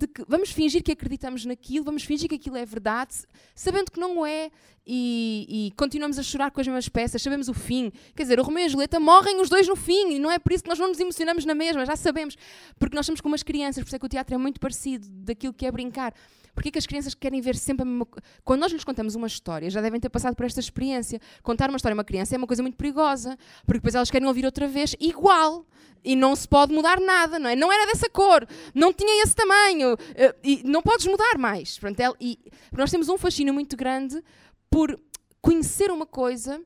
de 0.00 0.06
que 0.06 0.24
vamos 0.26 0.50
fingir 0.50 0.82
que 0.82 0.92
acreditamos 0.92 1.44
naquilo, 1.44 1.84
vamos 1.84 2.04
fingir 2.04 2.26
que 2.28 2.36
aquilo 2.36 2.56
é 2.56 2.64
verdade, 2.64 3.14
sabendo 3.54 3.90
que 3.90 4.00
não 4.00 4.24
é, 4.24 4.50
e, 4.86 5.46
e, 5.48 5.70
continuamos 5.72 6.18
a 6.18 6.22
chorar 6.22 6.50
com 6.50 6.60
as 6.60 6.66
mesmas 6.66 6.88
peças, 6.88 7.22
sabemos 7.22 7.48
o 7.48 7.54
fim. 7.54 7.92
Quer 8.14 8.22
dizer, 8.22 8.40
o 8.40 8.42
Romeu 8.42 8.62
e 8.62 8.66
a 8.66 8.68
Julieta 8.68 8.98
morrem 8.98 9.40
os 9.40 9.48
dois 9.48 9.68
no 9.68 9.76
fim, 9.76 10.14
e 10.14 10.18
não 10.18 10.30
é 10.30 10.38
por 10.38 10.52
isso 10.52 10.62
que 10.62 10.68
nós 10.68 10.78
não 10.78 10.88
nos 10.88 10.98
emocionamos 10.98 11.44
na 11.44 11.54
mesma, 11.54 11.84
já 11.84 11.96
sabemos, 11.96 12.36
porque 12.78 12.96
nós 12.96 13.06
somos 13.06 13.20
como 13.20 13.34
as 13.34 13.42
crianças, 13.42 13.82
por 13.82 13.88
isso 13.88 13.96
é 13.96 13.98
que 13.98 14.06
o 14.06 14.08
teatro 14.08 14.34
é 14.34 14.38
muito 14.38 14.58
parecido 14.58 15.06
daquilo 15.10 15.52
que 15.52 15.66
é 15.66 15.70
brincar. 15.70 16.14
Porquê 16.54 16.70
que 16.70 16.78
as 16.78 16.86
crianças 16.86 17.14
querem 17.14 17.40
ver 17.40 17.56
sempre 17.56 17.82
a 17.82 17.86
mesma 17.86 18.06
coisa? 18.06 18.22
Quando 18.44 18.60
nós 18.60 18.72
lhes 18.72 18.84
contamos 18.84 19.14
uma 19.14 19.26
história, 19.26 19.70
já 19.70 19.80
devem 19.80 20.00
ter 20.00 20.08
passado 20.08 20.34
por 20.34 20.44
esta 20.44 20.60
experiência. 20.60 21.20
Contar 21.42 21.70
uma 21.70 21.76
história 21.76 21.94
a 21.94 21.96
uma 21.96 22.04
criança 22.04 22.34
é 22.34 22.38
uma 22.38 22.46
coisa 22.46 22.62
muito 22.62 22.76
perigosa, 22.76 23.38
porque 23.64 23.78
depois 23.78 23.94
elas 23.94 24.10
querem 24.10 24.26
ouvir 24.26 24.44
outra 24.44 24.66
vez 24.66 24.94
igual. 25.00 25.64
E 26.02 26.16
não 26.16 26.34
se 26.34 26.48
pode 26.48 26.72
mudar 26.72 26.98
nada, 26.98 27.38
não 27.38 27.50
é? 27.50 27.54
Não 27.54 27.70
era 27.70 27.86
dessa 27.86 28.08
cor, 28.08 28.46
não 28.74 28.90
tinha 28.90 29.22
esse 29.22 29.36
tamanho, 29.36 29.98
eh, 30.14 30.34
e 30.42 30.62
não 30.64 30.80
podes 30.80 31.06
mudar 31.06 31.36
mais. 31.36 31.78
Pronto, 31.78 32.00
é, 32.00 32.10
e 32.18 32.38
nós 32.72 32.90
temos 32.90 33.10
um 33.10 33.18
fascínio 33.18 33.52
muito 33.52 33.76
grande 33.76 34.22
por 34.70 34.98
conhecer 35.42 35.90
uma 35.90 36.06
coisa 36.06 36.62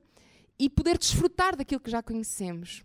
e 0.58 0.68
poder 0.68 0.98
desfrutar 0.98 1.56
daquilo 1.56 1.80
que 1.80 1.90
já 1.90 2.02
conhecemos. 2.02 2.84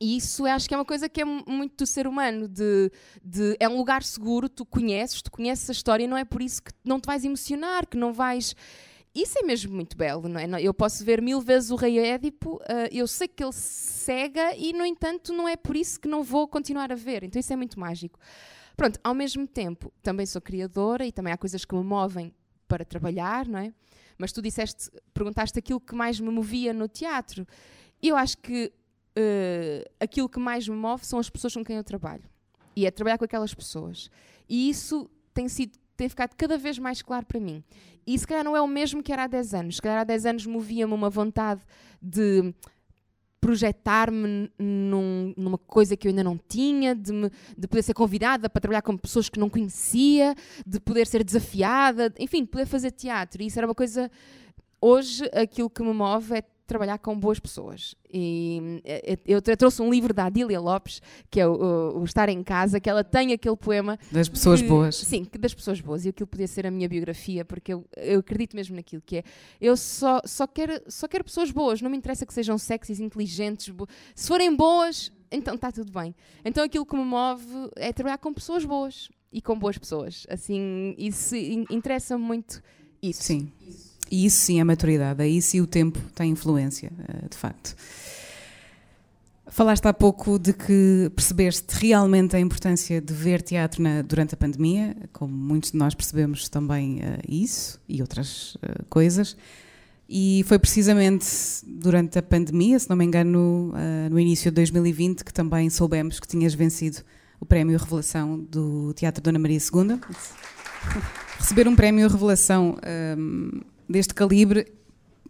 E 0.00 0.16
isso 0.16 0.46
acho 0.46 0.68
que 0.68 0.74
é 0.74 0.76
uma 0.76 0.84
coisa 0.84 1.08
que 1.08 1.20
é 1.20 1.24
muito 1.24 1.76
do 1.78 1.86
ser 1.86 2.06
humano, 2.06 2.46
de, 2.46 2.90
de, 3.22 3.56
é 3.58 3.68
um 3.68 3.76
lugar 3.76 4.02
seguro, 4.04 4.48
tu 4.48 4.64
conheces, 4.64 5.20
tu 5.20 5.30
conheces 5.30 5.68
a 5.68 5.72
história, 5.72 6.06
não 6.06 6.16
é 6.16 6.24
por 6.24 6.40
isso 6.40 6.62
que 6.62 6.70
não 6.84 7.00
te 7.00 7.06
vais 7.06 7.24
emocionar, 7.24 7.86
que 7.86 7.96
não 7.96 8.12
vais... 8.12 8.54
Isso 9.12 9.38
é 9.40 9.42
mesmo 9.42 9.74
muito 9.74 9.96
belo, 9.96 10.28
não 10.28 10.38
é? 10.38 10.62
Eu 10.62 10.72
posso 10.72 11.04
ver 11.04 11.20
mil 11.20 11.40
vezes 11.40 11.70
o 11.70 11.76
rei 11.76 11.98
Édipo, 11.98 12.56
uh, 12.56 12.88
eu 12.92 13.08
sei 13.08 13.26
que 13.26 13.42
ele 13.42 13.52
cega 13.52 14.54
e, 14.54 14.72
no 14.72 14.84
entanto, 14.84 15.32
não 15.32 15.48
é 15.48 15.56
por 15.56 15.76
isso 15.76 15.98
que 15.98 16.06
não 16.06 16.22
vou 16.22 16.46
continuar 16.46 16.92
a 16.92 16.94
ver. 16.94 17.24
Então 17.24 17.40
isso 17.40 17.52
é 17.52 17.56
muito 17.56 17.80
mágico. 17.80 18.20
Pronto, 18.76 19.00
ao 19.02 19.14
mesmo 19.14 19.48
tempo, 19.48 19.92
também 20.02 20.24
sou 20.24 20.40
criadora 20.40 21.04
e 21.04 21.10
também 21.10 21.32
há 21.32 21.36
coisas 21.36 21.64
que 21.64 21.74
me 21.74 21.82
movem 21.82 22.32
para 22.68 22.84
trabalhar, 22.84 23.48
não 23.48 23.58
é? 23.58 23.72
Mas 24.18 24.32
tu 24.32 24.42
disseste, 24.42 24.90
perguntaste 25.14 25.58
aquilo 25.58 25.80
que 25.80 25.94
mais 25.94 26.18
me 26.18 26.28
movia 26.30 26.72
no 26.72 26.88
teatro. 26.88 27.46
Eu 28.02 28.16
acho 28.16 28.36
que 28.38 28.72
uh, 29.16 29.90
aquilo 30.00 30.28
que 30.28 30.40
mais 30.40 30.68
me 30.68 30.76
move 30.76 31.06
são 31.06 31.18
as 31.18 31.30
pessoas 31.30 31.54
com 31.54 31.64
quem 31.64 31.76
eu 31.76 31.84
trabalho. 31.84 32.24
e 32.76 32.86
é 32.86 32.90
trabalhar 32.90 33.18
com 33.18 33.24
aquelas 33.24 33.54
pessoas. 33.54 34.10
E 34.48 34.68
isso 34.68 35.08
tem 35.32 35.48
sido 35.48 35.78
tem 35.98 36.08
ficado 36.08 36.34
cada 36.36 36.56
vez 36.56 36.78
mais 36.78 37.02
claro 37.02 37.26
para 37.26 37.40
mim. 37.40 37.62
E 38.06 38.16
se 38.16 38.24
calhar 38.24 38.44
não 38.44 38.56
é 38.56 38.60
o 38.62 38.68
mesmo 38.68 39.02
que 39.02 39.12
era 39.12 39.24
há 39.24 39.26
10 39.26 39.52
anos. 39.52 39.76
Se 39.76 39.82
calhar 39.82 39.98
há 39.98 40.04
10 40.04 40.26
anos 40.26 40.46
movia-me 40.46 40.94
uma 40.94 41.10
vontade 41.10 41.60
de 42.00 42.54
projetar-me 43.40 44.50
num, 44.58 45.32
numa 45.36 45.58
coisa 45.58 45.96
que 45.96 46.06
eu 46.06 46.10
ainda 46.10 46.24
não 46.24 46.38
tinha, 46.48 46.94
de, 46.94 47.12
me, 47.12 47.30
de 47.56 47.68
poder 47.68 47.82
ser 47.82 47.94
convidada 47.94 48.50
para 48.50 48.60
trabalhar 48.60 48.82
com 48.82 48.96
pessoas 48.96 49.28
que 49.28 49.38
não 49.38 49.48
conhecia, 49.48 50.34
de 50.66 50.80
poder 50.80 51.06
ser 51.06 51.22
desafiada, 51.24 52.12
enfim, 52.18 52.42
de 52.42 52.48
poder 52.48 52.66
fazer 52.66 52.90
teatro. 52.90 53.42
E 53.42 53.46
isso 53.46 53.58
era 53.58 53.66
uma 53.66 53.74
coisa. 53.74 54.10
Hoje, 54.80 55.24
aquilo 55.32 55.70
que 55.70 55.82
me 55.82 55.92
move 55.92 56.34
é 56.34 56.42
trabalhar 56.68 56.98
com 56.98 57.18
boas 57.18 57.40
pessoas. 57.40 57.96
E 58.12 58.80
eh, 58.84 59.14
eh, 59.14 59.18
eu 59.26 59.40
trouxe 59.56 59.82
um 59.82 59.90
livro 59.90 60.12
da 60.12 60.26
Adília 60.26 60.60
Lopes, 60.60 61.00
que 61.30 61.40
é 61.40 61.48
o, 61.48 61.98
o, 61.98 62.04
Estar 62.04 62.28
em 62.28 62.42
Casa, 62.44 62.78
que 62.78 62.88
ela 62.88 63.02
tem 63.02 63.32
aquele 63.32 63.56
poema. 63.56 63.98
Das 64.12 64.28
pessoas 64.28 64.60
que, 64.60 64.68
boas. 64.68 64.96
Sim, 64.96 65.26
das 65.40 65.54
pessoas 65.54 65.80
boas. 65.80 66.04
E 66.04 66.10
aquilo 66.10 66.26
podia 66.26 66.46
ser 66.46 66.66
a 66.66 66.70
minha 66.70 66.88
biografia, 66.88 67.44
porque 67.44 67.72
eu, 67.72 67.84
eu 67.96 68.20
acredito 68.20 68.54
mesmo 68.54 68.76
naquilo 68.76 69.02
que 69.04 69.16
é. 69.16 69.24
Eu 69.60 69.76
só, 69.76 70.20
só, 70.24 70.46
quero, 70.46 70.80
só 70.86 71.08
quero 71.08 71.24
pessoas 71.24 71.50
boas, 71.50 71.80
não 71.80 71.90
me 71.90 71.96
interessa 71.96 72.26
que 72.26 72.34
sejam 72.34 72.58
sexys, 72.58 73.00
inteligentes. 73.00 73.74
Se 74.14 74.28
forem 74.28 74.54
boas, 74.54 75.10
então 75.32 75.54
está 75.54 75.72
tudo 75.72 75.90
bem. 75.90 76.14
Então 76.44 76.62
aquilo 76.62 76.84
que 76.84 76.96
me 76.96 77.04
move 77.04 77.44
é 77.76 77.92
trabalhar 77.92 78.18
com 78.18 78.32
pessoas 78.32 78.64
boas 78.64 79.08
e 79.32 79.40
com 79.40 79.58
boas 79.58 79.78
pessoas. 79.78 80.26
Assim, 80.28 80.94
isso 80.98 81.34
interessa 81.34 82.18
muito 82.18 82.62
isso. 83.02 83.22
Sim. 83.22 83.52
Isso. 83.66 83.87
E 84.10 84.26
isso 84.26 84.38
sim 84.38 84.60
é 84.60 84.64
maturidade, 84.64 85.22
aí 85.22 85.40
sim 85.42 85.60
o 85.60 85.66
tempo 85.66 85.98
tem 86.14 86.30
influência, 86.30 86.90
eh, 87.08 87.28
de 87.28 87.36
facto. 87.36 87.74
Falaste 89.50 89.86
há 89.86 89.94
pouco 89.94 90.38
de 90.38 90.52
que 90.52 91.10
percebeste 91.16 91.74
realmente 91.80 92.36
a 92.36 92.40
importância 92.40 93.00
de 93.00 93.14
ver 93.14 93.40
teatro 93.40 93.82
na, 93.82 94.02
durante 94.02 94.34
a 94.34 94.36
pandemia, 94.36 94.94
como 95.12 95.34
muitos 95.34 95.72
de 95.72 95.78
nós 95.78 95.94
percebemos 95.94 96.48
também 96.48 96.98
uh, 96.98 97.18
isso 97.26 97.80
e 97.88 98.02
outras 98.02 98.56
uh, 98.56 98.84
coisas. 98.90 99.36
E 100.08 100.44
foi 100.46 100.58
precisamente 100.58 101.26
durante 101.66 102.18
a 102.18 102.22
pandemia, 102.22 102.78
se 102.78 102.88
não 102.88 102.96
me 102.96 103.04
engano, 103.04 103.72
uh, 103.72 104.10
no 104.10 104.20
início 104.20 104.50
de 104.50 104.54
2020, 104.56 105.24
que 105.24 105.32
também 105.32 105.68
soubemos 105.70 106.20
que 106.20 106.28
tinhas 106.28 106.54
vencido 106.54 106.98
o 107.40 107.46
prémio 107.46 107.78
Revelação 107.78 108.38
do 108.38 108.92
Teatro 108.94 109.22
Dona 109.22 109.38
Maria 109.38 109.58
II. 109.58 109.98
Receber 111.38 111.68
um 111.68 111.74
prémio 111.74 112.08
Revelação 112.08 112.76
um, 113.16 113.60
deste 113.88 114.14
calibre 114.14 114.72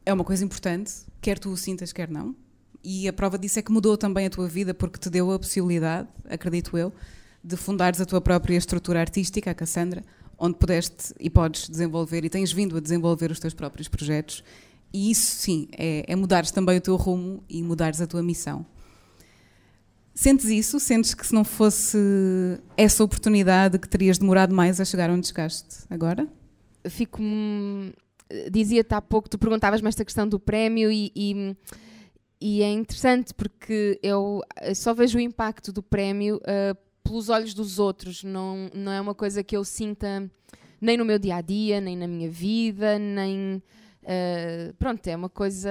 é 0.04 0.12
uma 0.12 0.24
coisa 0.24 0.44
importante, 0.44 0.92
quer 1.20 1.38
tu 1.38 1.50
o 1.50 1.56
sintas, 1.56 1.92
quer 1.92 2.08
não. 2.08 2.34
E 2.82 3.06
a 3.08 3.12
prova 3.12 3.38
disso 3.38 3.58
é 3.58 3.62
que 3.62 3.72
mudou 3.72 3.96
também 3.96 4.26
a 4.26 4.30
tua 4.30 4.48
vida, 4.48 4.72
porque 4.72 4.98
te 4.98 5.10
deu 5.10 5.30
a 5.32 5.38
possibilidade, 5.38 6.08
acredito 6.28 6.76
eu, 6.78 6.92
de 7.42 7.56
fundares 7.56 8.00
a 8.00 8.06
tua 8.06 8.20
própria 8.20 8.56
estrutura 8.56 9.00
artística, 9.00 9.50
a 9.50 9.54
Cassandra, 9.54 10.02
onde 10.38 10.56
pudeste 10.56 11.12
e 11.18 11.28
podes 11.28 11.68
desenvolver 11.68 12.24
e 12.24 12.30
tens 12.30 12.52
vindo 12.52 12.76
a 12.76 12.80
desenvolver 12.80 13.30
os 13.30 13.40
teus 13.40 13.52
próprios 13.54 13.88
projetos. 13.88 14.42
E 14.92 15.10
isso, 15.10 15.36
sim, 15.36 15.68
é, 15.76 16.04
é 16.06 16.16
mudares 16.16 16.50
também 16.50 16.78
o 16.78 16.80
teu 16.80 16.96
rumo 16.96 17.42
e 17.48 17.62
mudares 17.62 18.00
a 18.00 18.06
tua 18.06 18.22
missão. 18.22 18.64
Sentes 20.14 20.46
isso? 20.46 20.80
Sentes 20.80 21.14
que 21.14 21.26
se 21.26 21.32
não 21.32 21.44
fosse 21.44 21.98
essa 22.76 23.04
oportunidade 23.04 23.78
que 23.78 23.88
terias 23.88 24.18
demorado 24.18 24.54
mais 24.54 24.80
a 24.80 24.84
chegar 24.84 25.10
onde 25.10 25.28
chegaste 25.28 25.84
agora? 25.90 26.26
Fico 26.88 27.22
dizia-te 28.50 28.94
há 28.94 29.00
pouco, 29.00 29.28
tu 29.28 29.38
perguntavas-me 29.38 29.88
esta 29.88 30.04
questão 30.04 30.28
do 30.28 30.38
prémio 30.38 30.90
e, 30.90 31.10
e, 31.14 31.56
e, 32.40 32.62
é 32.62 32.70
interessante 32.70 33.32
porque 33.34 33.98
eu 34.02 34.42
só 34.74 34.92
vejo 34.92 35.18
o 35.18 35.20
impacto 35.20 35.72
do 35.72 35.82
prémio 35.82 36.36
uh, 36.36 36.76
pelos 37.02 37.28
olhos 37.28 37.54
dos 37.54 37.78
outros, 37.78 38.22
não, 38.22 38.70
não 38.74 38.92
é 38.92 39.00
uma 39.00 39.14
coisa 39.14 39.42
que 39.42 39.56
eu 39.56 39.64
sinta 39.64 40.30
nem 40.80 40.96
no 40.96 41.04
meu 41.04 41.18
dia 41.18 41.36
a 41.36 41.40
dia, 41.40 41.80
nem 41.80 41.96
na 41.96 42.06
minha 42.06 42.30
vida, 42.30 42.98
nem. 42.98 43.62
Uh, 44.02 44.72
pronto, 44.78 45.06
é 45.06 45.16
uma 45.16 45.28
coisa 45.28 45.70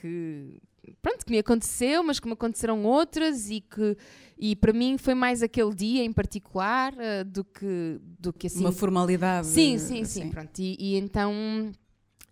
que 0.00 0.60
pronto, 1.00 1.24
que 1.24 1.30
me 1.30 1.38
aconteceu, 1.38 2.02
mas 2.02 2.20
que 2.20 2.26
me 2.26 2.32
aconteceram 2.32 2.84
outras 2.84 3.50
e 3.50 3.60
que 3.60 3.96
e 4.38 4.56
para 4.56 4.72
mim 4.72 4.96
foi 4.96 5.14
mais 5.14 5.42
aquele 5.42 5.74
dia 5.74 6.02
em 6.02 6.12
particular 6.12 6.94
uh, 6.94 7.24
do 7.24 7.44
que 7.44 8.00
do 8.18 8.32
que 8.32 8.46
assim 8.46 8.60
uma 8.60 8.72
formalidade. 8.72 9.46
Sim, 9.46 9.78
sim, 9.78 10.02
assim. 10.02 10.22
sim, 10.22 10.30
pronto. 10.30 10.58
E, 10.58 10.76
e 10.78 10.96
então 10.96 11.72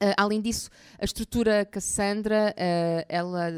Uh, 0.00 0.14
além 0.16 0.40
disso, 0.40 0.70
a 0.96 1.04
estrutura 1.04 1.64
Cassandra, 1.64 2.54
uh, 2.56 3.04
ela, 3.08 3.50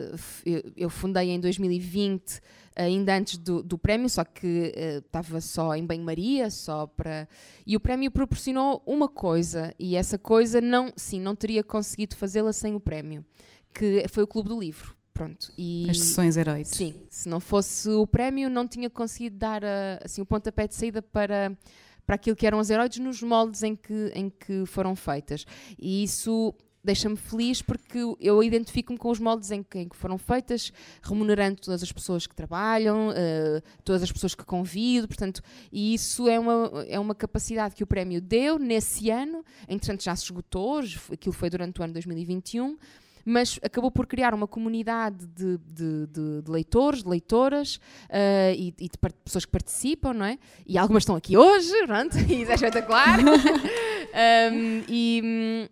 eu, 0.46 0.72
eu, 0.74 0.88
fundei 0.88 1.28
em 1.28 1.38
2020, 1.38 2.40
ainda 2.74 3.14
antes 3.14 3.36
do, 3.36 3.62
do 3.62 3.76
prémio, 3.76 4.08
só 4.08 4.24
que 4.24 4.72
estava 5.04 5.36
uh, 5.36 5.40
só 5.42 5.74
em 5.74 5.84
banho-maria, 5.84 6.48
só 6.48 6.86
para... 6.86 7.28
E 7.66 7.76
o 7.76 7.80
prémio 7.80 8.10
proporcionou 8.10 8.82
uma 8.86 9.06
coisa, 9.06 9.74
e 9.78 9.94
essa 9.94 10.16
coisa, 10.16 10.62
não, 10.62 10.90
sim, 10.96 11.20
não 11.20 11.36
teria 11.36 11.62
conseguido 11.62 12.16
fazê-la 12.16 12.54
sem 12.54 12.74
o 12.74 12.80
prémio 12.80 13.22
que 13.72 14.06
foi 14.08 14.22
o 14.22 14.26
Clube 14.26 14.48
do 14.48 14.58
Livro. 14.58 14.94
Pronto, 15.12 15.52
e, 15.58 15.86
As 15.90 15.98
sessões 15.98 16.36
heróis. 16.36 16.68
Sim, 16.68 16.94
se 17.10 17.28
não 17.28 17.40
fosse 17.40 17.90
o 17.90 18.06
prémio, 18.06 18.48
não 18.48 18.66
tinha 18.66 18.88
conseguido 18.88 19.36
dar 19.36 19.62
a, 19.64 20.00
assim, 20.02 20.22
o 20.22 20.26
pontapé 20.26 20.66
de 20.66 20.74
saída 20.74 21.02
para, 21.02 21.56
para 22.06 22.14
aquilo 22.14 22.34
que 22.34 22.46
eram 22.46 22.58
as 22.58 22.70
heróis 22.70 22.96
nos 22.96 23.22
moldes 23.22 23.62
em 23.62 23.76
que, 23.76 24.12
em 24.14 24.30
que 24.30 24.64
foram 24.64 24.96
feitas. 24.96 25.44
E 25.78 26.02
isso 26.02 26.54
deixa-me 26.82 27.16
feliz 27.16 27.60
porque 27.60 27.98
eu 28.18 28.42
identifico-me 28.42 28.98
com 28.98 29.10
os 29.10 29.18
moldes 29.18 29.50
em 29.50 29.62
que, 29.62 29.78
em 29.80 29.88
que, 29.88 29.96
foram 29.96 30.16
feitas, 30.16 30.72
remunerando 31.02 31.60
todas 31.60 31.82
as 31.82 31.92
pessoas 31.92 32.26
que 32.26 32.34
trabalham, 32.34 33.10
uh, 33.10 33.62
todas 33.84 34.02
as 34.02 34.10
pessoas 34.10 34.34
que 34.34 34.44
convido, 34.44 35.06
portanto, 35.06 35.42
e 35.70 35.94
isso 35.94 36.28
é 36.28 36.38
uma, 36.38 36.84
é 36.88 36.98
uma 36.98 37.14
capacidade 37.14 37.74
que 37.74 37.84
o 37.84 37.86
prémio 37.86 38.20
deu 38.20 38.58
nesse 38.58 39.10
ano, 39.10 39.44
entretanto 39.68 40.02
já 40.02 40.16
se 40.16 40.24
esgotou, 40.24 40.80
aquilo 41.12 41.34
foi 41.34 41.50
durante 41.50 41.80
o 41.80 41.84
ano 41.84 41.92
2021, 41.92 42.78
mas 43.24 43.58
acabou 43.62 43.90
por 43.90 44.06
criar 44.06 44.34
uma 44.34 44.46
comunidade 44.46 45.26
de, 45.26 45.58
de, 45.58 46.06
de, 46.06 46.42
de 46.42 46.50
leitores, 46.50 47.02
de 47.02 47.08
leitoras 47.08 47.76
uh, 47.76 48.54
e, 48.56 48.74
e, 48.78 48.88
de 48.88 48.98
pessoas 49.24 49.44
que 49.44 49.52
participam, 49.52 50.12
não 50.12 50.24
é? 50.24 50.38
E 50.66 50.78
algumas 50.78 51.02
estão 51.02 51.16
aqui 51.16 51.36
hoje, 51.36 51.72
pronto, 51.86 52.16
e 52.28 52.42
isso 52.42 52.50
é 52.50 52.54
espetacular. 52.54 53.18
um, 54.52 54.84
e, 54.88 55.68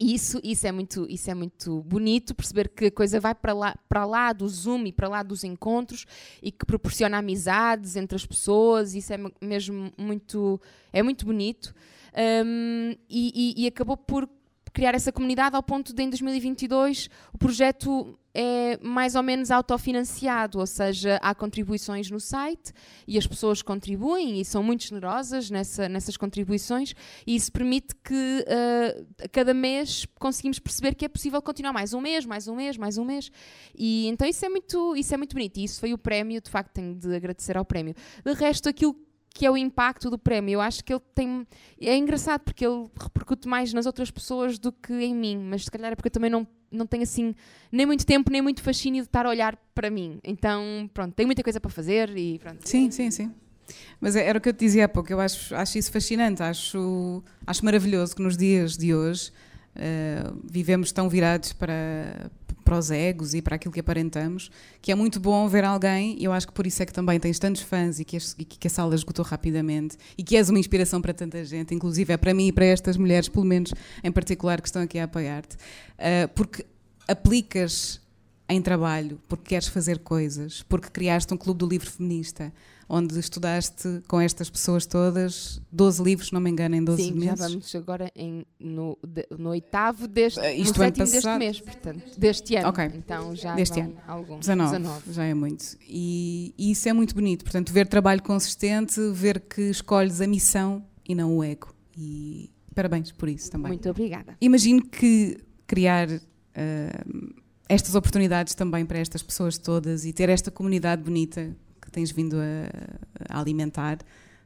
e 0.00 0.14
isso, 0.14 0.40
isso, 0.44 0.66
é 0.66 0.70
muito, 0.70 1.06
isso 1.10 1.28
é 1.28 1.34
muito 1.34 1.82
bonito, 1.82 2.34
perceber 2.34 2.68
que 2.68 2.86
a 2.86 2.90
coisa 2.90 3.18
vai 3.18 3.34
para 3.34 3.52
lá, 3.52 3.76
para 3.88 4.04
lá 4.04 4.32
do 4.32 4.48
Zoom 4.48 4.86
e 4.86 4.92
para 4.92 5.08
lá 5.08 5.24
dos 5.24 5.42
encontros 5.42 6.06
e 6.40 6.52
que 6.52 6.64
proporciona 6.64 7.18
amizades 7.18 7.96
entre 7.96 8.14
as 8.14 8.24
pessoas, 8.24 8.94
isso 8.94 9.12
é 9.12 9.18
mesmo 9.42 9.92
muito, 9.98 10.60
é 10.92 11.02
muito 11.02 11.26
bonito. 11.26 11.74
Um, 12.14 12.94
e, 13.08 13.54
e, 13.58 13.64
e, 13.64 13.66
acabou 13.66 13.96
por 13.96 14.28
criar 14.72 14.94
essa 14.94 15.12
comunidade 15.12 15.56
ao 15.56 15.62
ponto 15.62 15.94
de 15.94 16.02
em 16.02 16.08
2022 16.08 17.08
o 17.32 17.38
projeto 17.38 18.18
é 18.34 18.78
mais 18.80 19.16
ou 19.16 19.22
menos 19.22 19.50
autofinanciado, 19.50 20.60
ou 20.60 20.66
seja, 20.66 21.18
há 21.22 21.34
contribuições 21.34 22.08
no 22.10 22.20
site 22.20 22.72
e 23.06 23.18
as 23.18 23.26
pessoas 23.26 23.62
contribuem 23.62 24.40
e 24.40 24.44
são 24.44 24.62
muito 24.62 24.84
generosas 24.84 25.50
nessa, 25.50 25.88
nessas 25.88 26.16
contribuições 26.16 26.94
e 27.26 27.34
isso 27.34 27.50
permite 27.50 27.94
que 27.96 28.14
uh, 28.46 29.24
a 29.24 29.28
cada 29.28 29.52
mês 29.52 30.06
conseguimos 30.20 30.58
perceber 30.60 30.94
que 30.94 31.04
é 31.04 31.08
possível 31.08 31.42
continuar 31.42 31.72
mais 31.72 31.92
um 31.94 32.00
mês, 32.00 32.24
mais 32.24 32.46
um 32.46 32.54
mês, 32.54 32.76
mais 32.76 32.96
um 32.96 33.04
mês 33.04 33.30
e 33.76 34.06
então 34.06 34.28
isso 34.28 34.44
é 34.44 34.48
muito, 34.48 34.94
isso 34.94 35.12
é 35.12 35.16
muito 35.16 35.32
bonito 35.32 35.58
e 35.58 35.64
isso 35.64 35.80
foi 35.80 35.92
o 35.92 35.98
prémio, 35.98 36.40
de 36.40 36.50
facto 36.50 36.72
tenho 36.74 36.94
de 36.94 37.14
agradecer 37.16 37.56
ao 37.56 37.64
prémio. 37.64 37.94
De 38.24 38.32
resto, 38.34 38.68
aquilo 38.68 38.94
que 39.34 39.46
é 39.46 39.50
o 39.50 39.56
impacto 39.56 40.10
do 40.10 40.18
prémio. 40.18 40.54
Eu 40.54 40.60
acho 40.60 40.84
que 40.84 40.92
ele 40.92 41.02
tem. 41.14 41.46
É 41.80 41.96
engraçado 41.96 42.40
porque 42.42 42.66
ele 42.66 42.88
repercute 43.00 43.46
mais 43.46 43.72
nas 43.72 43.86
outras 43.86 44.10
pessoas 44.10 44.58
do 44.58 44.72
que 44.72 44.92
em 44.92 45.14
mim, 45.14 45.38
mas 45.38 45.64
se 45.64 45.70
calhar 45.70 45.92
é 45.92 45.94
porque 45.94 46.08
eu 46.08 46.12
também 46.12 46.30
não, 46.30 46.46
não 46.70 46.86
tenho 46.86 47.02
assim 47.02 47.34
nem 47.70 47.86
muito 47.86 48.04
tempo, 48.04 48.30
nem 48.30 48.42
muito 48.42 48.62
fascínio 48.62 49.02
de 49.02 49.08
estar 49.08 49.26
a 49.26 49.28
olhar 49.28 49.56
para 49.74 49.90
mim. 49.90 50.18
Então, 50.24 50.90
pronto, 50.92 51.14
tenho 51.14 51.26
muita 51.28 51.42
coisa 51.42 51.60
para 51.60 51.70
fazer 51.70 52.16
e 52.16 52.38
pronto. 52.38 52.68
Sim, 52.68 52.90
sim, 52.90 53.10
sim. 53.10 53.32
Mas 54.00 54.16
é, 54.16 54.26
era 54.26 54.38
o 54.38 54.40
que 54.40 54.48
eu 54.48 54.52
te 54.52 54.60
dizia 54.60 54.86
há 54.86 54.88
pouco, 54.88 55.12
eu 55.12 55.20
acho, 55.20 55.54
acho 55.54 55.78
isso 55.78 55.92
fascinante, 55.92 56.42
acho, 56.42 57.22
acho 57.46 57.64
maravilhoso 57.64 58.16
que 58.16 58.22
nos 58.22 58.36
dias 58.36 58.76
de 58.76 58.94
hoje 58.94 59.30
uh, 59.76 60.40
vivemos 60.50 60.90
tão 60.90 61.08
virados 61.08 61.52
para, 61.52 62.30
para 62.68 62.78
os 62.78 62.90
egos 62.90 63.32
e 63.32 63.40
para 63.40 63.56
aquilo 63.56 63.72
que 63.72 63.80
aparentamos, 63.80 64.50
que 64.82 64.92
é 64.92 64.94
muito 64.94 65.18
bom 65.18 65.48
ver 65.48 65.64
alguém, 65.64 66.14
e 66.20 66.24
eu 66.24 66.32
acho 66.34 66.46
que 66.46 66.52
por 66.52 66.66
isso 66.66 66.82
é 66.82 66.86
que 66.86 66.92
também 66.92 67.18
tens 67.18 67.38
tantos 67.38 67.62
fãs 67.62 67.98
e 67.98 68.04
que, 68.04 68.18
e 68.38 68.44
que 68.44 68.66
a 68.66 68.70
sala 68.70 68.94
esgotou 68.94 69.24
rapidamente 69.24 69.96
e 70.18 70.22
que 70.22 70.36
és 70.36 70.50
uma 70.50 70.58
inspiração 70.58 71.00
para 71.00 71.14
tanta 71.14 71.42
gente, 71.46 71.74
inclusive 71.74 72.12
é 72.12 72.18
para 72.18 72.34
mim 72.34 72.48
e 72.48 72.52
para 72.52 72.66
estas 72.66 72.98
mulheres, 72.98 73.26
pelo 73.26 73.46
menos 73.46 73.72
em 74.04 74.12
particular, 74.12 74.60
que 74.60 74.68
estão 74.68 74.82
aqui 74.82 74.98
a 74.98 75.04
apoiar-te, 75.04 75.56
uh, 75.56 76.28
porque 76.34 76.66
aplicas 77.06 78.02
em 78.46 78.60
trabalho, 78.60 79.18
porque 79.26 79.48
queres 79.48 79.68
fazer 79.68 80.00
coisas, 80.00 80.62
porque 80.68 80.90
criaste 80.90 81.32
um 81.32 81.38
clube 81.38 81.60
do 81.60 81.66
livro 81.66 81.90
feminista, 81.90 82.52
onde 82.88 83.18
estudaste 83.18 84.02
com 84.08 84.18
estas 84.20 84.48
pessoas 84.48 84.86
todas 84.86 85.60
12 85.70 86.02
livros, 86.02 86.32
não 86.32 86.40
me 86.40 86.48
engano, 86.50 86.74
em 86.74 86.82
12 86.82 87.02
Sim, 87.02 87.12
meses. 87.12 87.38
já 87.38 87.48
vamos 87.48 87.74
agora 87.74 88.10
em, 88.16 88.46
no, 88.58 88.98
de, 89.06 89.26
no 89.38 89.50
oitavo 89.50 90.08
deste, 90.08 90.40
Uh, 90.40 90.44
isto 90.44 90.78
no 90.78 90.84
ano 90.84 90.96
sétimo 90.96 91.04
deste 91.04 91.22
passado? 91.22 91.38
mês, 91.38 91.60
portanto, 91.60 92.18
deste 92.18 92.56
ano. 92.56 92.68
Ok. 92.68 92.84
Então 92.94 93.36
já 93.36 93.54
Deste 93.54 93.80
ano. 93.80 93.96
alguns. 94.06 94.46
19, 94.46 95.12
já 95.12 95.24
é 95.24 95.34
muito. 95.34 95.76
E, 95.86 96.54
e 96.56 96.70
isso 96.70 96.88
é 96.88 96.92
muito 96.92 97.14
bonito. 97.14 97.44
Portanto, 97.44 97.72
ver 97.72 97.86
trabalho 97.86 98.22
consistente, 98.22 98.98
ver 99.12 99.40
que 99.40 99.62
escolhes 99.62 100.20
a 100.20 100.26
missão 100.26 100.82
e 101.06 101.14
não 101.14 101.36
o 101.36 101.44
ego. 101.44 101.74
E 101.96 102.50
parabéns 102.74 103.12
por 103.12 103.28
isso 103.28 103.50
também. 103.50 103.68
Muito 103.68 103.88
obrigada. 103.90 104.36
Imagino 104.40 104.82
que 104.86 105.36
criar 105.66 106.08
ah, 106.54 107.04
estas 107.68 107.94
oportunidades 107.94 108.54
também 108.54 108.86
para 108.86 108.98
estas 108.98 109.22
pessoas 109.22 109.58
todas 109.58 110.04
e 110.06 110.12
ter 110.12 110.28
esta 110.30 110.50
comunidade 110.50 111.02
bonita 111.02 111.54
que 111.88 111.92
tens 111.92 112.10
vindo 112.10 112.36
a, 112.36 113.34
a 113.34 113.40
alimentar 113.40 113.98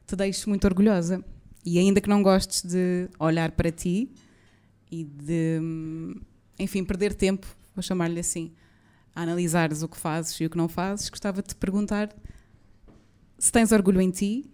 te 0.07 0.15
deixe 0.15 0.47
muito 0.47 0.65
orgulhosa. 0.65 1.23
E 1.65 1.77
ainda 1.77 1.99
que 1.99 2.09
não 2.09 2.23
gostes 2.23 2.63
de 2.63 3.09
olhar 3.19 3.51
para 3.51 3.69
ti 3.69 4.09
e 4.89 5.03
de, 5.03 5.59
enfim, 6.57 6.83
perder 6.83 7.13
tempo, 7.13 7.47
vou 7.75 7.83
chamar-lhe 7.83 8.19
assim, 8.19 8.53
a 9.13 9.21
analisares 9.21 9.83
o 9.83 9.87
que 9.89 9.97
fazes 9.97 10.39
e 10.39 10.45
o 10.45 10.49
que 10.49 10.57
não 10.57 10.67
fazes, 10.67 11.09
gostava 11.09 11.41
de 11.41 11.49
te 11.49 11.55
perguntar 11.55 12.13
se 13.37 13.51
tens 13.51 13.71
orgulho 13.71 13.99
em 13.99 14.09
ti 14.09 14.49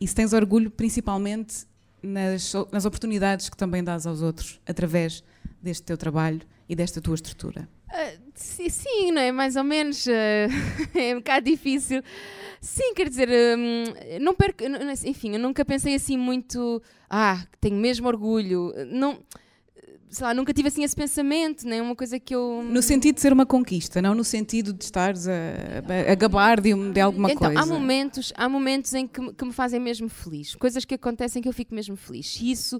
e 0.00 0.06
se 0.06 0.14
tens 0.14 0.32
orgulho 0.32 0.70
principalmente 0.70 1.66
nas, 2.02 2.52
nas 2.72 2.84
oportunidades 2.84 3.48
que 3.48 3.56
também 3.56 3.82
dás 3.82 4.06
aos 4.06 4.22
outros 4.22 4.60
através 4.66 5.22
deste 5.60 5.84
teu 5.84 5.96
trabalho 5.96 6.40
e 6.68 6.74
desta 6.74 7.00
tua 7.00 7.14
estrutura. 7.14 7.68
Ah, 7.94 8.12
sim, 8.34 9.12
não 9.12 9.20
é? 9.20 9.30
Mais 9.30 9.54
ou 9.56 9.64
menos. 9.64 10.06
ah, 10.08 10.12
é 10.98 11.14
um 11.14 11.18
bocado 11.18 11.44
difícil. 11.50 12.02
Sim, 12.60 12.94
quer 12.94 13.08
dizer, 13.08 13.28
hum, 13.28 13.84
não 14.20 14.34
perco. 14.34 14.62
Enfim, 15.04 15.32
eu 15.34 15.38
nunca 15.40 15.64
pensei 15.64 15.94
assim 15.94 16.16
muito. 16.16 16.82
Ah, 17.10 17.44
tenho 17.60 17.76
mesmo 17.76 18.06
orgulho. 18.08 18.72
Não. 18.90 19.18
Sei 20.08 20.26
lá, 20.26 20.34
nunca 20.34 20.52
tive 20.52 20.68
assim 20.68 20.84
esse 20.84 20.94
pensamento, 20.94 21.66
nem 21.66 21.80
uma 21.80 21.96
coisa 21.96 22.20
que 22.20 22.34
eu. 22.34 22.62
No 22.62 22.82
sentido 22.82 23.14
de 23.16 23.20
ser 23.22 23.32
uma 23.32 23.46
conquista, 23.46 24.00
não 24.02 24.14
no 24.14 24.22
sentido 24.22 24.72
de 24.72 24.84
estares 24.84 25.26
a, 25.26 25.32
a, 25.32 26.12
a 26.12 26.14
gabar 26.14 26.60
de, 26.60 26.74
um- 26.74 26.92
de 26.92 27.00
alguma 27.00 27.30
então, 27.32 27.50
coisa. 27.50 27.60
há 27.62 27.66
momentos, 27.66 28.32
há 28.36 28.46
momentos 28.48 28.92
em 28.92 29.06
que, 29.08 29.20
me- 29.22 29.32
que 29.32 29.44
me 29.44 29.52
fazem 29.54 29.80
mesmo 29.80 30.10
feliz, 30.10 30.54
coisas 30.54 30.84
que 30.84 30.94
acontecem 30.94 31.40
que 31.42 31.48
eu 31.48 31.52
fico 31.52 31.74
mesmo 31.74 31.96
feliz. 31.96 32.38
E 32.42 32.50
isso, 32.50 32.78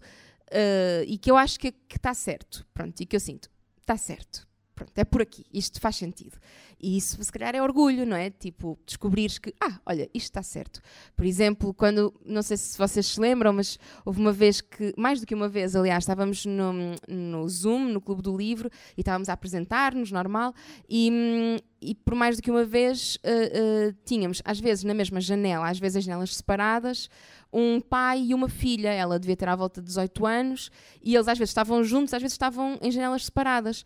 ah, 0.51 1.05
e 1.07 1.17
que 1.17 1.31
eu 1.31 1.37
acho 1.39 1.59
que 1.59 1.73
está 1.95 2.13
certo, 2.13 2.67
pronto, 2.75 3.01
e 3.01 3.07
que 3.07 3.17
eu 3.17 3.21
sinto, 3.21 3.49
está 3.81 3.97
certo. 3.97 4.47
Pronto, 4.75 4.93
é 4.97 5.05
por 5.05 5.21
aqui, 5.21 5.45
isto 5.53 5.81
faz 5.81 5.97
sentido. 5.97 6.39
E 6.81 6.97
isso, 6.97 7.23
se 7.23 7.31
calhar, 7.31 7.55
é 7.55 7.63
orgulho, 7.63 8.07
não 8.07 8.17
é? 8.17 8.31
Tipo, 8.31 8.79
descobrires 8.87 9.39
que, 9.39 9.55
ah, 9.61 9.79
olha, 9.85 10.11
isto 10.15 10.27
está 10.27 10.43
certo. 10.43 10.81
Por 11.15 11.27
exemplo, 11.27 11.75
quando, 11.75 12.13
não 12.25 12.43
sei 12.43 12.57
se 12.57 12.77
vocês 12.77 13.07
se 13.07 13.21
lembram, 13.21 13.53
mas 13.53 13.79
houve 14.05 14.21
uma 14.21 14.33
vez 14.33 14.61
que, 14.61 14.95
mais 14.97 15.21
do 15.21 15.27
que 15.27 15.35
uma 15.35 15.49
vez, 15.49 15.77
aliás, 15.77 16.05
estávamos 16.05 16.47
no, 16.47 16.73
no 17.07 17.49
Zoom, 17.49 17.89
no 17.89 18.01
Clube 18.01 18.23
do 18.23 18.37
Livro, 18.37 18.71
e 18.97 19.03
estávamos 19.03 19.29
a 19.29 19.35
apresentar-nos, 19.35 20.11
normal, 20.11 20.55
e, 20.89 21.63
e 21.81 21.95
por 21.95 22.15
mais 22.15 22.37
do 22.37 22.43
que 22.43 22.51
uma 22.51 22.65
vez 22.65 23.17
uh, 23.17 23.91
uh, 23.91 23.97
tínhamos, 24.05 24.41
às 24.45 24.59
vezes 24.59 24.85
na 24.85 24.95
mesma 24.95 25.21
janela, 25.21 25.69
às 25.69 25.79
vezes 25.79 25.99
as 25.99 26.05
janelas 26.05 26.35
separadas, 26.35 27.09
um 27.53 27.81
pai 27.81 28.27
e 28.29 28.35
uma 28.35 28.49
filha. 28.49 28.89
Ela 28.89 29.19
devia 29.19 29.37
ter 29.37 29.49
à 29.49 29.55
volta 29.55 29.81
de 29.81 29.87
18 29.89 30.25
anos, 30.25 30.71
e 31.03 31.15
eles 31.15 31.29
às 31.29 31.39
vezes 31.39 31.51
estavam 31.51 31.85
juntos, 31.85 32.15
às 32.15 32.23
vezes 32.23 32.33
estavam 32.35 32.79
em 32.81 32.91
janelas 32.91 33.27
separadas. 33.27 33.85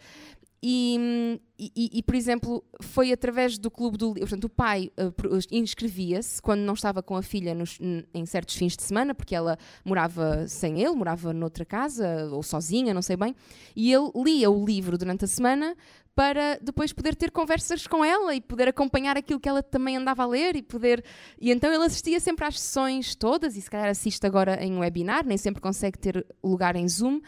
E, 0.63 1.41
e- 1.59 1.91
e, 1.99 2.03
por 2.03 2.15
exemplo, 2.15 2.65
foi 2.81 3.13
através 3.13 3.59
do 3.59 3.71
clube 3.71 3.97
do 3.97 4.07
livro. 4.07 4.21
Portanto, 4.21 4.45
o 4.45 4.49
pai 4.49 4.91
uh, 4.99 5.39
inscrevia-se 5.53 6.41
quando 6.41 6.61
não 6.61 6.75
estava 6.75 7.03
com 7.03 7.15
a 7.17 7.23
filha 7.23 7.55
nos- 7.55 7.79
em 8.13 8.27
certos 8.27 8.57
fins 8.57 8.77
de 8.77 8.83
semana, 8.83 9.15
porque 9.15 9.35
ela 9.35 9.59
morava 9.85 10.49
sem 10.49 10.81
ele, 10.83 10.95
morava 10.95 11.33
noutra 11.33 11.65
casa 11.65 12.29
ou 12.33 12.43
sozinha, 12.43 12.93
não 12.95 13.03
sei 13.03 13.17
bem. 13.17 13.35
E 13.77 13.93
ele 13.93 14.11
lia 14.17 14.51
o 14.51 14.65
livro 14.65 14.97
durante 14.99 15.25
a 15.25 15.29
semana 15.29 15.77
para 16.15 16.59
depois 16.63 16.93
poder 16.95 17.15
ter 17.15 17.31
conversas 17.31 17.87
com 17.87 18.03
ela 18.03 18.35
e 18.35 18.41
poder 18.41 18.69
acompanhar 18.69 19.19
aquilo 19.19 19.39
que 19.39 19.49
ela 19.49 19.63
também 19.63 19.99
andava 19.99 20.23
a 20.23 20.27
ler 20.27 20.57
e 20.57 20.63
poder. 20.63 21.05
E 21.39 21.51
então 21.53 21.71
ele 21.73 21.85
assistia 21.85 22.19
sempre 22.19 22.47
às 22.47 22.59
sessões 22.59 23.15
todas 23.15 23.55
e 23.57 23.61
se 23.61 23.71
calhar 23.71 23.91
assiste 23.91 24.27
agora 24.27 24.65
em 24.65 24.79
webinar, 24.79 25.27
nem 25.27 25.37
sempre 25.37 25.61
consegue 25.61 25.99
ter 25.99 26.27
lugar 26.43 26.75
em 26.75 26.89
Zoom. 26.89 27.21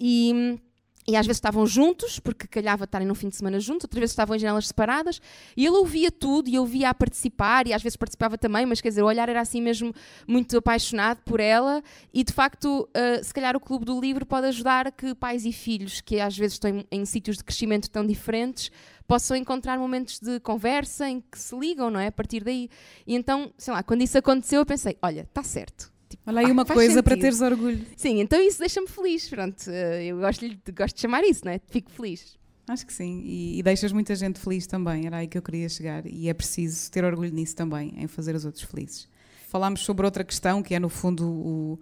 E. 0.00 0.58
E 1.06 1.16
às 1.16 1.26
vezes 1.26 1.36
estavam 1.36 1.66
juntos, 1.66 2.18
porque 2.18 2.46
calhava 2.46 2.84
estarem 2.84 3.06
num 3.06 3.14
fim 3.14 3.28
de 3.28 3.36
semana 3.36 3.60
juntos, 3.60 3.84
outras 3.84 4.00
vezes 4.00 4.12
estavam 4.12 4.36
em 4.36 4.38
janelas 4.38 4.68
separadas, 4.68 5.20
e 5.56 5.66
ele 5.66 5.76
ouvia 5.76 6.10
tudo 6.10 6.48
e 6.48 6.54
eu 6.54 6.64
via 6.64 6.88
a 6.88 6.94
participar, 6.94 7.66
e 7.66 7.74
às 7.74 7.82
vezes 7.82 7.96
participava 7.96 8.38
também, 8.38 8.64
mas 8.64 8.80
quer 8.80 8.88
dizer, 8.88 9.02
o 9.02 9.06
olhar 9.06 9.28
era 9.28 9.40
assim 9.40 9.60
mesmo 9.60 9.94
muito 10.26 10.56
apaixonado 10.56 11.20
por 11.22 11.40
ela, 11.40 11.82
e 12.12 12.24
de 12.24 12.32
facto, 12.32 12.88
uh, 12.88 13.22
se 13.22 13.34
calhar 13.34 13.54
o 13.54 13.60
Clube 13.60 13.84
do 13.84 14.00
Livro 14.00 14.24
pode 14.24 14.46
ajudar 14.46 14.90
que 14.92 15.14
pais 15.14 15.44
e 15.44 15.52
filhos, 15.52 16.00
que 16.00 16.20
às 16.20 16.36
vezes 16.36 16.54
estão 16.54 16.70
em, 16.70 16.86
em 16.90 17.04
sítios 17.04 17.36
de 17.36 17.44
crescimento 17.44 17.90
tão 17.90 18.06
diferentes, 18.06 18.70
possam 19.06 19.36
encontrar 19.36 19.78
momentos 19.78 20.18
de 20.18 20.40
conversa 20.40 21.08
em 21.08 21.20
que 21.20 21.38
se 21.38 21.56
ligam, 21.56 21.90
não 21.90 22.00
é? 22.00 22.08
A 22.08 22.12
partir 22.12 22.42
daí. 22.42 22.68
E 23.06 23.14
então, 23.14 23.52
sei 23.58 23.74
lá, 23.74 23.82
quando 23.82 24.02
isso 24.02 24.16
aconteceu, 24.16 24.60
eu 24.60 24.66
pensei: 24.66 24.96
olha, 25.02 25.22
está 25.22 25.42
certo. 25.42 25.93
Tipo, 26.16 26.30
Olha 26.30 26.40
aí 26.40 26.46
ah, 26.46 26.52
uma 26.52 26.64
coisa 26.64 27.02
para 27.02 27.16
teres 27.16 27.40
orgulho. 27.40 27.84
Sim, 27.96 28.20
então 28.20 28.40
isso 28.40 28.58
deixa-me 28.58 28.86
feliz. 28.88 29.28
Pronto, 29.28 29.64
eh, 29.68 30.06
eu 30.06 30.18
gosto, 30.18 30.48
de- 30.48 30.72
gosto 30.72 30.94
de 30.96 31.00
chamar 31.02 31.22
isso, 31.24 31.44
não 31.44 31.52
é? 31.52 31.60
Fico 31.68 31.90
feliz. 31.90 32.36
Acho 32.66 32.86
que 32.86 32.92
sim, 32.94 33.20
e, 33.24 33.58
e 33.58 33.62
deixas 33.62 33.92
muita 33.92 34.14
gente 34.14 34.38
feliz 34.40 34.66
também, 34.66 35.06
era 35.06 35.18
aí 35.18 35.28
que 35.28 35.36
eu 35.36 35.42
queria 35.42 35.68
chegar, 35.68 36.06
e 36.06 36.30
é 36.30 36.34
preciso 36.34 36.90
ter 36.90 37.04
orgulho 37.04 37.30
nisso 37.30 37.54
também, 37.54 37.92
em 37.96 38.06
fazer 38.06 38.34
os 38.34 38.46
outros 38.46 38.64
felizes. 38.64 39.06
Falámos 39.48 39.80
sobre 39.80 40.06
outra 40.06 40.24
questão, 40.24 40.62
que 40.62 40.74
é 40.74 40.80
no 40.80 40.88
fundo 40.88 41.28
o, 41.28 41.78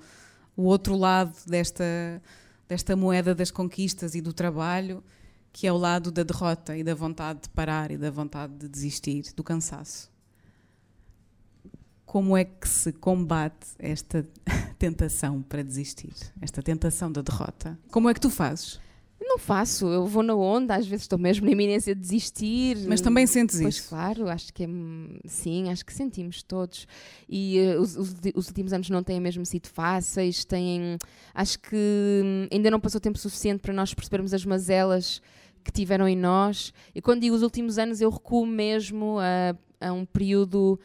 o 0.57 0.65
outro 0.65 0.97
lado 0.97 1.35
desta, 1.47 1.85
desta 2.69 2.97
moeda 2.97 3.33
das 3.33 3.51
conquistas 3.53 4.17
e 4.17 4.21
do 4.21 4.33
trabalho, 4.33 5.05
que 5.53 5.69
é 5.69 5.73
o 5.73 5.77
lado 5.77 6.11
da 6.11 6.25
derrota 6.25 6.77
e 6.77 6.83
da 6.83 6.95
vontade 6.97 7.43
de 7.43 7.49
parar 7.51 7.91
e 7.93 7.97
da 7.97 8.11
vontade 8.11 8.53
de 8.55 8.69
desistir, 8.69 9.23
do 9.37 9.45
cansaço. 9.45 10.11
Como 12.13 12.37
é 12.37 12.45
que 12.45 12.69
se 12.69 12.93
combate 12.93 13.69
esta 13.79 14.29
tentação 14.79 15.41
para 15.41 15.63
desistir, 15.65 16.13
esta 16.43 16.63
tentação 16.63 17.11
da 17.11 17.23
derrota? 17.23 17.79
Como 17.91 18.07
é 18.11 18.13
que 18.13 18.21
tu 18.21 18.29
fazes? 18.29 18.79
Não 19.19 19.39
faço, 19.39 19.87
eu 19.87 20.07
vou 20.07 20.23
na 20.23 20.35
onda, 20.35 20.75
às 20.75 20.87
vezes 20.87 21.05
estou 21.05 21.19
mesmo 21.19 21.47
na 21.47 21.53
iminência 21.53 21.95
de 21.95 22.01
desistir. 22.03 22.77
Mas 22.87 23.01
também 23.01 23.27
sentes 23.27 23.59
Pois 23.59 23.77
isso? 23.77 23.89
claro, 23.89 24.29
acho 24.29 24.53
que 24.53 24.65
é, 24.65 24.69
sim, 25.27 25.71
acho 25.71 25.87
que 25.87 25.93
sentimos 25.95 26.43
todos. 26.43 26.87
E 27.27 27.57
eh, 27.59 27.79
os, 27.79 27.97
os- 27.97 28.15
os 28.35 28.49
últimos 28.49 28.75
anos 28.75 28.91
não 28.91 29.03
têm 29.03 29.19
mesmo 29.19 29.47
sido 29.47 29.69
fáceis, 29.69 30.45
têm, 30.45 30.99
acho 31.33 31.59
que 31.61 31.75
hum, 32.23 32.47
ainda 32.53 32.71
não 32.71 32.79
passou 32.79 33.01
tempo 33.01 33.17
suficiente 33.17 33.61
para 33.61 33.73
nós 33.73 33.95
percebermos 33.95 34.35
as 34.35 34.45
mazelas 34.45 35.23
que 35.65 35.73
tiveram 35.73 36.07
em 36.07 36.17
nós. 36.17 36.75
E 36.95 37.01
quando 37.01 37.23
digo 37.23 37.35
os 37.35 37.43
últimos 37.43 37.79
anos, 37.79 38.03
eu 38.03 38.11
recuo 38.11 38.45
mesmo 38.45 39.17
a, 39.19 39.57
a 39.89 39.93
um 39.95 40.05
período. 40.05 40.79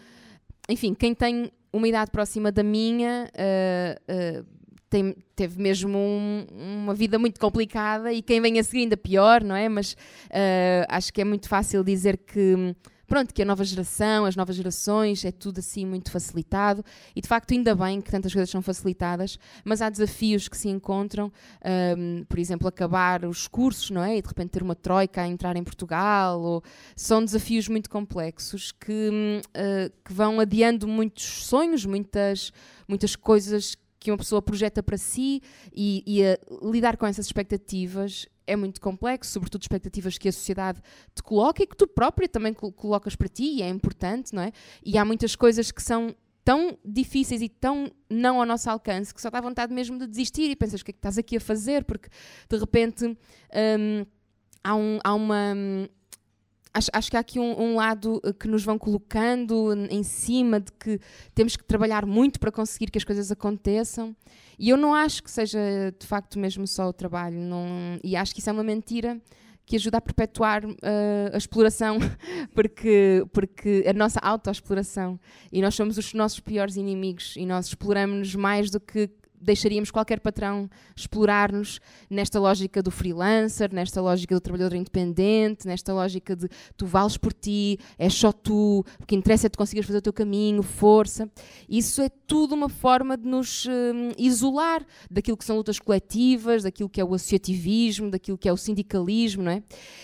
Enfim, 0.70 0.94
quem 0.94 1.14
tem 1.14 1.52
uma 1.72 1.88
idade 1.88 2.12
próxima 2.12 2.52
da 2.52 2.64
minha. 2.64 3.30
eh, 3.34 4.00
eh, 4.08 4.44
tem- 4.90 5.16
teve 5.36 5.62
mesmo 5.62 5.98
um- 5.98 6.46
uma 6.84 6.94
vida 6.94 7.20
muito 7.20 7.40
complicada 7.42 8.12
e 8.14 8.22
quem 8.22 8.40
vem 8.40 8.58
a 8.58 8.64
seguir 8.64 8.84
ainda 8.84 8.96
pior, 8.96 9.44
não 9.44 9.56
é? 9.56 9.68
Mas 9.68 9.98
eh, 10.30 10.86
acho 10.90 11.12
que 11.14 11.20
é 11.22 11.26
muito 11.26 11.50
fácil 11.50 11.84
dizer 11.84 12.18
que 12.18 12.74
pronto, 13.08 13.34
que 13.34 13.42
a 13.42 13.46
nova 13.46 13.64
geração, 13.64 14.26
as 14.26 14.36
novas 14.36 14.56
gerações, 14.56 15.24
é 15.24 15.32
tudo 15.32 15.60
assim 15.60 15.86
muito 15.86 16.12
facilitado 16.12 16.84
e 17.16 17.22
de 17.22 17.28
facto 17.28 17.54
ainda 17.54 17.74
bem 17.74 18.02
que 18.02 18.12
tantas 18.12 18.34
coisas 18.34 18.50
são 18.50 18.62
facilitadas, 18.62 19.40
mas 19.64 19.82
há 19.82 19.90
desafios 19.90 20.48
que 20.48 20.58
se 20.58 20.68
encontram, 20.68 21.32
ahm, 21.64 22.24
por 22.26 22.38
exemplo, 22.38 22.68
acabar 22.68 23.26
os 23.26 23.48
cursos, 23.48 23.90
não 23.90 24.04
é? 24.04 24.18
E 24.18 24.22
de 24.22 24.28
repente 24.28 24.50
ter 24.52 24.62
uma 24.62 24.76
troika 24.76 25.22
a 25.22 25.28
entrar 25.28 25.56
em 25.56 25.64
Portugal, 25.64 26.42
ou 26.42 26.64
são 26.96 27.24
desafios 27.24 27.68
muito 27.68 27.90
complexos 27.90 28.72
que, 28.72 29.42
ah, 29.56 29.90
que 30.04 30.14
vão 30.14 30.40
adiando 30.40 30.88
muitos 30.88 31.24
sonhos, 31.46 31.86
muitas, 31.86 32.52
muitas 32.88 33.16
coisas 33.16 33.76
que 34.00 34.12
uma 34.12 34.18
pessoa 34.18 34.42
projeta 34.42 34.84
para 34.84 34.98
si 34.98 35.42
e, 35.74 36.04
e 36.06 36.70
lidar 36.70 36.98
com 36.98 37.06
essas 37.06 37.26
expectativas 37.26 38.28
é 38.48 38.56
muito 38.56 38.82
complexo, 38.82 39.32
sobretudo 39.32 39.62
expectativas 39.62 40.18
que 40.18 40.28
a 40.30 40.32
sociedade 40.32 40.82
te 41.14 41.22
coloca 41.22 41.62
e 41.62 41.68
que 41.68 41.76
tu 41.76 41.86
própria 41.86 42.28
também 42.28 42.54
col- 42.54 42.72
colocas 42.72 43.16
para 43.16 43.28
ti 43.28 43.58
e 43.58 43.62
é 43.62 43.70
importante, 43.70 44.34
não 44.34 44.42
é? 44.42 44.52
E 44.84 44.98
há 44.98 45.06
muitas 45.06 45.36
coisas 45.36 45.72
que 45.72 45.84
são 45.84 46.16
tão 46.44 46.78
difíceis 46.86 47.42
e 47.42 47.50
tão 47.50 47.92
não 48.10 48.40
ao 48.40 48.46
nosso 48.46 48.70
alcance 48.70 49.14
que 49.14 49.22
só 49.22 49.30
dá 49.30 49.42
vontade 49.42 49.74
mesmo 49.74 50.00
de 50.00 50.08
desistir 50.08 50.50
e 50.50 50.56
pensas 50.56 50.80
o 50.80 50.86
que 50.86 50.92
é 50.92 50.94
que 50.94 51.00
estás 51.00 51.18
aqui 51.18 51.36
a 51.36 51.42
fazer 51.42 51.84
porque 51.84 52.08
de 52.50 52.58
repente 52.58 53.06
hum, 53.06 54.06
há, 54.64 54.74
um, 54.76 55.00
há 55.04 55.14
uma 55.14 55.54
hum, 55.54 55.88
Acho, 56.78 56.92
acho 56.94 57.10
que 57.10 57.18
há 57.18 57.20
aqui 57.22 57.40
um, 57.40 57.60
um 57.60 57.76
lado 57.76 58.22
eh, 58.24 58.32
que 58.32 58.48
nos 58.48 58.64
vão 58.64 58.78
colocando 58.78 59.74
em 59.90 60.04
cima 60.04 60.60
de 60.60 60.72
que 60.74 61.00
temos 61.34 61.58
que 61.58 61.64
trabalhar 61.64 62.06
muito 62.06 62.40
para 62.40 62.52
conseguir 62.52 62.92
que 62.92 63.00
as 63.00 63.04
coisas 63.04 63.32
aconteçam. 63.32 64.16
E 64.60 64.70
eu 64.70 64.78
não 64.78 64.94
acho 64.94 65.24
que 65.24 65.32
seja 65.32 65.60
de 66.00 66.06
facto 66.06 66.38
mesmo 66.38 66.68
só 66.68 66.88
o 66.88 66.94
trabalho. 66.94 67.40
Não, 67.40 67.66
e 68.04 68.16
acho 68.16 68.32
que 68.32 68.42
isso 68.42 68.50
é 68.52 68.54
uma 68.54 68.64
mentira 68.64 69.20
que 69.66 69.76
ajuda 69.76 69.98
a 69.98 70.02
perpetuar 70.02 70.64
uh, 70.66 71.34
a 71.34 71.38
exploração, 71.38 71.98
porque, 72.54 73.26
porque 73.34 73.84
a 73.88 73.94
nossa 73.94 74.20
autoexploração. 74.20 75.20
E 75.52 75.60
nós 75.60 75.74
somos 75.74 75.98
os 75.98 76.14
nossos 76.14 76.40
piores 76.40 76.76
inimigos 76.76 77.36
e 77.36 77.46
nós 77.46 77.66
exploramos-nos 77.66 78.36
mais 78.36 78.70
do 78.70 78.80
que 78.80 79.10
deixaríamos 79.48 79.90
qualquer 79.90 80.20
patrão 80.20 80.70
explorar-nos 80.96 81.80
nesta 82.10 82.38
lógica 82.38 82.84
do 82.84 82.92
freelancer, 82.92 83.74
nesta 83.74 84.02
lógica 84.02 84.36
do 84.36 84.42
trabalhador 84.42 84.76
independente, 84.76 85.66
nesta 85.66 85.94
lógica 85.94 86.36
de 86.36 86.50
tu 86.76 86.86
vales 86.86 87.16
por 87.16 87.32
ti, 87.32 87.80
é 87.98 88.10
só 88.10 88.34
tu, 88.34 88.84
o 89.00 89.06
que 89.06 89.16
interessa 89.16 89.48
é 89.48 89.50
tu 89.50 89.58
conseguires 89.58 89.88
fazer 89.88 90.00
o 90.00 90.02
teu 90.02 90.12
caminho, 90.12 90.62
força. 90.62 91.30
Isso 91.70 92.02
é 92.02 92.10
tudo 92.10 92.54
uma 92.54 92.68
forma 92.68 93.18
de 93.18 93.26
nos 93.26 93.66
hum, 93.66 94.12
isolar 94.18 94.86
daquilo 95.10 95.38
que 95.38 95.46
são 95.46 95.56
lutas 95.56 95.80
coletivas, 95.80 96.64
daquilo 96.64 96.90
que 96.90 97.00
é 97.00 97.06
o 97.06 97.14
associativismo, 97.14 98.12
daquilo 98.12 98.38
que 98.38 98.50
é 98.50 98.52
o 98.52 98.58
sindicalismo, 98.58 99.44
não 99.44 99.52
é? 99.52 99.64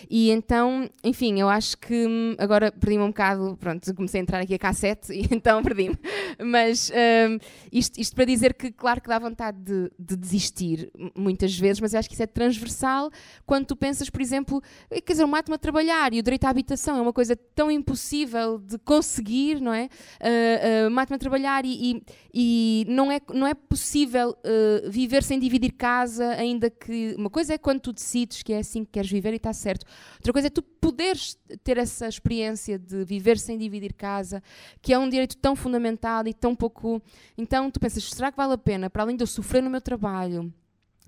E 0.10 0.32
então, 0.32 0.90
enfim, 1.04 1.38
eu 1.38 1.50
axe 1.50 1.76
que 1.76 2.08
hum, 2.08 2.36
agora 2.38 2.72
perdi-me 2.72 3.04
um 3.04 3.08
bocado, 3.08 3.58
pronto, 3.60 3.94
comecei 3.94 4.22
a 4.22 4.24
entrar 4.24 4.40
aqui 4.40 4.54
a 4.54 4.60
cassete 4.60 5.12
e 5.14 5.28
então 5.32 5.62
perdi-me. 5.62 5.98
Mas 6.42 6.90
hum, 6.90 7.38
isto, 7.72 8.00
isto 8.00 8.16
para 8.16 8.24
dizer 8.24 8.54
que, 8.54 8.72
claro 8.72 9.02
que 9.02 9.10
dá 9.10 9.20
vontade 9.20 9.33
de, 9.36 9.92
de, 9.98 10.16
desistir 10.16 10.92
muitas 11.16 11.58
vezes, 11.58 11.80
mas 11.80 11.94
eu 11.94 12.00
acho 12.00 12.08
que 12.08 12.16
isso 12.16 12.24
é 12.24 12.28
transversal 12.28 13.12
quando 13.46 13.66
tu 13.66 13.76
pensas, 13.76 14.10
por 14.10 14.22
exemplo, 14.22 14.62
eh, 14.90 15.02
quer 15.02 15.14
dizer, 15.14 15.24
o 15.24 15.28
mato-me 15.28 15.56
a 15.56 15.58
trabalhar 15.58 16.14
e 16.14 16.20
o 16.20 16.24
direito 16.24 16.46
à 16.46 16.50
habitação 16.50 16.98
é 16.98 17.02
uma 17.02 17.14
coisa 17.14 17.36
tão 17.36 17.70
impossível 17.70 18.60
de 18.60 18.78
conseguir, 18.80 19.60
não 19.60 19.74
é? 19.74 19.90
Uh, 20.20 20.88
uh, 20.88 20.92
mato-me 20.92 21.16
a 21.16 21.20
trabalhar 21.20 21.66
e, 21.66 21.70
e, 21.74 22.04
e, 22.34 22.86
não, 22.88 23.12
é, 23.12 23.20
não 23.34 23.48
é 23.48 23.54
possível 23.54 24.32
uh, 24.32 24.90
viver 24.90 25.24
sem 25.24 25.40
dividir 25.40 25.74
casa, 25.74 26.30
ainda 26.32 26.70
que. 26.70 27.16
Uma 27.18 27.30
coisa 27.30 27.54
é 27.54 27.58
quando 27.58 27.80
tu 27.80 27.94
decides 27.94 28.44
que 28.44 28.54
é 28.54 28.60
assim 28.60 28.84
que 28.86 28.92
queres 28.92 29.10
viver 29.10 29.34
e 29.34 29.38
está 29.38 29.54
certo. 29.54 29.86
Outra 30.16 30.34
coisa 30.34 30.48
é 30.48 30.50
tu 30.50 30.62
poderes 30.62 31.38
ter 31.64 31.78
essa 31.78 32.08
experiência 32.08 32.78
de 32.78 33.06
viver 33.06 33.40
sem 33.40 33.58
dividir 33.58 33.94
casa, 33.94 34.44
que 34.82 34.94
é 34.94 35.00
um 35.00 35.08
direito 35.08 35.38
tão 35.38 35.56
fundamental 35.56 36.28
e 36.28 36.34
tão 36.34 36.54
pouco. 36.56 37.02
Então 37.38 37.72
tu 37.72 37.80
pensas, 37.80 38.04
será 38.04 38.32
que 38.32 38.38
vale 38.38 38.54
a 38.54 38.58
pena, 38.58 38.90
para 38.90 39.04
além 39.04 39.13
além 39.14 39.18
de 39.18 39.24
eu 39.24 39.28
sofrer 39.28 39.62
no 39.62 39.70
meu 39.70 39.82
trabalho, 39.82 40.52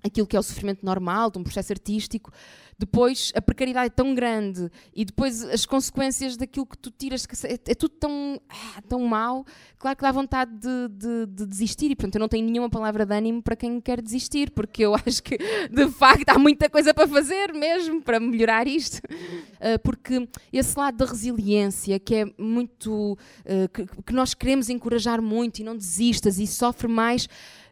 aquilo 0.02 0.26
que 0.26 0.36
é 0.36 0.38
o 0.38 0.42
sofrimento 0.42 0.86
normal 0.86 1.30
de 1.30 1.38
um 1.38 1.42
processo 1.42 1.72
artístico, 1.72 2.30
depois 2.78 3.32
a 3.34 3.40
precariedade 3.40 3.86
é 3.86 3.90
tão 3.90 4.14
grande 4.14 4.70
e 4.94 5.04
depois 5.04 5.42
as 5.42 5.66
consequências 5.66 6.36
daquilo 6.36 6.66
que 6.66 6.78
tu 6.78 6.90
tiras, 6.90 7.26
que 7.26 7.34
é, 7.46 7.54
é 7.54 7.74
tudo 7.74 7.94
tão, 7.98 8.40
ah, 8.48 8.82
tão 8.86 9.00
mau, 9.00 9.44
claro 9.78 9.96
que 9.96 10.02
dá 10.02 10.12
vontade 10.12 10.52
de, 10.52 10.88
de, 10.90 11.26
de, 11.26 11.46
desistir. 11.46 11.90
E 11.90 11.96
portanto 11.96 12.16
eu 12.16 12.20
não 12.20 12.28
tenho 12.28 12.44
nenhuma 12.44 12.68
palavra 12.70 13.04
de 13.04 13.14
ânimo 13.14 13.42
para 13.42 13.56
quem 13.56 13.80
quer 13.80 14.00
desistir, 14.00 14.50
porque 14.50 14.84
eu 14.84 14.94
acho 15.06 15.22
que 15.22 15.38
de 15.70 15.88
facto 15.90 16.28
há 16.28 16.38
muita 16.38 16.68
coisa 16.68 16.94
para 16.94 17.08
fazer 17.08 17.52
mesmo 17.52 18.02
para 18.02 18.20
melhorar 18.20 18.68
isto, 18.68 18.98
uh, 18.98 19.78
porque 19.82 20.28
esse 20.52 20.78
lado 20.78 20.98
da 20.98 21.06
resiliência 21.06 21.98
que 21.98 22.14
é 22.14 22.24
muito, 22.38 23.14
uh, 23.14 23.68
que, 23.72 23.86
que 24.02 24.12
nós 24.12 24.34
queremos 24.34 24.68
encorajar 24.68 25.20
muito 25.20 25.58
e 25.58 25.64
não 25.64 25.76
desistas 25.76 26.38
e 26.38 26.46
sofre 26.46 26.86
mais, 26.86 27.26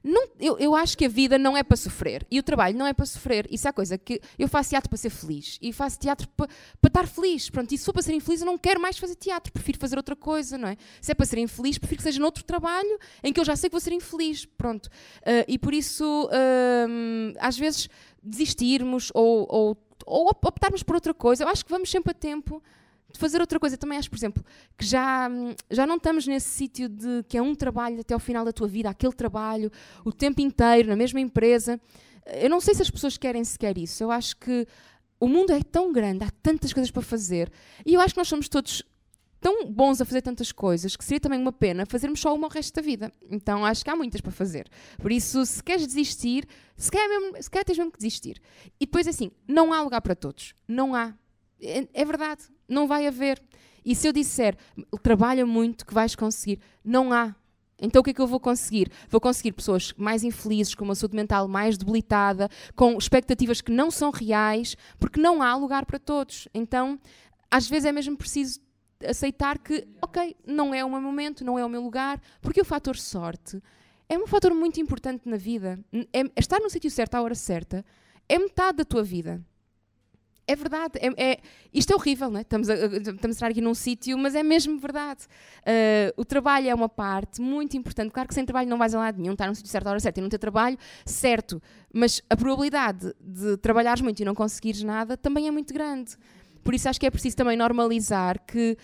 não, 0.05 0.29
eu, 0.39 0.59
eu 0.59 0.75
acho 0.75 0.99
que 0.99 1.07
a 1.07 1.09
vida 1.09 1.39
não 1.39 1.57
é 1.57 1.63
para 1.63 1.79
sofrer 1.79 2.27
e 2.31 2.39
o 2.39 2.43
trabalho 2.43 2.77
não 2.77 2.87
é 2.87 2.93
para 2.93 3.07
sofrer. 3.07 3.49
Isso 3.51 3.67
é 3.67 3.71
a 3.71 3.73
coisa 3.73 3.97
que 3.97 4.21
eu 4.39 4.47
faço 4.47 4.69
teatro 4.69 4.91
para 4.91 4.99
ser 4.99 5.09
feliz 5.09 5.59
e 5.63 5.73
faço 5.73 5.99
teatro 5.99 6.29
para, 6.37 6.47
para 6.79 6.89
estar 6.89 7.07
feliz. 7.07 7.49
Pronto, 7.49 7.73
e 7.73 7.79
se 7.79 7.87
for 7.87 7.95
para 7.95 8.03
ser 8.03 8.13
infeliz, 8.13 8.43
eu 8.43 8.47
não 8.47 8.59
quero 8.59 8.79
mais 8.79 8.99
fazer 8.99 9.15
teatro, 9.15 9.51
prefiro 9.51 9.79
fazer 9.79 9.97
outra 9.97 10.15
coisa, 10.15 10.59
não 10.59 10.69
é? 10.69 10.77
Se 11.01 11.11
é 11.11 11.15
para 11.15 11.25
ser 11.25 11.39
infeliz, 11.39 11.79
prefiro 11.79 11.97
que 11.97 12.03
seja 12.03 12.21
noutro 12.21 12.45
trabalho 12.45 12.99
em 13.23 13.33
que 13.33 13.41
eu 13.41 13.45
já 13.47 13.57
sei 13.57 13.71
que 13.71 13.73
vou 13.73 13.81
ser 13.81 13.95
infeliz. 13.95 14.45
Pronto. 14.45 14.87
Uh, 14.87 15.49
e 15.49 15.59
por 15.59 15.73
isso, 15.73 16.05
uh, 16.27 17.39
às 17.41 17.57
vezes, 17.57 17.89
desistirmos 18.23 19.11
ou, 19.15 19.47
ou, 19.49 19.77
ou 20.05 20.29
optarmos 20.29 20.83
por 20.83 20.97
outra 20.97 21.15
coisa, 21.15 21.45
eu 21.45 21.49
acho 21.49 21.65
que 21.65 21.71
vamos 21.71 21.91
sempre 21.91 22.11
a 22.11 22.15
tempo 22.15 22.63
de 23.15 23.21
fazer 23.21 23.41
outra 23.41 23.59
coisa. 23.59 23.79
Também 23.79 23.97
acho, 23.97 24.11
por 24.11 24.17
exemplo, 24.17 24.45
que 24.77 24.85
já, 24.85 25.31
já 25.71 25.87
não 25.87 25.97
estamos 25.97 26.27
nesse 26.27 26.51
sítio 26.51 26.89
de 26.89 27.25
que 27.29 27.39
é 27.39 27.43
um 27.43 27.55
trabalho 27.55 28.01
até 28.01 28.13
ao 28.13 28.21
final 28.21 28.45
da 28.45 28.53
tua 28.53 28.69
vida, 28.69 28.91
aquele 28.91 29.15
trabalho, 29.15 29.71
o 30.05 30.13
tempo 30.13 30.43
inteiro, 30.43 30.89
na 30.89 30.97
mesma 30.97 31.21
empresa. 31.21 31.81
Eu 32.27 32.51
não 32.51 32.61
sei 32.61 32.75
se 32.75 32.83
as 32.83 32.91
pessoas 32.91 33.17
querem 33.17 33.43
sequer 33.45 33.79
isso. 33.79 34.03
Eu 34.03 34.11
acho 34.11 34.37
que 34.37 34.67
o 35.19 35.29
mundo 35.29 35.53
é 35.53 35.63
tão 35.63 35.93
grande, 35.93 36.25
há 36.25 36.31
tantas 36.43 36.73
coisas 36.73 36.91
para 36.91 37.03
fazer, 37.03 37.51
e 37.87 37.95
eu 37.95 38.01
acho 38.01 38.13
que 38.13 38.19
nós 38.19 38.29
somos 38.29 38.49
todos 38.49 38.83
tão 39.41 39.67
bons 39.67 40.01
a 40.01 40.05
fazer 40.05 40.23
tantas 40.23 40.51
coisas 40.51 40.97
que 40.97 41.05
seria 41.05 41.21
também 41.21 41.39
uma 41.39 41.53
pena 41.53 41.85
fazermos 41.87 42.19
só 42.19 42.35
uma 42.35 42.47
o 42.47 42.51
resto 42.51 42.75
da 42.75 42.83
vida. 42.83 43.13
Então 43.31 43.65
acho 43.65 43.85
que 43.85 43.91
há 43.91 43.97
muitas 43.97 44.21
para 44.21 44.33
fazer. 44.33 44.67
Por 44.99 45.13
isso, 45.13 45.45
se 45.45 45.63
queres 45.63 45.87
desistir, 45.87 46.49
se 46.77 46.91
quer, 46.91 47.07
mesmo, 47.09 47.43
se 47.43 47.51
quer 47.51 47.63
tens 47.63 47.77
mesmo 47.77 47.93
que 47.93 47.99
desistir. 47.99 48.41
E 48.81 48.87
depois, 48.87 49.07
assim, 49.07 49.31
não 49.47 49.73
há 49.73 49.83
lugar 49.83 50.01
para 50.01 50.15
todos. 50.15 50.55
Não 50.67 50.95
há. 50.95 51.15
É, 51.61 51.87
é 51.93 52.05
verdade. 52.07 52.43
Não 52.69 52.87
vai 52.87 53.07
haver. 53.07 53.43
E 53.85 53.95
se 53.95 54.09
eu 54.09 54.13
disser, 54.13 54.57
trabalha 55.03 55.45
muito 55.45 55.85
que 55.85 55.93
vais 55.93 56.15
conseguir, 56.15 56.61
não 56.85 57.13
há. 57.13 57.35
Então 57.81 58.01
o 58.01 58.05
que 58.05 58.11
é 58.11 58.15
que 58.15 58.21
eu 58.21 58.27
vou 58.27 58.41
conseguir? 58.41 58.91
Vou 59.11 59.21
conseguir 59.21 59.53
pessoas 59.53 59.93
mais 59.97 60.23
infelizes, 60.25 60.75
com 60.75 60.85
uma 60.85 60.95
saúde 60.95 61.17
mental 61.17 61.47
mais 61.49 61.77
debilitada, 61.77 62.49
com 62.75 62.97
expectativas 62.97 63.61
que 63.61 63.73
não 63.73 63.91
são 63.91 64.11
reais, 64.11 64.77
porque 64.99 65.21
não 65.21 65.43
há 65.43 65.55
lugar 65.55 65.85
para 65.85 65.99
todos. 65.99 66.49
Então, 66.55 66.99
às 67.51 67.69
vezes 67.69 67.85
é 67.85 67.93
mesmo 67.93 68.17
preciso 68.17 68.61
aceitar 69.07 69.59
que, 69.59 69.87
ok, 70.01 70.35
não 70.47 70.73
é 70.73 70.85
o 70.85 70.91
meu 70.91 71.01
momento, 71.01 71.45
não 71.45 71.59
é 71.59 71.65
o 71.65 71.69
meu 71.69 71.83
lugar, 71.83 72.21
porque 72.41 72.61
o 72.61 72.65
fator 72.65 72.97
sorte 72.97 73.61
é 74.09 74.17
um 74.17 74.27
fator 74.27 74.55
muito 74.55 74.81
importante 74.81 75.29
na 75.29 75.37
vida. 75.37 75.79
É, 76.13 76.23
estar 76.37 76.61
no 76.61 76.71
sítio 76.71 76.91
certo 76.91 77.15
à 77.17 77.23
hora 77.23 77.35
certa 77.35 77.85
é 78.29 78.39
metade 78.39 78.79
da 78.79 78.85
tua 78.85 79.03
vida. 79.03 79.45
É 80.47 80.55
verdade, 80.55 80.99
é, 80.99 81.33
é, 81.33 81.41
isto 81.73 81.91
é 81.91 81.97
horrível, 81.97 82.31
não 82.31 82.39
é? 82.39 82.43
Estamos 82.43 82.69
a, 82.69 82.75
estamos 82.75 83.25
a 83.25 83.31
estar 83.31 83.51
aqui 83.51 83.63
num 83.63 83.73
sítio, 83.73 84.19
mas 84.19 84.35
é 84.35 84.43
mesmo 84.43 84.79
verdade. 84.79 85.23
Uh, 85.61 86.21
o 86.21 86.25
trabalho 86.25 86.69
é 86.69 86.75
uma 86.75 86.89
parte 86.89 87.41
muito 87.41 87.79
importante. 87.79 88.11
Claro 88.13 88.29
que 88.29 88.35
sem 88.35 88.45
trabalho 88.45 88.69
não 88.69 88.77
vais 88.77 88.95
a 88.95 88.99
lado 88.99 89.19
nenhum, 89.19 89.33
estar 89.33 89.47
num 89.47 89.55
sítio 89.55 89.71
certo 89.71 89.87
à 89.87 89.91
hora 89.91 90.01
certa 90.01 90.21
e 90.21 90.23
não 90.23 90.29
ter 90.29 90.39
trabalho, 90.39 90.77
certo. 91.07 91.63
Mas 91.93 92.21
a 92.29 92.37
probabilidade 92.37 93.15
de 93.19 93.57
trabalhares 93.57 94.03
muito 94.03 94.21
e 94.21 94.25
não 94.25 94.35
conseguires 94.35 94.83
nada 94.83 95.17
também 95.17 95.49
é 95.49 95.51
muito 95.51 95.73
grande. 95.73 96.15
Por 96.63 96.75
isso 96.75 96.91
acho 96.91 97.01
que 97.01 97.07
é 97.07 97.11
preciso 97.11 97.37
também 97.37 97.57
normalizar 97.57 98.39
que 98.47 98.77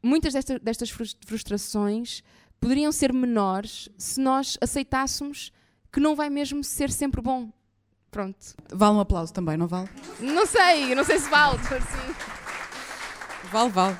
muitas 0.00 0.32
desta, 0.32 0.60
destas 0.60 0.90
frustrações 0.90 2.22
poderiam 2.60 2.92
ser 2.92 3.12
menores 3.12 3.88
se 3.98 4.20
nós 4.20 4.56
aceitássemos 4.60 5.52
que 5.90 5.98
não 5.98 6.14
vai 6.14 6.30
mesmo 6.30 6.62
ser 6.62 6.90
sempre 6.90 7.20
bom. 7.20 7.50
Pronto. 8.10 8.38
Vale 8.72 8.96
um 8.96 9.00
aplauso 9.00 9.32
também, 9.32 9.56
não 9.56 9.68
vale? 9.68 9.88
Não 10.18 10.46
sei, 10.46 10.94
não 10.94 11.04
sei 11.04 11.18
se 11.18 11.28
vale. 11.28 11.58
Assim. 11.62 12.14
Vale, 13.52 13.70
vale. 13.70 13.96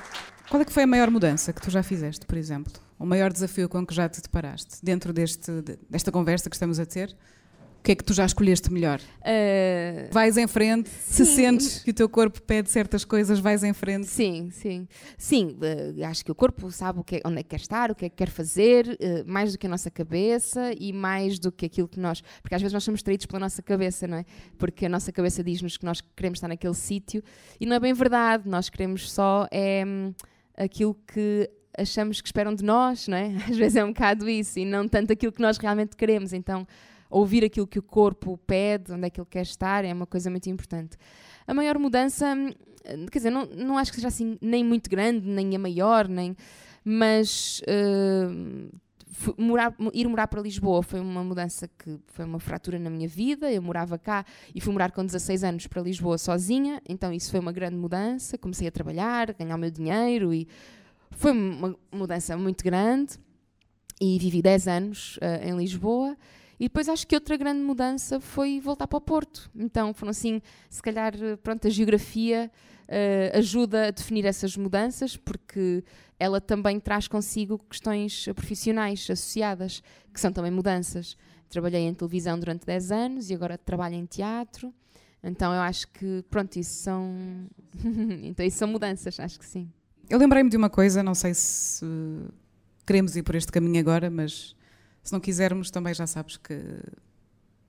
Qual 0.49 0.61
é 0.61 0.65
que 0.65 0.73
foi 0.73 0.83
a 0.83 0.87
maior 0.87 1.09
mudança 1.09 1.53
que 1.53 1.61
tu 1.61 1.71
já 1.71 1.81
fizeste, 1.81 2.25
por 2.25 2.37
exemplo? 2.37 2.73
O 2.99 3.05
maior 3.05 3.31
desafio 3.31 3.69
com 3.69 3.85
que 3.85 3.93
já 3.93 4.09
te 4.09 4.21
deparaste 4.21 4.83
dentro 4.83 5.13
deste, 5.13 5.49
desta 5.89 6.11
conversa 6.11 6.49
que 6.49 6.55
estamos 6.55 6.79
a 6.79 6.85
ter? 6.85 7.15
O 7.81 7.83
que 7.83 7.93
é 7.93 7.95
que 7.95 8.03
tu 8.03 8.13
já 8.13 8.23
escolheste 8.23 8.71
melhor? 8.71 9.01
Uh... 9.21 10.13
Vais 10.13 10.37
em 10.37 10.45
frente, 10.45 10.87
sim. 10.87 11.25
se 11.25 11.35
sentes 11.35 11.83
que 11.83 11.89
o 11.89 11.93
teu 11.93 12.07
corpo 12.07 12.39
pede 12.39 12.69
certas 12.69 13.03
coisas, 13.03 13.39
vais 13.39 13.63
em 13.63 13.73
frente. 13.73 14.05
Sim, 14.05 14.51
sim. 14.51 14.87
Sim, 15.17 15.57
uh, 15.57 16.05
acho 16.05 16.23
que 16.23 16.31
o 16.31 16.35
corpo 16.35 16.69
sabe 16.69 16.99
o 16.99 17.03
que 17.03 17.15
é, 17.15 17.21
onde 17.25 17.39
é 17.39 17.43
que 17.43 17.49
quer 17.49 17.55
estar, 17.55 17.89
o 17.89 17.95
que 17.95 18.05
é 18.05 18.09
que 18.09 18.15
quer 18.17 18.29
fazer, 18.29 18.85
uh, 18.85 19.23
mais 19.25 19.53
do 19.53 19.57
que 19.57 19.65
a 19.65 19.69
nossa 19.69 19.89
cabeça 19.89 20.71
e 20.79 20.93
mais 20.93 21.39
do 21.39 21.51
que 21.51 21.65
aquilo 21.65 21.87
que 21.87 21.99
nós. 21.99 22.21
Porque 22.43 22.53
às 22.53 22.61
vezes 22.61 22.71
nós 22.71 22.83
somos 22.83 23.01
traídos 23.01 23.25
pela 23.25 23.39
nossa 23.39 23.63
cabeça, 23.63 24.07
não 24.07 24.17
é? 24.17 24.25
Porque 24.59 24.85
a 24.85 24.89
nossa 24.89 25.11
cabeça 25.11 25.43
diz-nos 25.43 25.75
que 25.75 25.83
nós 25.83 26.01
queremos 26.15 26.37
estar 26.37 26.49
naquele 26.49 26.75
sítio 26.75 27.23
e 27.59 27.65
não 27.65 27.75
é 27.75 27.79
bem 27.79 27.93
verdade. 27.93 28.47
Nós 28.47 28.69
queremos 28.69 29.11
só 29.11 29.47
é, 29.49 29.83
hum, 29.83 30.13
aquilo 30.55 30.93
que 31.11 31.49
achamos 31.75 32.21
que 32.21 32.27
esperam 32.27 32.53
de 32.53 32.63
nós, 32.63 33.07
não 33.07 33.17
é? 33.17 33.37
Às 33.49 33.57
vezes 33.57 33.75
é 33.75 33.83
um 33.83 33.91
bocado 33.91 34.29
isso 34.29 34.59
e 34.59 34.65
não 34.65 34.87
tanto 34.87 35.11
aquilo 35.11 35.31
que 35.31 35.41
nós 35.41 35.57
realmente 35.57 35.95
queremos. 35.95 36.31
Então 36.31 36.67
ouvir 37.11 37.43
aquilo 37.43 37.67
que 37.67 37.77
o 37.77 37.83
corpo 37.83 38.37
pede, 38.47 38.91
onde 38.93 39.05
é 39.05 39.09
que 39.09 39.19
ele 39.19 39.27
quer 39.29 39.43
estar, 39.43 39.83
é 39.85 39.93
uma 39.93 40.07
coisa 40.07 40.29
muito 40.29 40.49
importante. 40.49 40.97
A 41.45 41.53
maior 41.53 41.77
mudança, 41.77 42.33
quer 43.11 43.19
dizer, 43.19 43.29
não, 43.29 43.45
não 43.45 43.77
acho 43.77 43.91
que 43.91 43.97
seja 43.97 44.07
assim 44.07 44.37
nem 44.41 44.63
muito 44.63 44.89
grande, 44.89 45.27
nem 45.27 45.55
a 45.55 45.59
maior, 45.59 46.07
nem, 46.07 46.35
mas 46.83 47.61
uh, 47.67 48.71
morar, 49.37 49.75
ir 49.93 50.07
morar 50.07 50.27
para 50.27 50.41
Lisboa 50.41 50.81
foi 50.81 50.99
uma 50.99 51.23
mudança 51.23 51.67
que 51.67 51.99
foi 52.07 52.25
uma 52.25 52.39
fratura 52.39 52.79
na 52.79 52.89
minha 52.89 53.07
vida. 53.07 53.51
Eu 53.51 53.61
morava 53.61 53.97
cá 53.97 54.25
e 54.53 54.61
fui 54.61 54.71
morar 54.73 54.91
com 54.91 55.05
16 55.05 55.43
anos 55.43 55.67
para 55.67 55.81
Lisboa 55.81 56.17
sozinha, 56.17 56.81
então 56.87 57.11
isso 57.11 57.29
foi 57.29 57.39
uma 57.39 57.51
grande 57.51 57.75
mudança. 57.75 58.37
Comecei 58.37 58.67
a 58.67 58.71
trabalhar, 58.71 59.33
ganhar 59.33 59.55
o 59.55 59.59
meu 59.59 59.69
dinheiro 59.69 60.33
e 60.33 60.47
foi 61.11 61.31
uma 61.31 61.75
mudança 61.91 62.35
muito 62.37 62.63
grande. 62.63 63.19
E 63.99 64.17
vivi 64.17 64.41
10 64.41 64.67
anos 64.67 65.17
uh, 65.17 65.47
em 65.47 65.55
Lisboa 65.55 66.17
e 66.61 66.65
depois 66.65 66.87
acho 66.87 67.07
que 67.07 67.15
outra 67.15 67.35
grande 67.35 67.59
mudança 67.59 68.19
foi 68.19 68.59
voltar 68.59 68.85
para 68.85 68.97
o 68.97 69.01
Porto. 69.01 69.49
Então 69.55 69.95
foram 69.95 70.11
assim, 70.11 70.39
se 70.69 70.79
calhar, 70.79 71.11
pronto, 71.41 71.65
a 71.65 71.71
geografia 71.71 72.51
uh, 72.87 73.39
ajuda 73.39 73.87
a 73.87 73.89
definir 73.89 74.25
essas 74.25 74.55
mudanças, 74.55 75.17
porque 75.17 75.83
ela 76.19 76.39
também 76.39 76.79
traz 76.79 77.07
consigo 77.07 77.57
questões 77.67 78.25
profissionais 78.35 79.07
associadas, 79.09 79.81
que 80.13 80.21
são 80.21 80.31
também 80.31 80.51
mudanças. 80.51 81.17
Trabalhei 81.49 81.81
em 81.81 81.95
televisão 81.95 82.37
durante 82.37 82.63
10 82.63 82.91
anos 82.91 83.31
e 83.31 83.33
agora 83.33 83.57
trabalho 83.57 83.95
em 83.95 84.05
teatro. 84.05 84.71
Então 85.23 85.51
eu 85.55 85.61
acho 85.61 85.87
que, 85.87 86.23
pronto, 86.29 86.57
isso 86.57 86.75
são. 86.83 87.11
então 88.21 88.45
isso 88.45 88.59
são 88.59 88.67
mudanças, 88.67 89.19
acho 89.19 89.39
que 89.39 89.47
sim. 89.47 89.67
Eu 90.07 90.19
lembrei-me 90.19 90.51
de 90.51 90.57
uma 90.57 90.69
coisa, 90.69 91.01
não 91.01 91.15
sei 91.15 91.33
se 91.33 91.83
queremos 92.85 93.15
ir 93.15 93.23
por 93.23 93.33
este 93.33 93.51
caminho 93.51 93.79
agora, 93.79 94.11
mas 94.11 94.55
se 95.03 95.11
não 95.13 95.19
quisermos, 95.19 95.71
também 95.71 95.93
já 95.93 96.05
sabes 96.05 96.37
que 96.37 96.59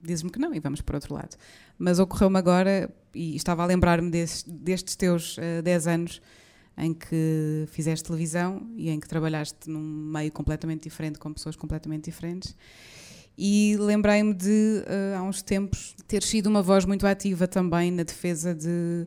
dizes-me 0.03 0.31
que 0.31 0.39
não 0.39 0.55
e 0.55 0.61
vamos 0.61 0.81
para 0.81 0.97
outro 0.97 1.15
lado. 1.15 1.37
Mas 1.79 1.99
ocorreu-me 1.99 2.39
agora, 2.39 2.91
e 3.15 3.37
estava 3.37 3.63
a 3.63 3.67
lembrar-me 3.67 4.11
destes, 4.11 4.43
destes 4.43 4.97
teus 4.97 5.39
uh, 5.39 5.43
eh, 5.59 5.63
10 5.63 5.87
anos 5.87 6.23
em 6.77 6.93
que 6.95 7.67
fizeste 7.69 8.05
televisão 8.07 8.67
e 8.77 8.89
em 8.89 8.99
que 8.99 9.07
trabalhaste 9.07 9.69
num 9.69 9.81
meio 9.81 10.33
completamente 10.33 10.85
diferente, 10.85 11.19
com 11.19 11.33
pessoas 11.33 11.55
completamente 11.55 12.05
diferentes. 12.05 12.57
E 13.37 13.77
lembrei-me 13.79 14.35
de, 14.35 14.83
uh, 14.87 15.19
há 15.19 15.23
uns 15.23 15.43
tempos, 15.43 15.95
ter 16.07 16.23
sido 16.23 16.49
uma 16.49 16.63
voz 16.63 16.85
muito 16.85 17.07
ativa 17.07 17.47
também 17.47 17.91
na 17.91 18.03
defesa 18.03 18.55
de 18.55 19.07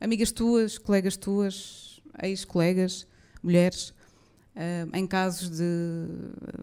amigas 0.00 0.30
tuas, 0.30 0.78
colegas 0.78 1.16
tuas, 1.16 2.00
ex-colegas, 2.22 3.06
mulheres, 3.42 3.92
em 4.92 5.06
casos 5.06 5.50
de 5.50 6.06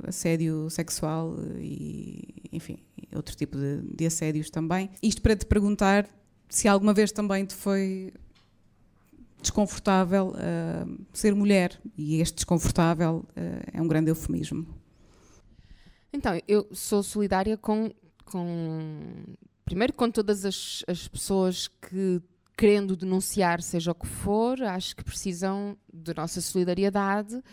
assédio 0.07 0.69
sexual 0.69 1.35
e, 1.59 2.49
enfim, 2.51 2.79
outro 3.15 3.35
tipo 3.35 3.57
de, 3.57 3.81
de 3.81 4.05
assédios 4.05 4.49
também. 4.49 4.89
Isto 5.01 5.21
para 5.21 5.35
te 5.35 5.45
perguntar 5.45 6.09
se 6.49 6.67
alguma 6.67 6.93
vez 6.93 7.11
também 7.11 7.45
te 7.45 7.53
foi 7.55 8.13
desconfortável 9.41 10.29
uh, 10.29 11.05
ser 11.11 11.35
mulher 11.35 11.79
e 11.97 12.21
este 12.21 12.35
desconfortável 12.35 13.25
uh, 13.29 13.71
é 13.73 13.81
um 13.81 13.87
grande 13.87 14.09
eufemismo. 14.09 14.65
Então, 16.11 16.39
eu 16.47 16.67
sou 16.71 17.03
solidária 17.03 17.57
com, 17.57 17.91
com 18.23 19.25
primeiro 19.65 19.93
com 19.93 20.09
todas 20.09 20.45
as, 20.45 20.83
as 20.87 21.07
pessoas 21.07 21.67
que 21.67 22.21
querendo 22.55 22.95
denunciar 22.95 23.61
seja 23.61 23.91
o 23.91 23.95
que 23.95 24.07
for, 24.07 24.61
acho 24.61 24.95
que 24.95 25.03
precisam 25.03 25.75
da 25.91 26.13
nossa 26.13 26.39
solidariedade 26.39 27.43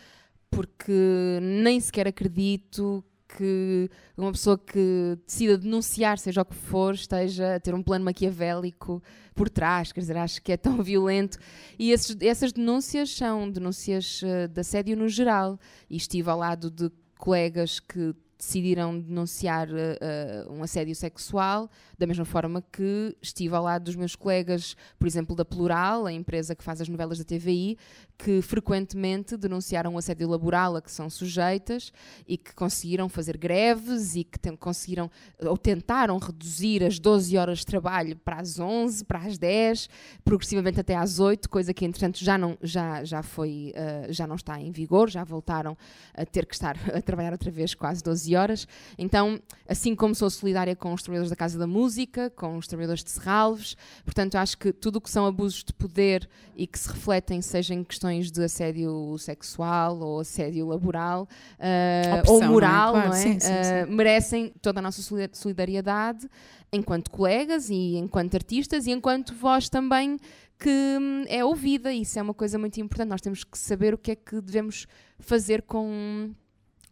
porque 0.51 1.39
nem 1.41 1.79
sequer 1.81 2.09
acredito 2.09 3.05
que 3.37 3.89
uma 4.17 4.33
pessoa 4.33 4.59
que 4.59 5.17
decida 5.27 5.57
denunciar, 5.57 6.19
seja 6.19 6.43
o 6.43 6.45
que 6.45 6.55
for, 6.55 6.95
esteja 6.95 7.57
a 7.57 7.61
ter 7.61 7.75
um 7.75 7.83
plano 7.83 8.05
maquiavélico 8.05 9.03
por 9.35 9.49
trás, 9.49 9.93
quer 9.93 10.01
dizer, 10.01 10.17
acho 10.17 10.43
que 10.43 10.53
é 10.53 10.57
tão 10.57 10.83
violento. 10.83 11.39
E 11.79 11.93
esses, 11.93 12.17
essas 12.21 12.53
denúncias 12.53 13.15
são 13.15 13.51
denúncias 13.51 14.23
uh, 14.23 14.49
de 14.49 14.61
assédio 14.61 14.97
no 14.97 15.09
geral. 15.09 15.59
E 15.89 15.97
estive 15.97 16.29
ao 16.29 16.39
lado 16.39 16.71
de 16.71 16.91
colegas 17.19 17.79
que 17.79 18.15
decidiram 18.41 18.99
denunciar 18.99 19.69
uh, 19.69 20.51
um 20.51 20.63
assédio 20.63 20.95
sexual, 20.95 21.71
da 21.99 22.07
mesma 22.07 22.25
forma 22.25 22.65
que 22.73 23.15
estive 23.21 23.55
ao 23.55 23.63
lado 23.63 23.85
dos 23.85 23.95
meus 23.95 24.17
colegas, 24.17 24.75
por 24.99 25.07
exemplo, 25.07 25.37
da 25.37 25.45
Plural, 25.45 26.07
a 26.07 26.13
empresa 26.13 26.55
que 26.55 26.65
faz 26.65 26.81
as 26.81 26.89
novelas 26.89 27.19
da 27.19 27.25
TVI, 27.25 27.77
que 28.17 28.41
frequentemente 28.41 29.37
denunciaram 29.37 29.95
o 29.95 29.99
assédio 29.99 30.29
laboral 30.29 30.77
a 30.77 30.83
que 30.83 30.91
são 30.91 31.11
sujeitas 31.11 31.93
e 32.27 32.37
que 32.37 32.55
conseguiram 32.55 33.09
fazer 33.09 33.37
greves 33.37 34.17
e 34.17 34.25
que 34.25 34.39
conseguiram 34.57 35.11
ou 35.39 35.57
tentaram 35.57 36.19
reduzir 36.19 36.83
as 36.83 36.99
12 36.99 37.37
horas 37.37 37.59
de 37.59 37.67
trabalho 37.67 38.17
para 38.17 38.41
as 38.41 38.59
11, 38.59 39.05
para 39.05 39.21
as 39.21 39.39
10, 39.39 39.89
progressivamente 40.25 40.81
até 40.81 40.97
às 40.97 41.19
8, 41.19 41.49
coisa 41.49 41.75
que 41.75 41.85
entretanto 41.85 42.23
já 42.23 42.39
não, 42.39 42.57
já, 42.63 43.05
já, 43.05 43.23
foi, 43.23 43.75
uh, 43.77 44.13
já 44.13 44.27
não 44.27 44.37
está 44.37 44.59
em 44.59 44.71
vigor, 44.71 45.11
já 45.11 45.25
voltaram 45.25 45.77
a 46.15 46.25
ter 46.25 46.47
que 46.47 46.55
estar 46.55 46.77
a 46.95 47.03
trabalhar 47.03 47.33
outra 47.33 47.51
vez 47.51 47.75
quase 47.75 48.03
12 48.03 48.30
horas. 48.37 48.67
Então, 48.99 49.41
assim 49.69 49.95
como 49.95 50.15
sou 50.15 50.29
solidária 50.31 50.75
com 50.75 50.93
os 50.93 51.03
trabalhadores 51.03 51.31
da 51.31 51.37
Casa 51.37 51.59
da 51.59 51.67
Música, 51.67 52.31
com 52.31 52.57
os 52.57 52.67
trabalhadores 52.67 53.05
de 53.05 53.11
Serralves, 53.11 53.77
portanto 54.05 54.37
acho 54.37 54.57
que 54.59 54.73
tudo 54.73 54.97
o 54.97 55.01
que 55.01 55.11
são 55.11 55.27
abusos 55.27 55.65
de 55.65 55.73
poder 55.73 56.29
e 56.57 56.67
que 56.67 56.79
se 56.79 56.89
refletem, 56.89 57.41
seja 57.41 57.75
em 57.75 57.83
questões 57.85 58.31
de 58.31 58.43
assédio 58.45 59.17
sexual 59.19 59.99
ou 60.01 60.21
assédio 60.21 60.67
laboral 60.67 61.29
uh, 61.59 62.31
ou 62.31 62.43
moral, 62.43 62.93
não 62.93 63.01
é? 63.01 63.03
Claro, 63.03 63.09
não 63.11 63.17
é? 63.17 63.21
Sim, 63.21 63.41
sim, 63.41 63.49
sim. 63.49 63.85
Uh, 63.85 63.93
merecem 63.93 64.53
toda 64.61 64.81
a 64.81 64.83
nossa 64.83 65.03
solidariedade 65.33 66.29
enquanto 66.73 67.11
colegas 67.11 67.69
e 67.71 67.97
enquanto 67.97 68.35
artistas 68.35 68.87
e 68.87 68.91
enquanto 68.91 69.35
voz 69.35 69.69
também 69.69 70.19
que 70.61 70.69
hum, 71.01 71.25
é 71.27 71.45
ouvida. 71.45 71.93
Isso 71.93 72.19
é 72.19 72.23
uma 72.23 72.35
coisa 72.35 72.59
muito 72.59 72.79
importante. 72.81 73.09
Nós 73.09 73.23
temos 73.23 73.43
que 73.43 73.59
saber 73.59 73.95
o 73.95 73.99
que 73.99 74.13
é 74.13 74.15
que 74.15 74.41
devemos 74.41 74.87
fazer 75.19 75.63
com 75.63 76.31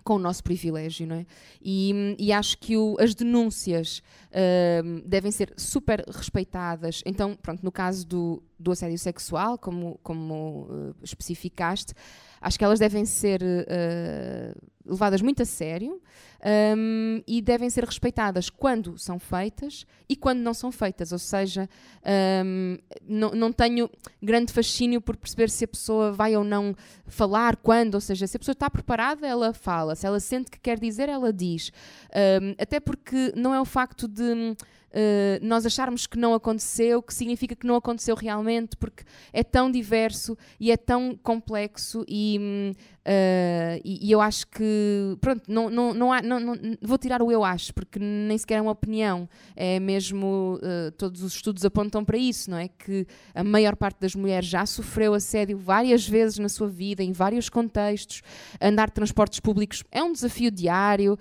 com 0.04 0.14
o 0.14 0.18
nosso 0.18 0.42
privilégio, 0.42 1.06
não 1.06 1.16
é? 1.16 1.26
E, 1.62 2.16
e 2.18 2.32
acho 2.32 2.56
que 2.58 2.76
o, 2.76 2.96
as 2.98 3.14
denúncias 3.14 4.02
uh, 4.28 5.02
devem 5.06 5.30
ser 5.30 5.52
super 5.56 6.04
respeitadas. 6.08 7.02
Então, 7.04 7.36
pronto, 7.36 7.62
no 7.62 7.70
caso 7.70 8.06
do, 8.06 8.42
do 8.58 8.72
assédio 8.72 8.98
sexual, 8.98 9.58
como, 9.58 9.98
como 10.02 10.66
uh, 10.70 10.94
especificaste, 11.02 11.92
acho 12.40 12.58
que 12.58 12.64
elas 12.64 12.78
devem 12.78 13.04
ser 13.04 13.42
uh, 13.42 14.68
levadas 14.84 15.20
muito 15.20 15.42
a 15.42 15.44
sério 15.44 16.00
um, 16.76 17.20
e 17.26 17.42
devem 17.42 17.68
ser 17.68 17.84
respeitadas 17.84 18.48
quando 18.48 18.96
são 18.96 19.18
feitas 19.18 19.84
e 20.08 20.16
quando 20.16 20.38
não 20.38 20.54
são 20.54 20.70
feitas. 20.70 21.12
Ou 21.12 21.18
seja, 21.18 21.68
um, 22.44 22.78
não, 23.06 23.30
não 23.30 23.52
tenho 23.52 23.90
grande 24.22 24.52
fascínio 24.52 25.00
por 25.00 25.16
perceber 25.16 25.50
se 25.50 25.64
a 25.64 25.68
pessoa 25.68 26.12
vai 26.12 26.36
ou 26.36 26.44
não 26.44 26.74
falar, 27.06 27.56
quando, 27.56 27.96
ou 27.96 28.00
seja, 28.00 28.26
se 28.26 28.36
a 28.36 28.40
pessoa 28.40 28.52
está 28.52 28.70
preparada, 28.70 29.26
ela 29.26 29.52
fala, 29.52 29.94
se 29.94 30.06
ela 30.06 30.20
sente 30.20 30.50
que 30.50 30.58
quer 30.58 30.78
dizer, 30.78 31.08
ela 31.08 31.32
diz. 31.32 31.70
Um, 32.42 32.54
até 32.58 32.80
porque 32.80 33.32
não 33.36 33.52
é 33.52 33.60
o 33.60 33.64
facto 33.64 34.06
de 34.08 34.56
uh, 34.90 35.46
nós 35.46 35.66
acharmos 35.66 36.06
que 36.06 36.18
não 36.18 36.34
aconteceu, 36.34 37.02
que 37.02 37.14
significa 37.14 37.54
que 37.54 37.66
não 37.66 37.76
aconteceu 37.76 38.14
realmente, 38.14 38.76
porque 38.76 39.04
é 39.32 39.42
tão 39.42 39.70
diverso 39.70 40.36
e 40.58 40.70
é 40.70 40.76
tão 40.76 41.18
complexo 41.22 42.04
e, 42.08 42.74
uh, 43.06 43.80
e, 43.84 44.08
e, 44.08 44.12
eu 44.12 44.20
acho 44.20 44.46
que, 44.48 45.16
pronto, 45.20 45.42
não, 45.48 45.70
não, 45.70 45.94
não, 45.94 46.12
há, 46.12 46.22
não, 46.22 46.40
não, 46.40 46.56
vou 46.82 46.98
tirar 46.98 47.22
o 47.22 47.30
eu 47.30 47.44
acho, 47.44 47.74
porque 47.74 47.98
nem 47.98 48.36
sequer 48.36 48.58
é 48.58 48.62
uma 48.62 48.72
opinião, 48.72 49.28
é 49.56 49.78
mesmo, 49.80 50.58
uh, 50.62 50.90
todos 50.92 51.22
os 51.22 51.34
estudos 51.34 51.64
apontam 51.64 52.04
para 52.04 52.16
isso, 52.16 52.50
não 52.50 52.58
é? 52.58 52.68
Que 52.68 53.06
a 53.34 53.44
maior 53.44 53.76
parte 53.76 54.00
das 54.00 54.14
mulheres 54.14 54.48
já 54.48 54.64
sofreu 54.66 55.14
assédio 55.14 55.58
várias 55.58 56.06
vezes 56.08 56.38
na 56.38 56.48
sua 56.48 56.68
vida, 56.68 57.02
em 57.02 57.12
vários 57.12 57.48
contextos, 57.48 58.22
andar 58.60 58.88
de 58.88 58.94
transportes 58.94 59.40
públicos 59.40 59.84
é 59.90 60.02
um 60.02 60.12
desafio 60.12 60.50
diário, 60.50 61.18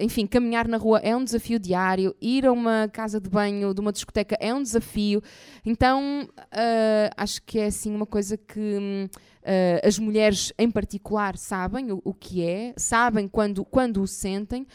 enfim, 0.00 0.26
caminhar 0.26 0.68
na 0.68 0.76
rua 0.76 0.98
é 0.98 1.14
um 1.16 1.24
desafio 1.24 1.58
diário, 1.58 2.14
ir 2.20 2.46
a 2.46 2.52
uma 2.52 2.81
casa 2.88 3.20
de 3.20 3.28
banho, 3.28 3.74
de 3.74 3.80
uma 3.80 3.92
discoteca, 3.92 4.36
é 4.40 4.52
um 4.52 4.62
desafio. 4.62 5.22
Então, 5.64 6.28
uh, 6.38 7.10
acho 7.16 7.42
que 7.42 7.58
é 7.58 7.66
assim 7.66 7.94
uma 7.94 8.06
coisa 8.06 8.36
que 8.36 9.08
uh, 9.08 9.86
as 9.86 9.98
mulheres 9.98 10.52
em 10.58 10.70
particular 10.70 11.36
sabem 11.36 11.92
o, 11.92 12.00
o, 12.04 12.14
que 12.14 12.42
é, 12.42 12.74
sabem 12.76 13.28
quando, 13.28 13.64
quando 13.64 14.02
o 14.02 14.06
sentem. 14.06 14.66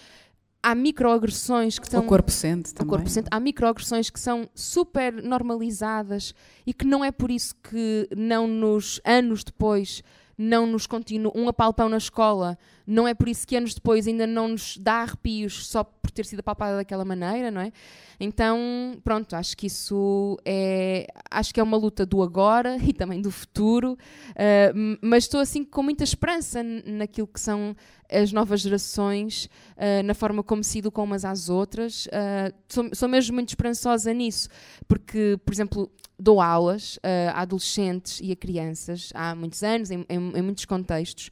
Há 0.61 0.75
microagressões 0.75 1.79
que 1.79 1.87
são. 1.87 2.03
O 2.03 2.07
corpo 2.07 2.31
sente 2.31 2.73
também. 2.73 2.87
O 2.87 2.89
corpo 2.89 3.09
sente. 3.09 3.27
Há 3.31 3.39
microagressões 3.39 4.09
que 4.09 4.19
são 4.19 4.49
super 4.53 5.13
normalizadas 5.23 6.33
e 6.65 6.73
que 6.73 6.85
não 6.85 7.05
é 7.05 7.11
por 7.11 7.31
isso 7.31 7.55
que 7.55 8.09
não 8.15 8.47
nos 8.47 8.99
anos 9.05 9.43
depois 9.43 10.03
não 10.37 10.67
nos 10.67 10.85
continua 10.85 11.31
um 11.35 11.47
apalpão 11.47 11.89
na 11.89 11.97
escola, 11.97 12.57
não 12.85 13.07
é 13.07 13.13
por 13.13 13.27
isso 13.27 13.47
que 13.47 13.55
anos 13.55 13.73
depois 13.73 14.07
ainda 14.07 14.27
não 14.27 14.49
nos 14.49 14.77
dá 14.77 15.01
arrepios 15.01 15.67
só 15.67 15.83
por 15.83 16.11
ter 16.11 16.25
sido 16.25 16.39
apalpada 16.39 16.77
daquela 16.77 17.03
maneira, 17.03 17.49
não 17.49 17.59
é? 17.59 17.71
Então, 18.19 18.59
pronto, 19.03 19.35
acho 19.35 19.57
que 19.57 19.67
isso 19.67 20.37
é, 20.45 21.07
acho 21.29 21.53
que 21.53 21.59
é 21.59 21.63
uma 21.63 21.75
luta 21.75 22.05
do 22.05 22.21
agora 22.21 22.77
e 22.81 22.93
também 22.93 23.21
do 23.21 23.31
futuro, 23.31 23.93
uh, 23.93 24.97
mas 25.01 25.23
estou 25.23 25.39
assim 25.39 25.63
com 25.63 25.81
muita 25.81 26.03
esperança 26.03 26.61
naquilo 26.63 27.27
que 27.27 27.39
são 27.39 27.75
as 28.09 28.31
novas 28.31 28.61
gerações, 28.61 29.49
uh, 29.75 30.03
na 30.05 30.13
forma 30.13 30.43
como 30.43 30.63
se 30.63 30.79
educam 30.79 31.03
umas 31.03 31.25
às 31.25 31.49
outras. 31.49 32.05
Uh, 32.07 32.53
sou, 32.69 32.89
sou 32.93 33.09
mesmo 33.09 33.33
muito 33.33 33.49
esperançosa 33.49 34.13
nisso, 34.13 34.49
porque, 34.87 35.37
por 35.43 35.53
exemplo, 35.53 35.91
dou 36.19 36.41
aulas 36.41 36.99
a 37.33 37.41
adolescentes 37.41 38.19
e 38.23 38.31
a 38.31 38.35
crianças 38.35 39.11
há 39.13 39.35
muitos 39.35 39.63
anos, 39.63 39.91
em, 39.91 40.05
em, 40.09 40.17
em 40.17 40.41
muitos 40.41 40.65
contextos, 40.65 41.29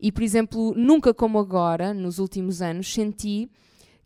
e, 0.00 0.12
por 0.12 0.22
exemplo, 0.22 0.74
nunca 0.76 1.12
como 1.12 1.38
agora, 1.38 1.92
nos 1.92 2.18
últimos 2.18 2.62
anos, 2.62 2.92
senti 2.92 3.50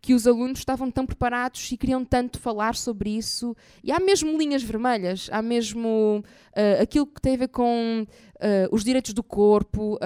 que 0.03 0.15
os 0.15 0.27
alunos 0.27 0.59
estavam 0.59 0.91
tão 0.91 1.07
preparados 1.07 1.71
e 1.71 1.77
queriam 1.77 2.05
tanto 2.05 2.41
falar 2.41 2.75
sobre 2.75 3.17
isso. 3.17 3.57
E 3.85 3.93
há 3.93 4.01
mesmo 4.01 4.37
linhas 4.37 4.63
vermelhas, 4.63 5.29
há 5.31 5.41
mesmo 5.41 6.25
uh, 6.57 6.83
aquilo 6.83 7.07
que 7.07 7.21
tem 7.21 7.35
a 7.35 7.39
ver 7.39 7.49
com 7.49 8.05
uh, 8.43 8.75
os 8.75 8.85
direitos 8.85 9.15
do 9.15 9.23
corpo, 9.23 9.95
uh, 9.95 9.99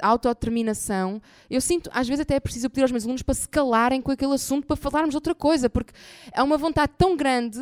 a 0.00 0.08
autodeterminação. 0.08 1.20
Eu 1.50 1.60
sinto, 1.60 1.90
às 1.92 2.06
vezes 2.06 2.22
até 2.22 2.36
é 2.36 2.40
preciso 2.40 2.70
pedir 2.70 2.82
aos 2.82 2.92
meus 2.92 3.04
alunos 3.04 3.22
para 3.22 3.34
se 3.34 3.48
calarem 3.48 4.00
com 4.00 4.12
aquele 4.12 4.34
assunto 4.34 4.66
para 4.66 4.76
falarmos 4.76 5.10
de 5.10 5.16
outra 5.16 5.34
coisa, 5.34 5.68
porque 5.68 5.92
há 6.32 6.42
uma 6.42 6.56
vontade 6.56 6.92
tão 6.96 7.16
grande 7.16 7.58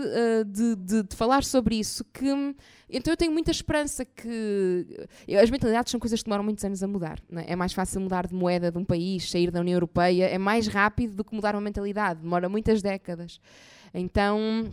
de, 0.46 0.76
de, 0.76 1.02
de 1.02 1.16
falar 1.16 1.42
sobre 1.42 1.76
isso 1.76 2.04
que 2.12 2.54
então 2.88 3.12
eu 3.12 3.16
tenho 3.16 3.32
muita 3.32 3.50
esperança 3.50 4.04
que. 4.04 4.86
As 5.42 5.50
mentalidades 5.50 5.90
são 5.90 5.98
coisas 5.98 6.22
que 6.22 6.26
demoram 6.28 6.44
muitos 6.44 6.64
anos 6.64 6.82
a 6.82 6.86
mudar. 6.86 7.18
É? 7.32 7.52
é? 7.52 7.56
mais 7.56 7.72
fácil 7.72 8.00
mudar 8.00 8.26
de 8.26 8.34
moeda 8.34 8.70
de 8.70 8.78
um 8.78 8.84
país, 8.84 9.28
sair 9.30 9.50
da 9.50 9.60
União 9.60 9.74
Europeia, 9.74 10.26
é 10.26 10.38
mais 10.38 10.68
rápido 10.68 11.16
do 11.16 11.24
que 11.24 11.34
mudar 11.34 11.54
uma 11.54 11.60
mentalidade, 11.60 12.20
demora 12.20 12.48
muitas 12.48 12.82
décadas. 12.82 13.40
Então 13.92 14.72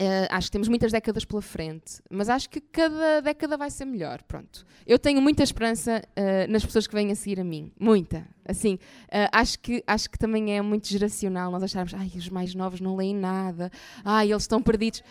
Uh, 0.00 0.26
acho 0.30 0.46
que 0.46 0.52
temos 0.52 0.68
muitas 0.68 0.90
décadas 0.92 1.26
pela 1.26 1.42
frente, 1.42 2.00
mas 2.08 2.30
acho 2.30 2.48
que 2.48 2.58
cada 2.58 3.20
década 3.20 3.58
vai 3.58 3.70
ser 3.70 3.84
melhor. 3.84 4.22
Pronto. 4.22 4.64
Eu 4.86 4.98
tenho 4.98 5.20
muita 5.20 5.42
esperança 5.42 6.02
uh, 6.16 6.50
nas 6.50 6.64
pessoas 6.64 6.86
que 6.86 6.94
vêm 6.94 7.12
a 7.12 7.14
seguir 7.14 7.38
a 7.38 7.44
mim. 7.44 7.70
Muita. 7.78 8.26
Assim, 8.50 8.74
uh, 8.74 9.28
acho, 9.32 9.58
que, 9.58 9.82
acho 9.86 10.10
que 10.10 10.18
também 10.18 10.56
é 10.56 10.62
muito 10.62 10.88
geracional 10.88 11.50
nós 11.50 11.62
acharmos, 11.62 11.94
ai, 11.94 12.10
os 12.14 12.28
mais 12.28 12.54
novos 12.54 12.80
não 12.80 12.96
leem 12.96 13.14
nada, 13.14 13.70
ai, 14.04 14.30
eles 14.30 14.42
estão 14.42 14.60
perdidos. 14.60 15.02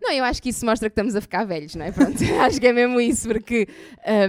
Não, 0.00 0.12
eu 0.12 0.24
acho 0.24 0.42
que 0.42 0.50
isso 0.50 0.64
mostra 0.64 0.88
que 0.88 0.92
estamos 0.92 1.16
a 1.16 1.20
ficar 1.20 1.44
velhos, 1.44 1.74
não 1.74 1.84
é? 1.84 1.90
Pronto, 1.90 2.16
acho 2.40 2.60
que 2.60 2.66
é 2.66 2.72
mesmo 2.72 3.00
isso, 3.00 3.28
porque 3.28 3.66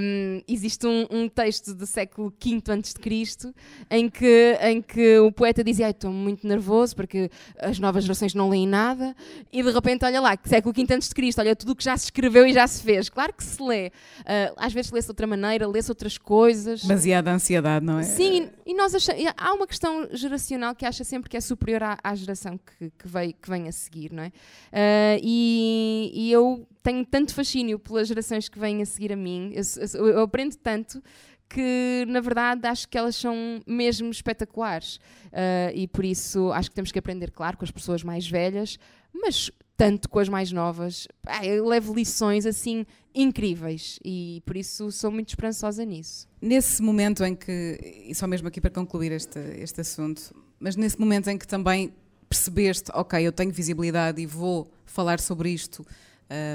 um, 0.02 0.42
existe 0.48 0.88
um, 0.88 1.06
um, 1.12 1.30
texto 1.30 1.74
do 1.74 1.86
século 1.86 2.34
V 2.44 2.64
a.C. 2.68 3.54
em 3.92 4.10
que, 4.10 4.58
em 4.62 4.82
que 4.82 5.20
o 5.20 5.32
poeta 5.32 5.64
dizia: 5.64 5.90
Estou 5.90 6.12
muito 6.12 6.48
nervoso 6.48 6.96
porque 6.96 7.30
as 7.60 7.78
novas 7.80 8.06
gerações 8.06 8.34
não 8.34 8.50
leem 8.50 8.68
nada, 8.68 9.16
e 9.52 9.62
de 9.62 9.72
repente, 9.72 10.04
olha 10.06 10.20
lá, 10.20 10.38
século 10.44 10.74
V 10.74 10.94
a.C., 10.94 11.40
olha 11.40 11.56
tudo 11.56 11.74
o 11.74 11.76
que 11.76 11.84
já 11.84 11.96
se 11.96 12.06
escreveu 12.06 12.48
e 12.48 12.54
já 12.54 12.66
se 12.66 12.82
fez. 12.82 13.08
Claro 13.10 13.34
que 13.34 13.44
se 13.44 13.62
lê. 13.62 13.88
Uh, 14.22 14.54
às 14.58 14.74
vezes 14.74 14.92
lê-se 14.92 15.08
de 15.08 15.12
outra 15.12 15.28
maneira, 15.28 15.68
lê-se 15.68 15.92
outras 15.92 16.18
coisas. 16.18 16.84
Baseada 16.86 17.32
ansiedade, 17.32 17.86
não 17.86 18.00
é? 18.00 18.04
Sim, 18.04 18.50
e, 18.66 18.74
nós 18.74 18.94
achamos, 18.94 19.24
há 19.38 19.54
uma 19.54 19.68
questão 19.68 20.08
geracional 20.12 20.76
que 20.76 20.86
acha 20.86 21.04
sempre 21.04 21.30
que 21.30 21.38
é 21.38 21.42
superior 21.42 21.84
à, 21.84 21.98
à 22.04 22.16
geração 22.16 22.58
que, 22.58 22.92
que, 22.92 23.08
veio, 23.08 23.34
que 23.34 23.50
vem 23.50 23.68
a 23.68 23.72
seguir, 23.72 24.12
não 24.12 24.24
é? 24.24 24.28
Uh, 24.28 25.20
e 25.24 26.12
e, 26.14 26.32
eu 26.32 26.68
tenho 26.84 27.06
tanto 27.06 27.34
fascínio 27.34 27.80
pelas 27.80 28.08
gerações 28.08 28.50
que 28.50 28.60
vêm 28.60 28.82
a 28.82 28.86
seguir 28.86 29.12
a 29.12 29.16
mim, 29.16 29.52
eu, 29.54 29.64
eu, 29.94 30.08
eu 30.08 30.22
aprendo 30.22 30.56
tanto 30.56 31.02
que 31.50 32.06
na 32.08 32.20
verdade 32.20 32.68
acho 32.68 32.90
que 32.90 32.98
elas 32.98 33.16
são 33.16 33.62
mesmo 33.66 34.10
espetaculares 34.10 34.98
uh, 35.28 35.72
e 35.74 35.88
por 35.88 36.04
isso 36.04 36.52
acho 36.52 36.70
que 36.70 36.76
temos 36.76 36.92
que 36.92 37.00
aprender, 37.00 37.32
claro, 37.32 37.58
com 37.58 37.64
as 37.64 37.72
pessoas 37.72 38.04
mais 38.04 38.28
velhas, 38.28 38.78
mas 39.14 39.50
tanto 39.78 40.10
com 40.10 40.18
as 40.18 40.28
mais 40.28 40.52
novas. 40.52 41.08
Ah, 41.26 41.46
eu 41.46 41.66
levo 41.66 41.94
lições 41.94 42.46
assim 42.46 42.86
incríveis 43.14 44.00
e 44.04 44.42
por 44.46 44.58
isso 44.58 44.92
sou 44.92 45.12
muito 45.12 45.30
esperançosa 45.30 45.86
nisso. 45.86 46.28
Nesse 46.42 46.82
momento 46.82 47.24
em 47.24 47.36
que, 47.36 48.04
e 48.08 48.14
só 48.16 48.28
mesmo 48.28 48.48
aqui 48.48 48.60
para 48.60 48.72
concluir 48.72 49.12
este, 49.12 49.40
este 49.60 49.82
assunto, 49.82 50.36
mas 50.60 50.76
nesse 50.76 51.00
momento 51.00 51.30
em 51.30 51.38
que 51.38 51.48
também 51.48 51.94
percebeste, 52.28 52.92
ok, 52.94 53.26
eu 53.26 53.32
tenho 53.32 53.52
visibilidade 53.52 54.22
e 54.22 54.26
vou 54.26 54.70
falar 54.86 55.20
sobre 55.20 55.52
isto, 55.52 55.86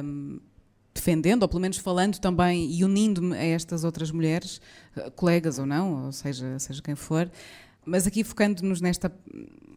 um, 0.04 0.38
defendendo, 0.92 1.42
ou 1.42 1.48
pelo 1.48 1.60
menos 1.60 1.78
falando 1.78 2.18
também 2.18 2.70
e 2.70 2.84
unindo-me 2.84 3.36
a 3.36 3.42
estas 3.42 3.84
outras 3.84 4.10
mulheres, 4.10 4.60
eh, 4.94 5.10
colegas 5.10 5.58
ou 5.58 5.64
não, 5.64 6.06
ou 6.06 6.12
seja, 6.12 6.58
seja 6.58 6.82
quem 6.82 6.94
for, 6.94 7.30
mas 7.84 8.06
aqui 8.06 8.22
focando-nos 8.22 8.80
nesta, 8.80 9.10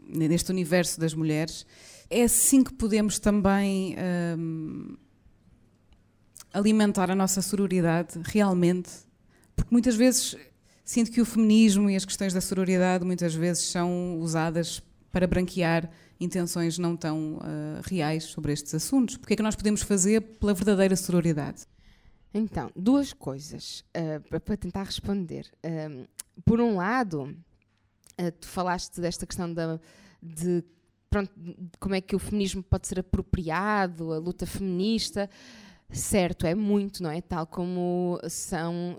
neste 0.05 0.51
universo 0.51 0.99
das 0.99 1.13
mulheres, 1.13 1.65
é 2.09 2.23
assim 2.23 2.63
que 2.63 2.73
podemos 2.73 3.19
também 3.19 3.95
um, 4.37 4.95
alimentar 6.53 7.09
a 7.11 7.15
nossa 7.15 7.41
sororidade 7.41 8.19
realmente, 8.23 8.89
porque 9.55 9.71
muitas 9.71 9.95
vezes 9.95 10.35
sinto 10.83 11.11
que 11.11 11.19
o 11.19 11.25
feminismo 11.25 11.89
e 11.89 11.95
as 11.95 12.05
questões 12.05 12.33
da 12.33 12.41
sororidade 12.41 13.03
muitas 13.03 13.33
vezes 13.33 13.63
são 13.65 14.19
usadas 14.19 14.81
para 15.11 15.25
branquear 15.25 15.89
intenções 16.19 16.77
não 16.77 16.95
tão 16.95 17.35
uh, 17.35 17.81
reais 17.85 18.25
sobre 18.25 18.53
estes 18.53 18.73
assuntos? 18.73 19.15
O 19.15 19.19
que 19.19 19.33
é 19.33 19.35
que 19.35 19.43
nós 19.43 19.55
podemos 19.55 19.81
fazer 19.81 20.21
pela 20.21 20.53
verdadeira 20.53 20.95
sororidade? 20.95 21.65
Então, 22.33 22.69
duas 22.75 23.13
coisas 23.13 23.83
uh, 23.95 24.39
para 24.41 24.57
tentar 24.57 24.83
responder. 24.83 25.49
Uh, 25.65 26.07
por 26.43 26.59
um 26.59 26.75
lado, 26.75 27.35
tu 28.39 28.47
falaste 28.47 28.99
desta 28.99 29.25
questão 29.25 29.53
da, 29.53 29.79
de, 30.21 30.63
pronto, 31.15 31.31
como 31.79 31.95
é 31.95 32.01
que 32.01 32.15
o 32.15 32.19
feminismo 32.19 32.61
pode 32.61 32.87
ser 32.87 32.99
apropriado, 32.99 34.11
a 34.11 34.17
luta 34.17 34.45
feminista. 34.45 35.29
Certo, 35.89 36.45
é 36.45 36.53
muito, 36.53 37.01
não 37.01 37.09
é? 37.09 37.21
Tal 37.21 37.47
como 37.47 38.19
são 38.27 38.97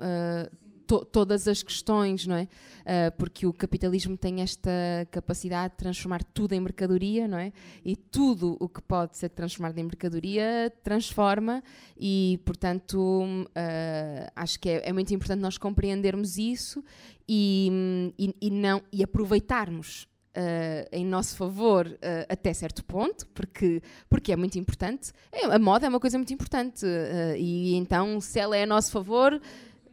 to, 0.86 1.04
todas 1.04 1.46
as 1.48 1.62
questões, 1.62 2.26
não 2.26 2.36
é? 2.36 2.44
Uh, 2.44 3.16
porque 3.18 3.46
o 3.46 3.52
capitalismo 3.52 4.16
tem 4.16 4.40
esta 4.40 4.70
capacidade 5.10 5.72
de 5.72 5.78
transformar 5.78 6.22
tudo 6.22 6.54
em 6.54 6.60
mercadoria, 6.60 7.26
não 7.26 7.38
é? 7.38 7.52
E 7.84 7.96
tudo 7.96 8.56
o 8.60 8.68
que 8.68 8.80
pode 8.80 9.16
ser 9.16 9.30
transformado 9.30 9.76
em 9.78 9.84
mercadoria 9.84 10.72
transforma 10.82 11.62
e, 11.98 12.40
portanto, 12.44 12.96
uh, 12.98 14.30
acho 14.34 14.58
que 14.60 14.70
é, 14.70 14.88
é, 14.88 14.92
muito 14.92 15.12
importante 15.12 15.40
nós 15.40 15.58
compreendermos 15.58 16.38
isso 16.38 16.82
e, 17.28 18.12
e, 18.18 18.34
e 18.40 18.50
não 18.50 18.82
e 18.92 19.02
aproveitarmos 19.02 20.08
Uh, 20.36 20.86
em 20.92 21.02
nosso 21.02 21.34
favor 21.34 21.86
uh, 21.86 22.26
até 22.28 22.52
certo 22.52 22.84
ponto, 22.84 23.26
porque, 23.28 23.80
porque 24.06 24.32
é 24.32 24.36
muito 24.36 24.58
importante. 24.58 25.10
É, 25.32 25.46
a 25.46 25.58
moda 25.58 25.86
é 25.86 25.88
uma 25.88 25.98
coisa 25.98 26.18
muito 26.18 26.34
importante 26.34 26.84
uh, 26.84 27.34
e 27.38 27.74
então, 27.74 28.20
se 28.20 28.38
ela 28.38 28.54
é 28.54 28.64
a 28.64 28.66
nosso 28.66 28.92
favor, 28.92 29.40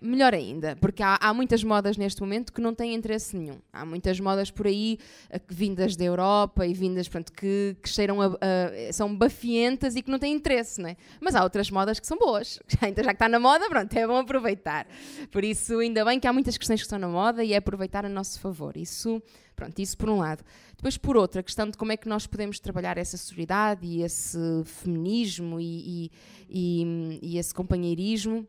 melhor 0.03 0.33
ainda, 0.33 0.75
porque 0.75 1.01
há, 1.01 1.17
há, 1.19 1.33
muitas 1.33 1.63
modas 1.63 1.95
neste 1.97 2.21
momento 2.21 2.51
que 2.51 2.59
não 2.59 2.73
têm 2.73 2.93
interesse 2.93 3.35
nenhum. 3.35 3.59
Há 3.71 3.85
muitas 3.85 4.19
modas 4.19 4.51
por 4.51 4.67
aí 4.67 4.99
uh, 5.33 5.39
vindas 5.47 5.95
da 5.95 6.03
Europa 6.03 6.67
e 6.67 6.73
vindas 6.73 7.07
pronto, 7.07 7.31
que, 7.31 7.75
que 7.81 7.89
cheiram 7.89 8.21
a, 8.21 8.27
a, 8.27 8.93
são 8.93 9.15
bafientas 9.15 9.95
e 9.95 10.01
que 10.01 10.11
não 10.11 10.19
têm 10.19 10.33
interesse, 10.33 10.81
não 10.81 10.89
é? 10.89 10.97
Mas 11.21 11.35
há 11.35 11.43
outras 11.43 11.71
modas 11.71 11.99
que 11.99 12.07
são 12.07 12.17
boas. 12.17 12.59
Então, 12.93 13.03
já 13.03 13.11
que 13.11 13.15
está 13.15 13.29
na 13.29 13.39
moda, 13.39 13.67
pronto, 13.69 13.93
é 13.93 14.05
bom 14.05 14.17
aproveitar. 14.17 14.85
Por 15.31 15.43
isso, 15.43 15.79
ainda 15.79 16.03
bem 16.03 16.19
que 16.19 16.27
há 16.27 16.33
muitas 16.33 16.57
questões 16.57 16.81
que 16.81 16.85
estão 16.85 16.99
na 16.99 17.07
moda 17.07 17.43
e 17.43 17.53
é 17.53 17.57
aproveitar 17.57 18.05
a 18.05 18.09
nosso 18.09 18.39
favor. 18.41 18.75
Isso, 18.75 19.23
pronto, 19.55 19.79
isso 19.79 19.97
por 19.97 20.09
um 20.09 20.17
lado. 20.17 20.43
Depois, 20.75 20.97
por 20.97 21.15
outro, 21.15 21.39
a 21.39 21.43
questão 21.43 21.69
de 21.69 21.77
como 21.77 21.93
é 21.93 21.97
que 21.97 22.09
nós 22.09 22.27
podemos 22.27 22.59
trabalhar 22.59 22.97
essa 22.97 23.15
solidariedade 23.15 23.87
e 23.87 24.03
esse 24.03 24.37
feminismo 24.65 25.59
e, 25.59 26.09
e, 26.09 26.11
e, 26.49 27.19
e 27.21 27.37
esse 27.37 27.53
companheirismo 27.53 28.45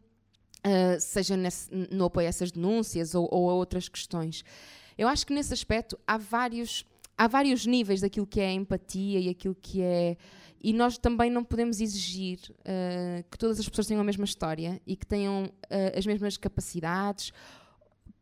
uh, 0.66 1.00
seja 1.00 1.36
nesse, 1.36 1.68
no 1.90 2.06
apoio 2.06 2.26
a 2.26 2.28
essas 2.28 2.50
denúncias 2.50 3.14
ou, 3.14 3.28
ou, 3.30 3.50
a 3.50 3.54
outras 3.54 3.88
questões. 3.88 4.44
Eu 4.96 5.08
acho 5.08 5.26
que 5.26 5.34
nesse 5.34 5.52
aspecto 5.52 5.98
há 6.06 6.16
vários, 6.16 6.84
há 7.16 7.26
vários 7.26 7.66
níveis 7.66 8.00
daquilo 8.00 8.26
que 8.26 8.40
é 8.40 8.52
empatia 8.52 9.18
e 9.20 9.28
aquilo 9.28 9.54
que 9.54 9.82
é. 9.82 10.16
E 10.62 10.72
nós 10.72 10.96
também 10.96 11.30
não 11.30 11.44
podemos 11.44 11.80
exigir 11.80 12.38
uh, 12.60 13.22
que 13.30 13.36
todas 13.36 13.60
as 13.60 13.68
pessoas 13.68 13.86
tenham 13.86 14.00
a 14.00 14.04
mesma 14.04 14.24
história 14.24 14.80
e 14.86 14.96
que 14.96 15.06
tenham 15.06 15.44
uh, 15.44 15.98
as 15.98 16.06
mesmas 16.06 16.36
capacidades 16.38 17.32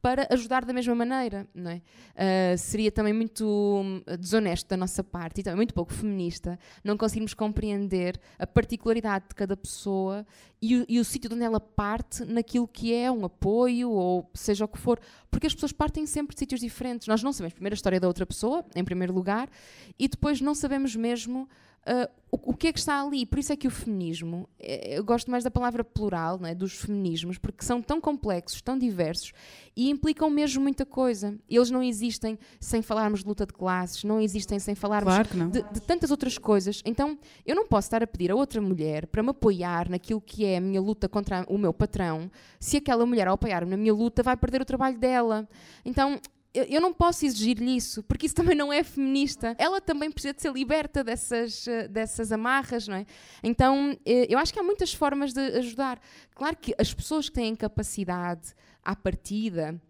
para 0.03 0.27
ajudar 0.31 0.65
da 0.65 0.73
mesma 0.73 0.97
maneira, 0.97 1.47
não 1.55 1.71
é? 1.71 1.77
Uh, 1.77 2.59
seria 2.59 2.91
também 2.91 3.13
muito 3.13 3.47
hum, 3.47 4.03
desonesto 4.19 4.69
da 4.69 4.77
nossa 4.77 5.05
parte 5.05 5.41
e 5.41 5.45
também 5.45 5.59
muito 5.59 5.73
pouco 5.73 5.93
feminista 5.93 6.59
não 6.83 6.97
conseguirmos 6.97 7.35
compreender 7.35 8.21
a 8.37 8.45
particularidade 8.45 9.29
de 9.29 9.35
cada 9.37 9.57
pessoa 9.57 10.27
e 10.61 10.77
o, 10.77 10.87
e 10.89 10.99
o 10.99 11.05
sítio 11.05 11.31
de 11.31 11.37
onde 11.37 11.45
ela 11.45 11.61
parte 11.61 12.25
naquilo 12.25 12.67
que 12.67 12.93
é 12.93 13.13
um 13.13 13.25
apoio 13.25 13.91
ou 13.91 14.29
seja 14.35 14.65
o 14.65 14.69
que 14.69 14.77
for, 14.77 14.99
porque 15.31 15.47
as 15.47 15.55
pessoas 15.55 15.71
partem 15.71 16.05
sempre 16.05 16.35
de 16.35 16.41
sítios 16.41 16.61
diferentes. 16.61 17.07
Nós 17.07 17.23
não 17.23 17.33
sabemos 17.33 17.55
primeiro 17.55 17.75
a 17.75 17.77
história 17.77 18.01
da 18.01 18.09
outra 18.09 18.27
pessoa, 18.27 18.67
em 18.75 18.85
primeiro 18.85 19.15
lugar, 19.15 19.49
e 19.97 20.09
depois 20.09 20.41
não 20.41 20.55
sabemos 20.55 20.97
mesmo 20.97 21.49
Uh, 21.83 22.09
o, 22.31 22.53
o, 22.53 22.55
que 22.55 22.69
é 22.69 22.73
que 22.73 22.79
está 22.79 23.03
ali? 23.03 23.27
Por 23.27 23.39
isso 23.39 23.53
é 23.53 23.57
que 23.57 23.67
o 23.67 23.71
feminismo, 23.71 24.49
é, 24.59 24.97
eu 24.97 25.05
gosto 25.05 25.31
mais 25.31 25.43
da 25.43 25.51
palavra 25.51 25.83
plural, 25.83 26.39
é, 26.47 26.55
dos 26.55 26.75
feminismos, 26.75 27.39
porque 27.39 27.65
são 27.65 27.83
tão 27.83 28.01
complexos, 28.01 28.63
tão 28.63 28.79
diversos 28.79 29.33
e 29.77 29.91
implicam 29.91 30.31
mesmo 30.31 30.63
muita 30.63 30.87
coisa. 30.87 31.37
Eles 31.51 31.71
não 31.71 31.83
existem 31.83 32.39
sem 32.61 32.81
falarmos 32.83 33.21
de 33.21 33.27
luta 33.27 33.45
de 33.45 33.53
classes, 33.53 34.05
não 34.05 34.21
existem 34.21 34.59
sem 34.61 34.75
falarmos 34.77 35.13
claro 35.13 35.51
de, 35.51 35.63
de, 35.63 35.81
tantas 35.81 36.11
outras 36.13 36.39
coisas. 36.39 36.81
Então, 36.87 37.19
eu 37.45 37.57
não 37.57 37.67
posso 37.67 37.87
estar 37.87 38.03
a 38.03 38.07
pedir 38.07 38.31
a 38.31 38.37
outra 38.37 38.61
mulher 38.61 39.09
para 39.09 39.23
me 39.23 39.31
apoiar 39.31 39.91
naquilo 39.91 40.21
que 40.21 40.45
é 40.45 40.59
a 40.59 40.61
minha 40.61 40.81
luta 40.81 41.09
contra 41.09 41.45
o 41.49 41.59
meu 41.59 41.75
patrão, 41.75 42.31
se 42.61 42.77
aquela 42.77 43.05
mulher, 43.05 43.27
ao 43.27 43.35
apoiar-me 43.35 43.73
na 43.73 43.77
minha 43.77 43.93
luta, 43.93 44.23
vai 44.23 44.37
perder 44.37 44.63
o 44.63 44.65
trabalho 44.65 44.97
dela. 44.97 45.49
Então, 45.85 46.21
eu 46.55 46.81
não 46.81 46.93
posso 46.93 47.25
exigir-lhe 47.25 47.77
isso, 47.77 48.03
porque 48.03 48.27
isso 48.27 48.35
também 48.37 48.57
não 48.57 48.73
é 48.73 48.83
feminista. 48.85 49.55
Ela 49.59 49.81
também 49.81 50.11
precisa 50.11 50.35
de 50.35 50.43
ser 50.43 50.53
liberta 50.53 51.03
dessas, 51.03 51.67
eh, 51.67 51.89
dessas 51.89 52.31
amarras, 52.33 52.87
não 52.87 52.97
é? 52.97 53.07
Então, 53.43 53.97
eh, 54.05 54.27
eu 54.29 54.39
acho 54.39 54.53
que 54.53 54.59
há 54.59 54.63
muitas 54.63 54.93
formas 54.93 55.33
de 55.33 55.41
ajudar. 55.41 56.01
Claro 56.35 56.57
que 56.57 56.75
as 56.79 56.93
pessoas 56.93 57.29
que 57.29 57.35
têm 57.35 57.57
capacidade 57.57 58.55
à 58.85 58.95
partida 58.95 59.81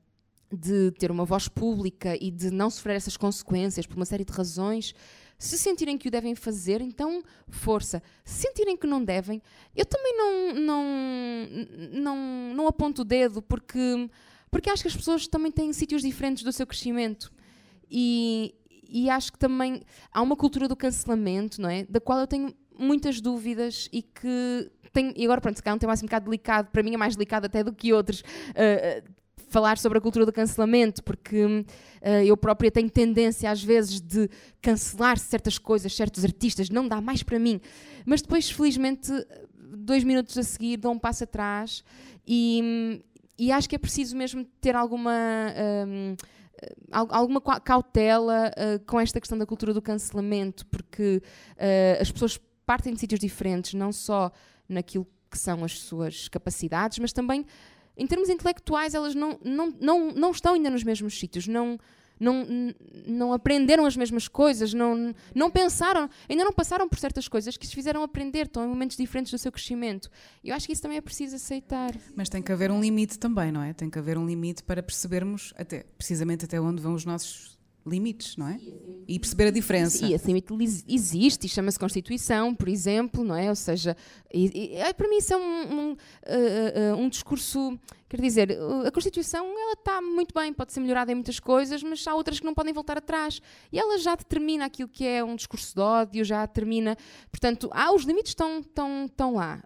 de 0.53 0.91
ter 0.93 1.11
uma 1.11 1.25
voz 1.25 1.49
pública 1.49 2.17
e 2.21 2.31
de 2.31 2.51
não 2.51 2.69
sofrer 2.69 2.97
essas 2.97 3.17
consequências 3.17 3.87
por 3.87 3.97
uma 3.97 4.05
série 4.05 4.25
de 4.25 4.33
razões, 4.33 4.95
se 5.39 5.59
sentirem 5.59 5.99
que 5.99 6.07
o 6.07 6.11
devem 6.11 6.35
fazer, 6.35 6.81
então 6.81 7.23
força. 7.49 8.03
Se 8.25 8.47
sentirem 8.47 8.77
que 8.77 8.87
não 8.87 9.03
devem, 9.03 9.43
eu 9.75 9.85
também 9.85 10.17
não, 10.17 10.55
não, 10.55 10.85
não, 11.93 12.55
não 12.55 12.67
aponto 12.69 13.03
o 13.03 13.05
dedo, 13.05 13.43
porque 13.43 14.09
porque 14.53 14.68
acho 14.68 14.82
que 14.82 14.88
as 14.88 14.94
pessoas 14.94 15.26
também 15.26 15.50
têm 15.50 15.72
sítios 15.72 16.03
diferentes 16.03 16.44
do 16.44 16.53
seu 16.53 16.66
crescimento. 16.66 17.32
E, 17.90 18.55
e 18.86 19.09
acho 19.09 19.32
que 19.32 19.38
também 19.38 19.80
há 20.12 20.20
uma 20.20 20.36
cultura 20.36 20.68
do 20.68 20.76
cancelamento, 20.76 21.61
não 21.61 21.70
é? 21.70 21.84
Da 21.84 21.98
qual 21.98 22.20
eu 22.20 22.26
tenho 22.26 22.55
muitas 22.78 23.18
dúvidas 23.18 23.88
e 23.90 24.03
que 24.03 24.70
tenho, 24.92 25.14
e 25.16 25.24
agora 25.24 25.40
pronto, 25.40 25.57
se 25.57 25.62
calhar 25.62 25.74
é 25.74 25.76
um 25.76 25.78
tema 25.78 25.94
assim 25.94 26.05
um 26.05 26.07
bocado 26.07 26.26
delicado, 26.26 26.68
para 26.70 26.82
mim 26.82 26.92
é 26.92 26.98
mais 26.98 27.16
delicado 27.16 27.46
até 27.46 27.64
do 27.64 27.72
que 27.72 27.94
outros, 27.94 28.20
uh, 28.20 29.11
falar 29.48 29.78
sobre 29.78 29.96
a 29.96 30.00
cultura 30.03 30.26
do 30.26 30.32
cancelamento, 30.32 31.03
porque 31.03 31.44
uh, 31.44 31.64
eu 32.22 32.36
própria 32.36 32.70
tenho 32.70 32.90
tendência 32.90 33.50
às 33.50 33.62
vezes 33.62 34.03
de 34.03 34.28
cancelar 34.61 35.18
certas 35.18 35.57
coisas, 35.57 35.96
certos 35.96 36.24
artistas, 36.24 36.68
não 36.68 36.86
dá 36.86 37.00
mais 37.00 37.22
para 37.22 37.38
mim. 37.38 37.59
Mas 38.05 38.20
depois, 38.20 38.50
felizmente, 38.50 39.11
dois 39.57 40.05
minutos 40.05 40.36
a 40.36 40.42
seguir 40.42 40.76
dou 40.76 40.92
um 40.92 40.98
passo 40.98 41.24
atrás 41.24 41.82
e, 42.26 43.03
e 43.39 43.51
acho 43.51 43.68
que 43.68 43.76
é 43.76 43.78
preciso 43.78 44.16
mesmo 44.16 44.45
ter 44.61 44.76
alguma. 44.76 45.12
Um, 45.87 46.16
alguma 46.93 47.41
cautela 47.41 48.51
uh, 48.51 48.85
com 48.87 49.01
esta 49.01 49.18
questão 49.18 49.37
da 49.37 49.45
cultura 49.45 49.74
do 49.74 49.83
cancelamento, 49.83 50.64
porque 50.66 51.20
uh, 51.57 52.01
as 52.01 52.12
pessoas 52.12 52.39
partem 52.64 52.95
de 52.95 53.01
sítios 53.01 53.18
diferentes, 53.18 53.74
não 53.74 53.91
só 53.91 54.30
naquilo 54.68 55.07
que 55.28 55.39
são 55.39 55.64
as 55.64 55.80
suas 55.80 56.28
capacidades, 56.28 56.99
mas 57.01 57.12
também 57.12 57.45
em 57.97 58.07
termos 58.07 58.28
intelectuais 58.28 58.95
elas 58.95 59.14
não, 59.14 59.39
não, 59.43 59.74
não, 59.80 60.12
não 60.12 60.30
estão 60.30 60.55
ainda 60.55 60.70
nos 60.70 60.85
mesmos 60.85 61.18
sítios, 61.18 61.49
não, 61.49 61.78
não, 62.19 62.47
não 63.07 63.33
aprenderam 63.33 63.85
as 63.85 63.97
mesmas 63.97 64.29
coisas, 64.29 64.73
não, 64.73 65.15
não 65.35 65.51
pensaram, 65.51 66.09
ainda 66.29 66.45
não 66.45 66.53
passaram 66.53 66.89
por 66.89 66.99
certas 66.99 67.29
coisas 67.29 67.57
que 67.57 67.67
se 67.67 67.75
fizeram 67.75 68.03
aprender, 68.03 68.47
estão 68.47 68.65
em 68.65 68.69
momentos 68.69 68.97
diferentes 68.97 69.33
do 69.33 69.39
seu 69.39 69.51
crescimento. 69.51 70.11
E 70.43 70.51
eu 70.51 70.55
acho 70.55 70.67
que 70.67 70.73
isso 70.73 70.83
também 70.83 70.99
é 70.99 71.01
preciso 71.01 71.37
aceitar. 71.37 71.93
Mas 72.15 72.29
tem 72.29 72.43
que 72.43 72.53
haver 72.53 72.71
um 72.71 72.81
limite 72.81 73.19
também, 73.19 73.51
não 73.51 73.63
é? 73.63 73.73
Tem 73.73 73.91
que 73.91 73.99
haver 73.99 74.17
um 74.17 74.27
limite 74.27 74.63
para 74.63 74.83
percebermos 74.83 75.53
até, 75.57 75.85
precisamente 75.97 76.45
até 76.45 76.61
onde 76.61 76.81
vão 76.81 76.95
os 76.95 77.05
nossos 77.05 77.51
limites, 77.87 78.37
não 78.37 78.49
é? 78.49 78.61
E 79.07 79.18
perceber 79.18 79.49
a 79.49 79.51
diferença. 79.51 80.05
E 80.05 80.14
esse 80.14 80.26
limite 80.26 80.53
existe 80.89 81.47
e 81.47 81.49
chama-se 81.49 81.78
Constituição, 81.78 82.55
por 82.55 82.68
exemplo, 82.68 83.24
não 83.24 83.35
é? 83.35 83.49
Ou 83.49 83.57
seja, 83.57 83.97
e, 84.33 84.72
e, 84.72 84.76
é, 84.76 84.93
para 84.93 85.09
mim 85.09 85.16
isso 85.16 85.35
é 85.35 85.37
um, 85.37 85.41
um, 85.41 85.93
uh, 85.93 85.97
uh, 86.95 86.97
um 86.97 87.09
discurso, 87.09 87.78
quer 88.09 88.20
dizer, 88.20 88.57
a 88.87 88.91
Constituição 88.91 89.45
ela 89.45 89.72
está 89.72 90.01
muito 90.01 90.35
bem, 90.35 90.53
pode 90.53 90.72
ser 90.72 90.80
melhorada 90.80 91.11
em 91.11 91.14
muitas 91.14 91.41
coisas, 91.41 91.83
mas 91.83 92.07
há 92.07 92.14
outras 92.14 92.39
que 92.39 92.47
não 92.47 92.55
podem 92.55 92.72
voltar 92.72 92.99
atrás. 92.99 93.41
E 93.72 93.78
ela 93.78 93.99
já 93.99 94.14
determina 94.14 94.66
aquilo 94.66 94.89
que 94.89 95.07
é 95.07 95.22
um 95.24 95.35
discurso 95.35 95.74
de 95.74 95.80
ódio, 95.80 96.24
já 96.24 96.47
determina, 96.47 96.97
portanto, 97.30 97.68
há 97.72 97.93
os 97.93 98.05
limites 98.05 98.30
estão, 98.30 98.61
estão, 98.61 99.07
estão 99.07 99.35
lá. 99.35 99.62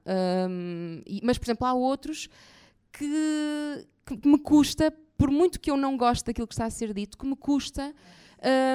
Um, 0.49 1.03
mas, 1.23 1.39
por 1.39 1.45
exemplo, 1.45 1.67
há 1.67 1.75
outros 1.75 2.29
que, 2.93 3.87
que 4.07 4.29
me 4.29 4.39
custa 4.39 4.93
por 5.17 5.31
muito 5.31 5.61
que 5.61 5.71
eu 5.71 5.77
não 5.77 5.97
goste 5.97 6.25
daquilo 6.25 6.47
que 6.47 6.55
está 6.55 6.67
a 6.67 6.71
ser 6.71 6.93
dito, 6.93 7.17
que 7.17 7.27
me 7.27 7.37
custa 7.37 7.95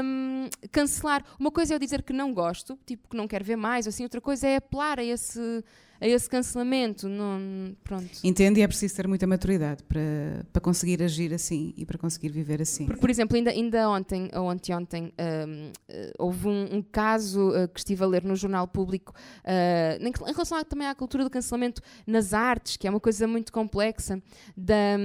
um, 0.04 0.50
cancelar. 0.72 1.24
Uma 1.40 1.52
coisa 1.52 1.74
é 1.74 1.76
eu 1.76 1.80
dizer 1.80 2.04
que 2.04 2.14
não 2.14 2.34
gosto, 2.34 2.78
tipo 2.86 3.10
que 3.10 3.18
não 3.18 3.28
quero 3.28 3.46
ver 3.46 3.56
mais, 3.56 3.88
assim, 3.88 4.04
outra 4.04 4.22
coisa 4.22 4.48
é 4.48 4.58
apelar 4.58 5.00
a 5.00 5.04
esse, 5.04 5.64
a 6.00 6.08
esse 6.08 6.30
cancelamento. 6.30 7.08
Não, 7.08 7.76
pronto. 7.84 8.10
Entendo 8.24 8.58
e 8.58 8.62
é 8.62 8.68
preciso 8.68 8.96
ter 8.96 9.08
muita 9.08 9.28
maturidade 9.28 9.84
para, 9.84 10.46
para 10.52 10.62
conseguir 10.62 11.02
agir 11.04 11.34
assim 11.34 11.74
e 11.78 11.86
para 11.86 11.98
conseguir 11.98 12.30
viver 12.30 12.62
assim. 12.62 12.86
Por, 12.86 12.98
por 12.98 13.10
exemplo, 13.10 13.38
ainda, 13.38 13.52
ainda 13.52 13.90
ontem, 13.90 14.30
ou 14.34 14.50
anteontem, 14.50 15.14
um, 15.48 15.72
eh, 15.88 16.14
houve 16.18 16.48
um, 16.48 16.78
um 16.78 16.82
caso 16.82 17.50
uh, 17.50 17.68
que 17.68 17.80
estive 17.80 18.04
a 18.04 18.08
ler 18.08 18.24
no 18.24 18.36
Jornal 18.36 18.68
Público 18.68 19.14
uh, 19.46 20.04
em 20.04 20.34
relação 20.34 20.62
também 20.64 20.88
à 20.88 20.96
cultura 20.96 21.24
do 21.24 21.30
cancelamento 21.30 21.82
nas 22.06 22.34
artes, 22.34 22.78
que 22.78 22.88
é 22.88 22.90
uma 22.90 23.00
coisa 23.00 23.28
muito 23.28 23.52
complexa, 23.52 24.22
da. 24.58 24.98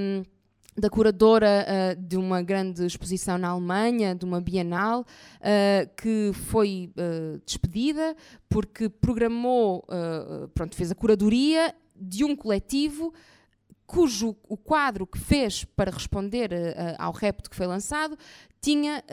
Da 0.78 0.90
curadora 0.90 1.66
uh, 1.66 2.02
de 2.02 2.18
uma 2.18 2.42
grande 2.42 2.84
exposição 2.84 3.38
na 3.38 3.48
Alemanha, 3.48 4.14
de 4.14 4.26
uma 4.26 4.42
Bienal, 4.42 5.00
uh, 5.00 5.94
que 5.96 6.32
foi 6.34 6.92
uh, 6.98 7.40
despedida 7.46 8.14
porque 8.46 8.90
programou, 8.90 9.86
pronto, 10.54 10.76
fez 10.76 10.90
a 10.90 10.94
curadoria 10.94 11.74
de 11.94 12.24
um 12.24 12.36
coletivo 12.36 13.12
cujo 13.86 14.36
o 14.48 14.56
quadro 14.56 15.06
que 15.06 15.18
fez 15.18 15.64
para 15.64 15.90
responder 15.90 16.50
ao 16.98 17.12
repto 17.12 17.50
que 17.50 17.56
foi 17.56 17.66
lançado 17.66 18.16
tinha 18.60 19.04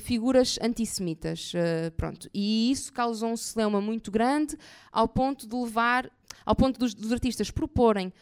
figuras 0.00 0.58
antissemitas, 0.60 1.52
pronto, 1.96 2.28
e 2.34 2.70
isso 2.70 2.92
causou 2.92 3.30
um 3.30 3.36
celeuma 3.36 3.80
muito 3.80 4.10
grande 4.10 4.56
ao 4.90 5.06
ponto 5.06 5.46
de 5.46 5.54
levar 5.54 6.10
ao 6.44 6.54
ponto 6.54 6.78
dos, 6.78 6.94
dos 6.94 7.12
artistas 7.12 7.50
proporem 7.50 8.12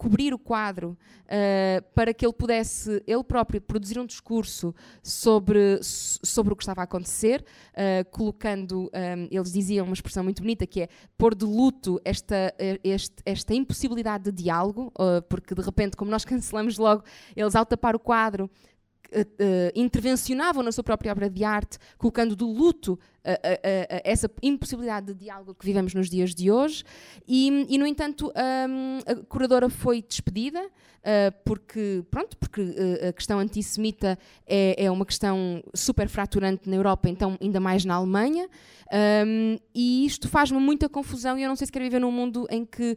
cobrir 0.00 0.32
o 0.32 0.38
quadro 0.38 0.96
uh, 1.26 1.82
para 1.94 2.14
que 2.14 2.24
ele 2.24 2.32
pudesse, 2.32 3.02
ele 3.06 3.22
próprio, 3.22 3.60
produzir 3.60 3.98
um 4.00 4.06
discurso 4.06 4.74
sobre, 5.02 5.78
sobre 5.82 6.54
o 6.54 6.56
que 6.56 6.62
estava 6.62 6.80
a 6.80 6.84
acontecer, 6.84 7.44
uh, 7.74 8.10
colocando, 8.10 8.84
um, 8.84 8.88
eh, 8.94 9.28
eles 9.30 9.52
diziam 9.52 9.84
uma 9.84 9.92
expressão 9.92 10.24
muito 10.24 10.40
bonita 10.40 10.66
que 10.66 10.80
é 10.80 10.88
pôr 11.18 11.34
de 11.34 11.44
luto 11.44 12.00
esta, 12.02 12.54
este, 12.82 13.16
esta 13.26 13.52
impossibilidade 13.52 14.24
de 14.30 14.42
diálogo, 14.42 14.90
uh, 14.98 15.20
porque 15.28 15.54
de 15.54 15.60
repente, 15.60 15.98
como 15.98 16.10
nós 16.10 16.24
cancelamos 16.24 16.78
logo, 16.78 17.04
eles 17.36 17.54
ao 17.54 17.66
tapar 17.66 17.94
o 17.94 18.00
quadro 18.00 18.50
Uh, 19.12 19.72
intervencionavam 19.74 20.62
na 20.62 20.70
sua 20.70 20.84
própria 20.84 21.10
obra 21.10 21.28
de 21.28 21.42
arte, 21.42 21.78
colocando 21.98 22.36
do 22.36 22.46
luto 22.46 22.92
uh, 22.92 23.30
uh, 23.32 24.00
essa 24.04 24.30
impossibilidade 24.40 25.08
de 25.08 25.14
diálogo 25.14 25.52
que 25.54 25.66
vivemos 25.66 25.94
nos 25.94 26.08
dias 26.08 26.34
de 26.34 26.50
hoje. 26.50 26.84
E, 27.26 27.66
e 27.68 27.76
no 27.76 27.86
entanto, 27.86 28.32
um, 28.68 28.98
a 29.04 29.16
curadora 29.26 29.68
foi 29.68 30.00
despedida, 30.00 30.70
porque, 31.44 32.04
pronto, 32.10 32.36
porque 32.36 32.60
a 33.08 33.12
questão 33.12 33.38
antissemita 33.38 34.18
é, 34.46 34.84
é, 34.84 34.90
uma 34.90 35.06
questão 35.06 35.62
super 35.74 36.08
fraturante 36.08 36.68
na 36.68 36.76
Europa, 36.76 37.08
então 37.08 37.38
ainda 37.40 37.58
mais 37.58 37.84
na 37.86 37.94
Alemanha. 37.94 38.48
Um, 39.26 39.56
e 39.74 40.04
isto 40.04 40.28
faz-me 40.28 40.58
muita 40.58 40.88
confusão 40.88 41.38
e 41.38 41.42
eu 41.42 41.48
não 41.48 41.56
sei 41.56 41.66
se 41.66 41.72
quero 41.72 41.84
viver 41.84 42.00
num 42.00 42.12
mundo 42.12 42.46
em 42.50 42.64
que, 42.66 42.96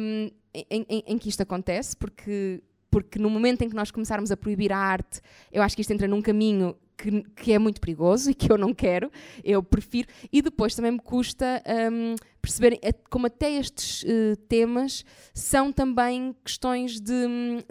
um, 0.00 0.30
em, 0.54 0.86
em, 0.88 1.04
em 1.06 1.18
que 1.18 1.28
isto 1.28 1.42
acontece, 1.42 1.96
porque 1.96 2.62
porque 2.90 3.18
no 3.18 3.30
momento 3.30 3.62
em 3.62 3.68
que 3.68 3.76
nós 3.76 3.90
começarmos 3.90 4.30
a 4.30 4.36
proibir 4.36 4.72
a 4.72 4.78
arte, 4.78 5.20
eu 5.52 5.62
acho 5.62 5.74
que 5.74 5.82
isto 5.82 5.92
entra 5.92 6.08
num 6.08 6.22
caminho 6.22 6.76
que, 6.98 7.22
que 7.36 7.52
é 7.52 7.58
muito 7.58 7.80
perigoso 7.80 8.28
e 8.32 8.34
que 8.34 8.50
eu 8.50 8.58
não 8.58 8.74
quero, 8.74 9.10
eu 9.44 9.62
prefiro. 9.62 10.08
E 10.32 10.42
depois 10.42 10.74
também 10.74 10.92
me 10.92 10.98
custa 10.98 11.62
um, 11.92 12.16
perceber 12.42 12.78
como 13.08 13.26
até 13.26 13.52
estes 13.52 14.02
uh, 14.02 14.36
temas 14.48 15.04
são 15.32 15.72
também 15.72 16.34
questões 16.44 17.00
de, 17.00 17.14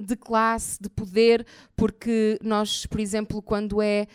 de, 0.01 0.15
classe, 0.15 0.81
de 0.81 0.89
poder, 0.89 1.45
porque 1.75 2.39
nós, 2.41 2.85
por 2.85 2.99
exemplo, 2.99 3.41
quando 3.41 3.81
é 3.81 4.07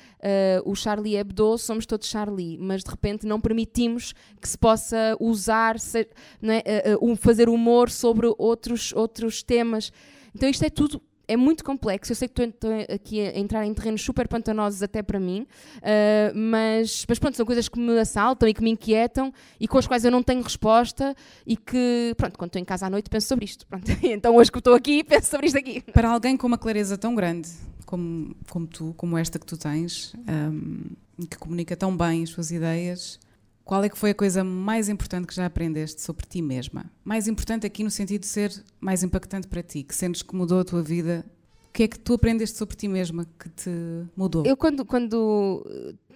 uh, 0.65 0.71
o 0.71 0.75
Charlie 0.75 1.17
Hebdo, 1.17 1.59
somos 1.59 1.85
todos 1.85 2.09
Charlie, 2.09 2.57
mas 2.59 2.83
de 2.83 2.91
repente 2.91 3.27
não 3.27 3.41
permitimos 3.41 4.15
que 4.41 4.49
se 4.49 4.57
possa 4.57 5.17
usar, 5.21 5.79
ser, 5.79 6.09
é? 6.43 6.95
uh, 6.95 7.17
fazer 7.17 7.49
humor 7.49 7.91
sobre 7.91 8.33
outros, 8.39 8.93
outros 8.95 9.43
temas. 9.43 9.93
Então 10.35 10.49
isto 10.49 10.65
é 10.65 10.71
tudo 10.71 11.01
é 11.29 11.37
muito 11.37 11.65
complexo. 11.65 12.13
Eu 12.13 12.17
sei 12.17 12.29
que 12.29 12.43
estou 12.43 12.71
aqui 12.93 13.21
a 13.21 13.39
entrar 13.39 13.65
em 13.65 13.73
terrenos 13.73 14.03
super 14.03 14.29
pantanosos 14.29 14.83
até 14.83 15.03
para 15.03 15.19
mim, 15.19 15.47
uh, 15.79 16.37
mas, 16.37 17.05
mas 17.09 17.19
pronto, 17.19 17.37
são 17.37 17.47
coisas 17.47 17.69
que 17.69 17.79
me 17.79 17.99
assaltam 17.99 18.49
e 18.49 18.55
que 18.55 18.63
me 18.63 18.71
inquietam 18.71 19.33
e 19.59 19.67
com 19.67 19.79
as 19.79 19.87
quais 19.87 20.05
eu 20.05 20.11
não 20.11 20.23
tenho 20.23 20.43
resposta 20.43 21.15
e 21.47 21.57
que, 21.57 22.15
pronto, 22.17 22.39
quando 22.39 22.49
estou 22.49 22.61
em 22.61 22.65
casa 22.65 22.87
à 22.87 22.91
noite 22.91 23.09
penso 23.09 23.29
sobre 23.29 23.45
isto. 23.45 23.67
Pronto. 23.67 23.91
Então 24.03 24.37
hoje 24.37 24.53
que 24.53 24.59
estou 24.59 24.75
aqui, 24.75 25.03
penso 25.03 25.31
sobre 25.31 25.47
isto 25.47 25.59
aqui. 25.59 25.81
Para 25.93 26.11
alguém 26.11 26.37
com 26.37 26.47
uma 26.47 26.59
clareza 26.59 26.99
tão 26.99 27.15
grande 27.15 27.49
como, 27.87 28.35
como 28.51 28.67
tu, 28.67 28.95
como 28.97 29.17
esta 29.19 29.39
que 29.39 29.47
tu 29.47 29.57
tens, 29.57 30.15
um, 30.29 31.27
que 31.27 31.37
comunica 31.37 31.77
tão 31.77 31.97
bem 31.97 32.23
as 32.23 32.31
suas 32.31 32.51
ideias, 32.51 33.19
qual 33.65 33.85
é 33.85 33.89
que 33.89 33.97
foi 33.97 34.11
a 34.11 34.15
coisa 34.15 34.43
mais 34.43 34.89
importante 34.89 35.27
que 35.27 35.35
já 35.35 35.47
aprendeste 35.47 36.01
sobre 36.01 36.27
ti 36.27 36.43
mesma? 36.43 36.91
Mais 37.05 37.29
importante 37.29 37.67
aqui 37.67 37.85
no 37.85 37.91
sentido 37.91 38.23
de 38.23 38.27
ser 38.27 38.53
mais 38.81 39.03
impactante 39.03 39.47
para 39.47 39.63
ti, 39.63 39.83
que 39.83 39.95
sentes 39.95 40.23
que 40.23 40.35
mudou 40.35 40.61
a 40.61 40.65
tua 40.65 40.83
vida. 40.83 41.25
O 41.69 41.73
que 41.73 41.85
é 41.85 41.89
que 41.89 41.99
tu 41.99 42.15
aprendeste 42.15 42.59
sobre 42.59 42.77
ti 42.77 42.89
mesma 42.89 43.27
que 43.39 43.49
te 43.49 43.71
mudou? 44.17 44.45
Eu 44.45 44.57
quando, 44.57 44.85
quando 44.85 45.65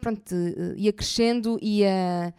pronto, 0.00 0.34
ia 0.76 0.92
crescendo, 0.92 1.58
ia 1.62 2.34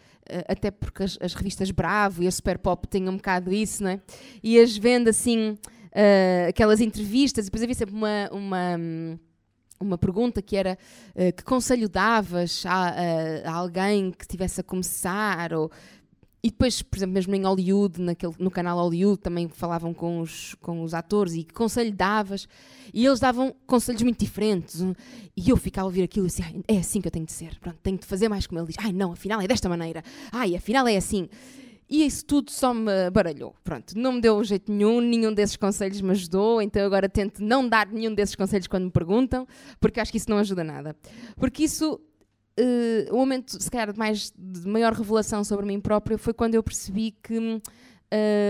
até 0.47 0.71
porque 0.71 1.03
as, 1.03 1.17
as, 1.21 1.33
revistas 1.33 1.71
Bravo 1.71 2.23
e 2.23 2.27
a 2.27 2.31
Super 2.31 2.57
Pop 2.57 2.87
têm 2.87 3.07
um 3.07 3.15
bocado 3.15 3.51
isso, 3.51 3.83
não 3.83 3.91
é? 3.91 4.01
Ias 4.43 4.77
vendo 4.77 5.07
assim 5.07 5.51
uh, 5.51 6.49
aquelas 6.49 6.81
entrevistas 6.81 7.45
e 7.45 7.47
depois 7.47 7.63
havia 7.63 7.75
sempre 7.75 7.95
uma, 7.95 8.29
uma 8.31 8.77
uma 9.79 9.97
pergunta 9.97 10.41
que 10.41 10.55
era 10.55 10.77
uh, 11.15 11.35
que 11.35 11.43
conselho 11.43 11.87
davas 11.87 12.65
a, 12.65 12.89
a, 12.89 13.49
a, 13.49 13.53
alguém 13.53 14.11
que 14.11 14.23
estivesse 14.23 14.61
a 14.61 14.63
começar 14.63 15.53
ou 15.53 15.71
e 16.43 16.49
depois, 16.49 16.81
por 16.81 16.97
exemplo, 16.97 17.13
mesmo 17.13 17.35
em 17.35 17.43
Hollywood, 17.43 17.99
naquele, 17.99 18.33
no 18.39 18.51
canal 18.51 18.77
Hollywood, 18.77 19.19
também 19.19 19.49
falavam 19.49 19.93
com 19.93 20.21
os, 20.21 20.55
com 20.61 20.81
os 20.83 20.93
atores 20.93 21.33
e 21.33 21.43
que 21.43 21.53
conselho 21.53 21.91
davas. 21.91 22.47
E 22.93 23.05
eles 23.05 23.19
davam 23.19 23.53
conselhos 23.65 24.01
muito 24.03 24.19
diferentes. 24.19 24.81
E 25.35 25.49
eu 25.49 25.57
ficava 25.57 25.87
a 25.87 25.89
ouvir 25.89 26.03
aquilo 26.03 26.27
e 26.27 26.29
assim, 26.29 26.63
é 26.67 26.77
assim 26.77 27.01
que 27.01 27.07
eu 27.07 27.11
tenho 27.11 27.25
de 27.25 27.33
ser. 27.33 27.59
Pronto, 27.59 27.77
tenho 27.81 27.97
de 27.97 28.05
fazer 28.05 28.29
mais 28.29 28.45
como 28.45 28.59
ele 28.61 28.67
diz. 28.67 28.77
Ai, 28.79 28.93
não, 28.93 29.11
afinal 29.11 29.41
é 29.41 29.47
desta 29.47 29.67
maneira. 29.67 30.03
Ai, 30.31 30.55
afinal 30.55 30.87
é 30.87 30.95
assim. 30.95 31.27
E 31.89 32.05
isso 32.05 32.25
tudo 32.25 32.51
só 32.51 32.73
me 32.73 33.09
baralhou. 33.11 33.55
Pronto, 33.63 33.97
não 33.97 34.13
me 34.13 34.21
deu 34.21 34.43
jeito 34.43 34.71
nenhum, 34.71 34.99
nenhum 34.99 35.33
desses 35.33 35.55
conselhos 35.55 36.01
me 36.01 36.11
ajudou, 36.11 36.61
então 36.61 36.85
agora 36.85 37.07
tento 37.07 37.41
não 37.41 37.67
dar 37.67 37.87
nenhum 37.87 38.13
desses 38.13 38.35
conselhos 38.35 38.67
quando 38.67 38.85
me 38.85 38.91
perguntam, 38.91 39.47
porque 39.79 39.99
acho 39.99 40.11
que 40.11 40.17
isso 40.17 40.29
não 40.29 40.37
ajuda 40.37 40.63
nada. 40.63 40.95
Porque 41.37 41.63
isso, 41.63 41.93
uh, 42.59 43.13
o 43.13 43.17
momento, 43.17 43.61
se 43.61 43.71
calhar, 43.71 43.93
de, 43.93 43.97
mais, 43.97 44.33
de 44.37 44.67
maior 44.67 44.91
revelação 44.91 45.43
sobre 45.45 45.65
mim 45.65 45.79
própria 45.79 46.17
foi 46.17 46.33
quando 46.33 46.55
eu 46.55 46.63
percebi 46.63 47.11
que 47.11 47.37
uh, 47.37 47.61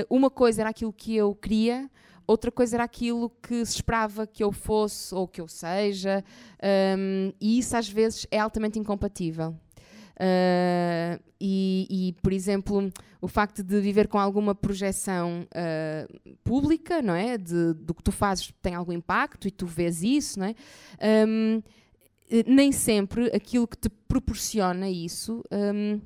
uma 0.10 0.32
coisa 0.32 0.62
era 0.62 0.72
aquilo 0.72 0.92
que 0.92 1.16
eu 1.16 1.36
queria, 1.36 1.90
outra 2.26 2.52
coisa 2.52 2.76
era 2.76 2.84
aquilo 2.84 3.30
que 3.30 3.64
se 3.66 3.76
esperava 3.76 4.26
que 4.28 4.44
eu 4.44 4.52
fosse 4.52 5.14
ou 5.14 5.28
que 5.28 5.40
eu 5.40 5.48
seja, 5.48 6.24
um, 6.98 7.32
e 7.40 7.60
isso 7.60 7.78
às 7.78 7.88
vezes 7.88 8.28
é 8.30 8.40
altamente 8.40 8.78
incompatível. 8.78 9.56
Uh, 10.18 11.22
e, 11.40 11.88
e, 11.90 12.14
por 12.24 12.34
exemplo, 12.34 12.92
o 13.22 13.28
facto 13.28 13.62
de 13.62 13.80
viver 13.80 14.08
com 14.08 14.18
alguma 14.18 14.56
projeção 14.56 15.48
uh, 15.52 16.38
pública, 16.44 17.04
não 17.04 17.14
é? 17.14 17.38
De, 17.38 17.74
do 17.76 17.94
que 17.94 18.02
tu 18.02 18.12
fazes 18.12 18.52
tem 18.60 18.74
algum 18.74 18.92
impacto 18.92 19.48
e 19.48 19.52
tu 19.52 19.68
vês 19.68 20.02
isso, 20.02 20.40
não 20.40 20.48
é? 20.48 20.56
Um, 21.30 21.62
nem 22.48 22.72
sempre 22.72 23.28
aquilo 23.28 23.68
que 23.68 23.78
te 23.78 23.90
proporciona 23.90 24.90
isso 24.90 25.44
um, 25.52 26.02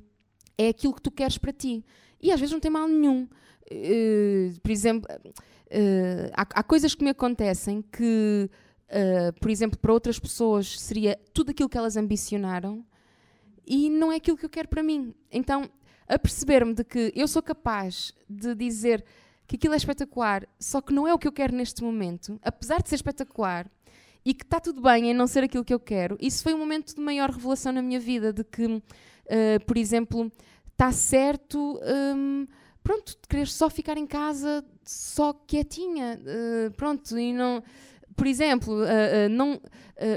é 0.58 0.68
aquilo 0.68 0.94
que 0.94 1.02
tu 1.02 1.10
queres 1.10 1.38
para 1.38 1.52
ti. 1.52 1.82
E 2.20 2.30
às 2.30 2.38
vezes 2.38 2.52
não 2.52 2.60
tem 2.60 2.70
mal 2.70 2.86
nenhum. 2.86 3.26
Uh, 3.72 4.60
por 4.62 4.70
exemplo, 4.70 5.08
há, 6.34 6.42
há, 6.42 6.62
coisas 6.62 6.94
que 6.94 7.02
me 7.02 7.10
acontecem 7.10 7.80
que, 7.80 8.50
por 9.40 9.50
exemplo, 9.50 9.78
para 9.78 9.90
outras 9.90 10.18
pessoas 10.18 10.78
seria 10.78 11.18
tudo 11.32 11.50
aquilo 11.50 11.68
que 11.68 11.78
elas 11.78 11.96
ambicionaram 11.96 12.84
e 13.66 13.90
não 13.90 14.12
é 14.12 14.16
aquilo 14.16 14.36
que 14.36 14.44
eu 14.44 14.50
quero 14.50 14.68
para 14.68 14.82
mim. 14.82 15.14
Então, 15.30 15.70
a 16.08 16.18
perceber-me 16.18 16.74
de 16.74 16.84
que 16.84 17.12
eu 17.14 17.26
sou 17.26 17.42
capaz 17.42 18.12
de 18.28 18.54
dizer 18.54 19.04
que 19.46 19.56
aquilo 19.56 19.74
é 19.74 19.76
espetacular, 19.76 20.46
só 20.58 20.80
que 20.80 20.92
não 20.92 21.06
é 21.06 21.14
o 21.14 21.18
que 21.18 21.26
eu 21.26 21.32
quero 21.32 21.54
neste 21.54 21.82
momento, 21.82 22.38
apesar 22.42 22.82
de 22.82 22.88
ser 22.88 22.96
espetacular, 22.96 23.70
e 24.24 24.32
que 24.32 24.44
está 24.44 24.60
tudo 24.60 24.80
bem 24.80 25.10
em 25.10 25.14
não 25.14 25.26
ser 25.26 25.44
aquilo 25.44 25.64
que 25.64 25.74
eu 25.74 25.80
quero, 25.80 26.16
isso 26.20 26.42
foi 26.42 26.54
um 26.54 26.58
momento 26.58 26.94
de 26.94 27.00
maior 27.00 27.30
revelação 27.30 27.72
na 27.72 27.82
minha 27.82 27.98
vida, 27.98 28.32
de 28.32 28.44
que, 28.44 28.64
uh, 28.66 28.80
por 29.66 29.76
exemplo, 29.76 30.30
está 30.70 30.92
certo, 30.92 31.80
um, 32.16 32.46
pronto, 32.82 33.12
de 33.20 33.28
querer 33.28 33.48
só 33.48 33.68
ficar 33.68 33.96
em 33.98 34.06
casa, 34.06 34.64
só 34.84 35.32
quietinha, 35.32 36.20
uh, 36.20 36.70
pronto, 36.72 37.18
e 37.18 37.32
não 37.32 37.62
por 38.16 38.26
exemplo, 38.26 38.82
uh, 38.82 38.84
uh, 38.84 39.28
não, 39.30 39.54
uh, 39.54 39.60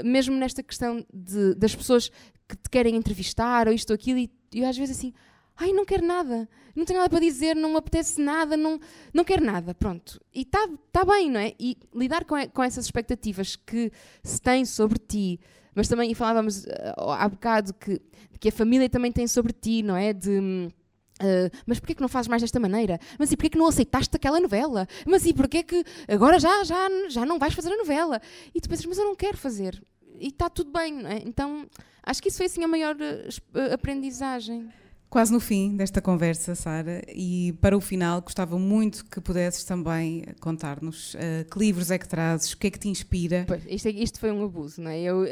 mesmo 0.04 0.36
nesta 0.36 0.62
questão 0.62 1.04
de, 1.12 1.54
das 1.54 1.74
pessoas 1.74 2.10
que 2.48 2.56
te 2.56 2.70
querem 2.70 2.96
entrevistar 2.96 3.68
ou 3.68 3.74
isto 3.74 3.90
ou 3.90 3.94
aquilo, 3.94 4.18
e, 4.18 4.30
e 4.52 4.64
às 4.64 4.76
vezes 4.76 4.96
assim, 4.96 5.12
ai, 5.56 5.72
não 5.72 5.84
quero 5.84 6.06
nada, 6.06 6.48
não 6.74 6.84
tenho 6.84 6.98
nada 6.98 7.10
para 7.10 7.20
dizer, 7.20 7.56
não 7.56 7.70
me 7.70 7.76
apetece 7.76 8.20
nada, 8.20 8.56
não, 8.56 8.78
não 9.12 9.24
quero 9.24 9.44
nada, 9.44 9.74
pronto. 9.74 10.20
E 10.34 10.42
está 10.42 10.68
tá 10.92 11.04
bem, 11.04 11.30
não 11.30 11.40
é? 11.40 11.54
E 11.58 11.76
lidar 11.94 12.24
com, 12.24 12.36
com 12.50 12.62
essas 12.62 12.84
expectativas 12.84 13.56
que 13.56 13.90
se 14.22 14.40
têm 14.40 14.64
sobre 14.64 14.98
ti, 14.98 15.40
mas 15.76 15.88
também, 15.88 16.14
falávamos 16.14 16.64
uh, 16.64 17.10
há 17.10 17.28
bocado 17.28 17.74
que, 17.74 18.00
que 18.40 18.48
a 18.48 18.52
família 18.52 18.88
também 18.88 19.12
tem 19.12 19.26
sobre 19.28 19.52
ti, 19.52 19.82
não 19.82 19.94
é? 19.94 20.14
De. 20.14 20.38
Uh, 20.38 21.48
mas 21.66 21.78
porquê 21.78 21.94
que 21.94 22.00
não 22.00 22.08
fazes 22.08 22.28
mais 22.28 22.40
desta 22.40 22.58
maneira? 22.58 22.98
Mas 23.18 23.30
e 23.30 23.36
porquê 23.36 23.50
que 23.50 23.58
não 23.58 23.66
aceitaste 23.66 24.16
aquela 24.16 24.40
novela? 24.40 24.86
Mas 25.06 25.26
e 25.26 25.34
porquê 25.34 25.62
que 25.62 25.84
agora 26.08 26.38
já, 26.38 26.64
já, 26.64 26.88
já 27.10 27.26
não 27.26 27.38
vais 27.38 27.52
fazer 27.52 27.70
a 27.72 27.76
novela? 27.76 28.22
E 28.54 28.60
tu 28.60 28.70
pensas, 28.70 28.86
mas 28.86 28.96
eu 28.96 29.04
não 29.04 29.14
quero 29.14 29.36
fazer. 29.36 29.82
E 30.18 30.28
está 30.28 30.48
tudo 30.48 30.72
bem, 30.72 30.94
não 30.94 31.10
é? 31.10 31.18
Então 31.26 31.66
Acho 32.06 32.22
que 32.22 32.28
isso 32.28 32.36
foi 32.36 32.46
assim 32.46 32.62
a 32.62 32.68
maior 32.68 32.94
uh, 32.94 33.74
aprendizagem. 33.74 34.72
Quase 35.08 35.32
no 35.32 35.38
fim 35.38 35.76
desta 35.76 36.02
conversa, 36.02 36.54
Sara, 36.56 37.00
e 37.08 37.54
para 37.60 37.76
o 37.76 37.80
final 37.80 38.20
gostava 38.20 38.58
muito 38.58 39.04
que 39.04 39.20
pudesses 39.20 39.62
também 39.62 40.24
contar-nos 40.40 41.14
uh, 41.14 41.18
que 41.50 41.58
livros 41.58 41.92
é 41.92 41.98
que 41.98 42.08
trazes, 42.08 42.52
o 42.52 42.58
que 42.58 42.66
é 42.66 42.70
que 42.70 42.78
te 42.78 42.88
inspira. 42.88 43.44
Pois, 43.46 43.62
isto, 43.68 43.88
isto 43.88 44.18
foi 44.18 44.32
um 44.32 44.44
abuso, 44.44 44.80
não 44.80 44.90
é? 44.90 45.00
Eu, 45.00 45.22
uh, 45.22 45.26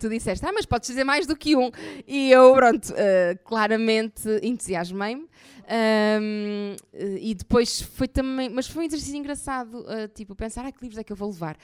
tu 0.00 0.08
disseste, 0.08 0.44
ah, 0.46 0.52
mas 0.52 0.64
podes 0.64 0.88
dizer 0.88 1.04
mais 1.04 1.26
do 1.26 1.36
que 1.36 1.54
um. 1.54 1.70
E 2.06 2.30
eu, 2.30 2.54
pronto, 2.54 2.90
uh, 2.90 3.38
claramente 3.44 4.28
entusiasmei-me. 4.42 5.28
Um, 5.70 6.74
e 7.20 7.34
depois 7.34 7.82
foi 7.82 8.08
também, 8.08 8.48
mas 8.48 8.66
foi 8.66 8.84
um 8.84 8.86
exercício 8.86 9.18
engraçado, 9.18 9.84
tipo, 10.14 10.34
pensar, 10.34 10.64
ah, 10.64 10.72
que 10.72 10.80
livros 10.80 10.98
é 10.98 11.04
que 11.04 11.12
eu 11.12 11.16
vou 11.16 11.28
levar? 11.28 11.58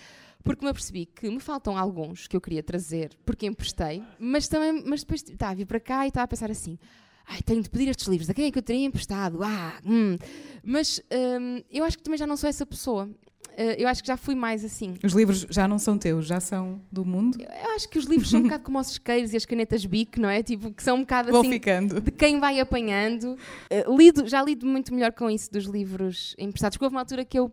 porque 0.44 0.62
me 0.62 0.70
apercebi 0.70 1.06
que 1.06 1.28
me 1.30 1.40
faltam 1.40 1.76
alguns 1.76 2.26
que 2.26 2.36
eu 2.36 2.40
queria 2.40 2.62
trazer, 2.62 3.16
porque 3.24 3.46
emprestei, 3.46 4.02
mas 4.18 4.46
também, 4.46 4.84
mas 4.84 5.00
depois 5.00 5.22
estava 5.22 5.52
a 5.52 5.54
vir 5.54 5.64
para 5.64 5.80
cá 5.80 6.04
e 6.04 6.08
estava 6.08 6.24
a 6.24 6.28
pensar 6.28 6.50
assim, 6.50 6.78
ai, 7.26 7.40
tenho 7.42 7.62
de 7.62 7.70
pedir 7.70 7.88
estes 7.88 8.06
livros, 8.06 8.28
a 8.30 8.34
quem 8.34 8.46
é 8.46 8.50
que 8.50 8.58
eu 8.58 8.62
teria 8.62 8.86
emprestado? 8.86 9.42
Ah, 9.42 9.74
hum. 9.84 10.16
Mas 10.62 11.00
hum, 11.40 11.62
eu 11.70 11.84
acho 11.84 11.96
que 11.96 12.02
também 12.02 12.18
já 12.18 12.26
não 12.26 12.36
sou 12.36 12.48
essa 12.48 12.64
pessoa. 12.64 13.08
Uh, 13.56 13.78
eu 13.78 13.86
acho 13.86 14.02
que 14.02 14.08
já 14.08 14.16
fui 14.16 14.34
mais 14.34 14.64
assim. 14.64 14.94
Os 15.02 15.12
livros 15.12 15.46
já 15.48 15.68
não 15.68 15.78
são 15.78 15.96
teus, 15.96 16.26
já 16.26 16.40
são 16.40 16.80
do 16.90 17.04
mundo? 17.04 17.38
Eu 17.40 17.70
acho 17.76 17.88
que 17.88 17.98
os 17.98 18.04
livros 18.04 18.28
são 18.28 18.40
um 18.40 18.42
bocado 18.44 18.64
como 18.64 18.80
os 18.80 18.90
isqueiros 18.90 19.32
e 19.32 19.36
as 19.36 19.44
canetas 19.44 19.86
BIC, 19.86 20.18
não 20.18 20.28
é? 20.28 20.42
Tipo, 20.42 20.72
que 20.72 20.82
são 20.82 20.96
um 20.96 21.00
bocado 21.00 21.30
Vou 21.30 21.40
assim 21.40 21.50
ficando. 21.50 22.00
de 22.00 22.10
quem 22.10 22.40
vai 22.40 22.58
apanhando. 22.58 23.38
Uh, 23.70 23.96
lido, 23.96 24.26
já 24.26 24.42
lido 24.42 24.66
muito 24.66 24.92
melhor 24.92 25.12
com 25.12 25.30
isso 25.30 25.52
dos 25.52 25.66
livros 25.66 26.34
emprestados, 26.36 26.76
porque 26.76 26.84
houve 26.84 26.96
uma 26.96 27.02
altura 27.02 27.24
que 27.24 27.38
eu 27.38 27.52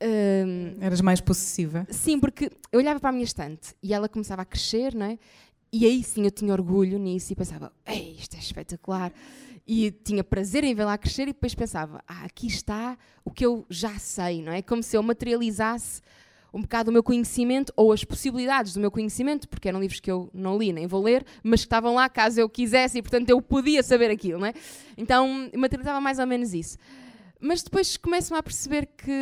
um, 0.00 0.76
Eras 0.80 1.00
mais 1.00 1.20
possessiva? 1.20 1.86
Sim, 1.90 2.20
porque 2.20 2.50
eu 2.70 2.78
olhava 2.78 3.00
para 3.00 3.10
a 3.10 3.12
minha 3.12 3.24
estante 3.24 3.74
e 3.82 3.92
ela 3.92 4.08
começava 4.08 4.42
a 4.42 4.44
crescer, 4.44 4.94
não 4.94 5.06
é? 5.06 5.18
E 5.72 5.84
aí 5.84 6.02
sim 6.02 6.24
eu 6.24 6.30
tinha 6.30 6.52
orgulho 6.52 6.98
nisso 6.98 7.32
e 7.32 7.36
pensava, 7.36 7.72
ei, 7.86 8.16
isto 8.18 8.36
é 8.36 8.38
espetacular. 8.38 9.12
E 9.66 9.90
tinha 9.90 10.24
prazer 10.24 10.64
em 10.64 10.74
vê-la 10.74 10.96
crescer 10.96 11.24
e 11.24 11.26
depois 11.26 11.54
pensava, 11.54 12.02
ah, 12.08 12.24
aqui 12.24 12.46
está 12.46 12.96
o 13.22 13.30
que 13.30 13.44
eu 13.44 13.66
já 13.68 13.98
sei, 13.98 14.42
não 14.42 14.50
é? 14.50 14.62
Como 14.62 14.82
se 14.82 14.96
eu 14.96 15.02
materializasse 15.02 16.00
um 16.52 16.62
bocado 16.62 16.90
o 16.90 16.92
meu 16.92 17.02
conhecimento 17.02 17.70
ou 17.76 17.92
as 17.92 18.02
possibilidades 18.02 18.72
do 18.72 18.80
meu 18.80 18.90
conhecimento, 18.90 19.46
porque 19.46 19.68
eram 19.68 19.78
livros 19.78 20.00
que 20.00 20.10
eu 20.10 20.30
não 20.32 20.56
li 20.56 20.72
nem 20.72 20.86
vou 20.86 21.02
ler, 21.02 21.24
mas 21.42 21.60
que 21.60 21.66
estavam 21.66 21.94
lá 21.94 22.08
caso 22.08 22.40
eu 22.40 22.48
quisesse 22.48 22.98
e 22.98 23.02
portanto 23.02 23.28
eu 23.28 23.42
podia 23.42 23.82
saber 23.82 24.10
aquilo, 24.10 24.40
não 24.40 24.46
é? 24.46 24.54
Então 24.96 25.50
materializava 25.54 26.00
mais 26.00 26.18
ou 26.18 26.26
menos 26.26 26.54
isso. 26.54 26.78
Mas 27.40 27.62
depois 27.62 27.96
começo-me 27.96 28.38
a 28.38 28.42
perceber 28.42 28.86
que 28.86 29.12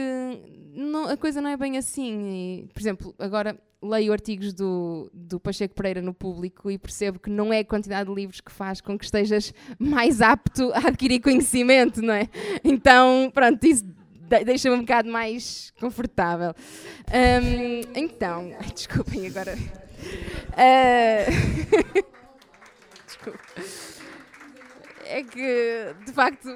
não, 0.72 1.08
a 1.08 1.16
coisa 1.16 1.40
não 1.40 1.50
é 1.50 1.56
bem 1.56 1.76
assim. 1.76 2.62
E, 2.62 2.68
por 2.72 2.80
exemplo, 2.80 3.14
agora 3.18 3.58
leio 3.82 4.12
artigos 4.12 4.52
do, 4.52 5.10
do 5.12 5.38
Pacheco 5.38 5.74
Pereira 5.74 6.00
no 6.00 6.14
público 6.14 6.70
e 6.70 6.78
percebo 6.78 7.18
que 7.18 7.30
não 7.30 7.52
é 7.52 7.60
a 7.60 7.64
quantidade 7.64 8.08
de 8.08 8.14
livros 8.14 8.40
que 8.40 8.50
faz 8.50 8.80
com 8.80 8.98
que 8.98 9.04
estejas 9.04 9.52
mais 9.78 10.20
apto 10.20 10.72
a 10.72 10.88
adquirir 10.88 11.20
conhecimento, 11.20 12.00
não 12.02 12.14
é? 12.14 12.28
Então, 12.64 13.30
pronto, 13.32 13.64
isso 13.64 13.84
deixa-me 14.44 14.76
um 14.76 14.80
bocado 14.80 15.10
mais 15.10 15.72
confortável. 15.78 16.54
Um, 17.08 17.80
então, 17.94 18.52
ai, 18.60 18.70
desculpem 18.74 19.26
agora. 19.26 19.56
Uh, 20.52 22.04
desculpa. 23.06 23.38
É 25.04 25.22
que, 25.22 25.94
de 26.04 26.12
facto 26.12 26.48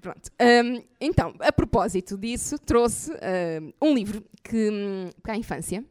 Pronto. 0.00 0.30
Um, 0.40 0.82
então, 1.00 1.34
a 1.40 1.52
propósito 1.52 2.16
disso, 2.16 2.58
trouxe 2.58 3.12
um, 3.80 3.88
um 3.88 3.94
livro 3.94 4.22
que, 4.42 4.70
hum, 4.70 5.10
para 5.22 5.34
a 5.34 5.36
infância, 5.36 5.84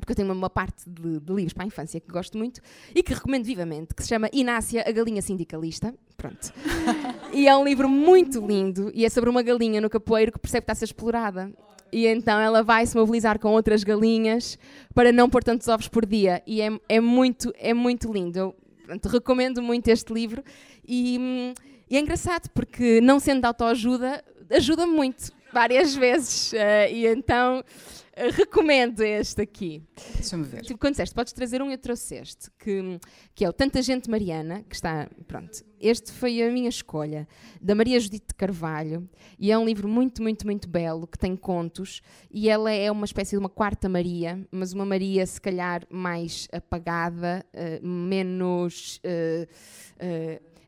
porque 0.00 0.12
eu 0.12 0.16
tenho 0.16 0.32
uma 0.32 0.48
parte 0.48 0.88
de, 0.88 1.20
de, 1.20 1.32
livros 1.32 1.52
para 1.52 1.64
a 1.64 1.66
infância 1.66 2.00
que 2.00 2.08
gosto 2.08 2.38
muito 2.38 2.60
e 2.94 3.02
que 3.02 3.12
recomendo 3.12 3.44
vivamente, 3.44 3.94
que 3.94 4.02
se 4.02 4.08
chama 4.08 4.28
Inácia, 4.32 4.84
a 4.86 4.90
Galinha 4.90 5.20
Sindicalista. 5.20 5.94
Pronto. 6.16 6.52
e 7.32 7.48
é 7.48 7.56
um 7.56 7.64
livro 7.64 7.88
muito 7.88 8.44
lindo 8.46 8.90
e 8.94 9.04
é 9.04 9.10
sobre 9.10 9.28
uma 9.28 9.42
galinha 9.42 9.80
no 9.80 9.90
capoeiro 9.90 10.32
que 10.32 10.38
percebe 10.38 10.62
que 10.62 10.64
está 10.64 10.72
a 10.72 10.76
ser 10.76 10.84
explorada. 10.86 11.52
E 11.92 12.06
então 12.06 12.40
ela 12.40 12.62
vai 12.62 12.86
se 12.86 12.96
mobilizar 12.96 13.38
com 13.38 13.48
outras 13.50 13.84
galinhas 13.84 14.58
para 14.94 15.12
não 15.12 15.28
pôr 15.28 15.44
tantos 15.44 15.68
ovos 15.68 15.88
por 15.88 16.06
dia. 16.06 16.42
E 16.46 16.62
é, 16.62 16.70
é, 16.88 17.00
muito, 17.00 17.52
é 17.58 17.74
muito 17.74 18.10
lindo. 18.10 18.38
Eu 18.38 18.56
pronto, 18.86 19.08
recomendo 19.08 19.60
muito 19.60 19.88
este 19.88 20.12
livro. 20.12 20.42
E 20.86 21.18
hum, 21.20 21.54
e 21.92 21.96
é 21.98 22.00
engraçado 22.00 22.48
porque, 22.54 23.02
não 23.02 23.20
sendo 23.20 23.42
de 23.42 23.46
autoajuda, 23.46 24.24
ajuda 24.50 24.86
muito, 24.86 25.30
várias 25.52 25.94
vezes. 25.94 26.50
Uh, 26.54 26.90
e 26.90 27.06
então 27.06 27.60
uh, 27.60 28.30
recomendo 28.32 29.02
este 29.02 29.42
aqui. 29.42 29.82
Deixa-me 30.14 30.42
ver. 30.42 30.62
Tipo, 30.62 30.80
quando 30.80 30.92
disseste, 30.92 31.14
podes 31.14 31.34
trazer 31.34 31.60
um, 31.60 31.70
eu 31.70 31.76
trouxe 31.76 32.14
este, 32.14 32.50
que, 32.58 32.98
que 33.34 33.44
é 33.44 33.48
o 33.50 33.52
Tanta 33.52 33.82
Gente 33.82 34.08
Mariana, 34.08 34.64
que 34.66 34.74
está. 34.74 35.06
Pronto. 35.28 35.62
Este 35.78 36.12
foi 36.12 36.42
a 36.42 36.50
minha 36.50 36.70
escolha, 36.70 37.28
da 37.60 37.74
Maria 37.74 38.00
Judite 38.00 38.28
de 38.28 38.34
Carvalho, 38.36 39.06
e 39.38 39.52
é 39.52 39.58
um 39.58 39.66
livro 39.66 39.86
muito, 39.86 40.22
muito, 40.22 40.46
muito 40.46 40.68
belo, 40.70 41.06
que 41.06 41.18
tem 41.18 41.36
contos, 41.36 42.00
e 42.30 42.48
ela 42.48 42.70
é 42.70 42.90
uma 42.90 43.04
espécie 43.04 43.32
de 43.32 43.38
uma 43.38 43.50
quarta 43.50 43.86
Maria, 43.86 44.46
mas 44.50 44.72
uma 44.72 44.86
Maria 44.86 45.26
se 45.26 45.38
calhar 45.38 45.82
mais 45.90 46.48
apagada, 46.52 47.44
uh, 47.52 47.86
menos 47.86 48.98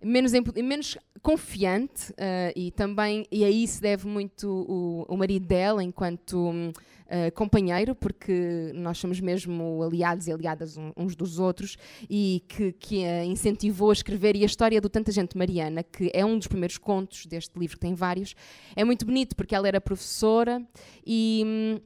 menos, 0.04 0.32
menos 0.32 0.98
confiante 1.22 2.12
uh, 2.12 2.52
e 2.54 2.70
também, 2.72 3.26
e 3.32 3.44
aí 3.44 3.66
se 3.66 3.80
deve 3.80 4.06
muito 4.06 4.46
o, 4.46 5.06
o 5.08 5.16
marido 5.16 5.46
dela 5.46 5.82
enquanto 5.82 6.50
uh, 6.50 7.32
companheiro, 7.34 7.94
porque 7.94 8.70
nós 8.74 8.98
somos 8.98 9.20
mesmo 9.20 9.82
aliados 9.82 10.26
e 10.26 10.32
aliadas 10.32 10.76
uns 10.96 11.16
dos 11.16 11.38
outros 11.38 11.76
e 12.10 12.42
que, 12.48 12.72
que 12.72 13.04
a 13.04 13.24
incentivou 13.24 13.90
a 13.90 13.94
escrever. 13.94 14.36
E 14.36 14.42
a 14.42 14.46
história 14.46 14.80
do 14.80 14.88
Tanta 14.88 15.10
Gente 15.10 15.36
Mariana, 15.36 15.82
que 15.82 16.10
é 16.12 16.24
um 16.24 16.38
dos 16.38 16.46
primeiros 16.46 16.78
contos 16.78 17.26
deste 17.26 17.58
livro, 17.58 17.76
que 17.76 17.80
tem 17.80 17.94
vários, 17.94 18.34
é 18.76 18.84
muito 18.84 19.06
bonito 19.06 19.34
porque 19.34 19.54
ela 19.54 19.66
era 19.66 19.80
professora 19.80 20.62
e, 21.06 21.80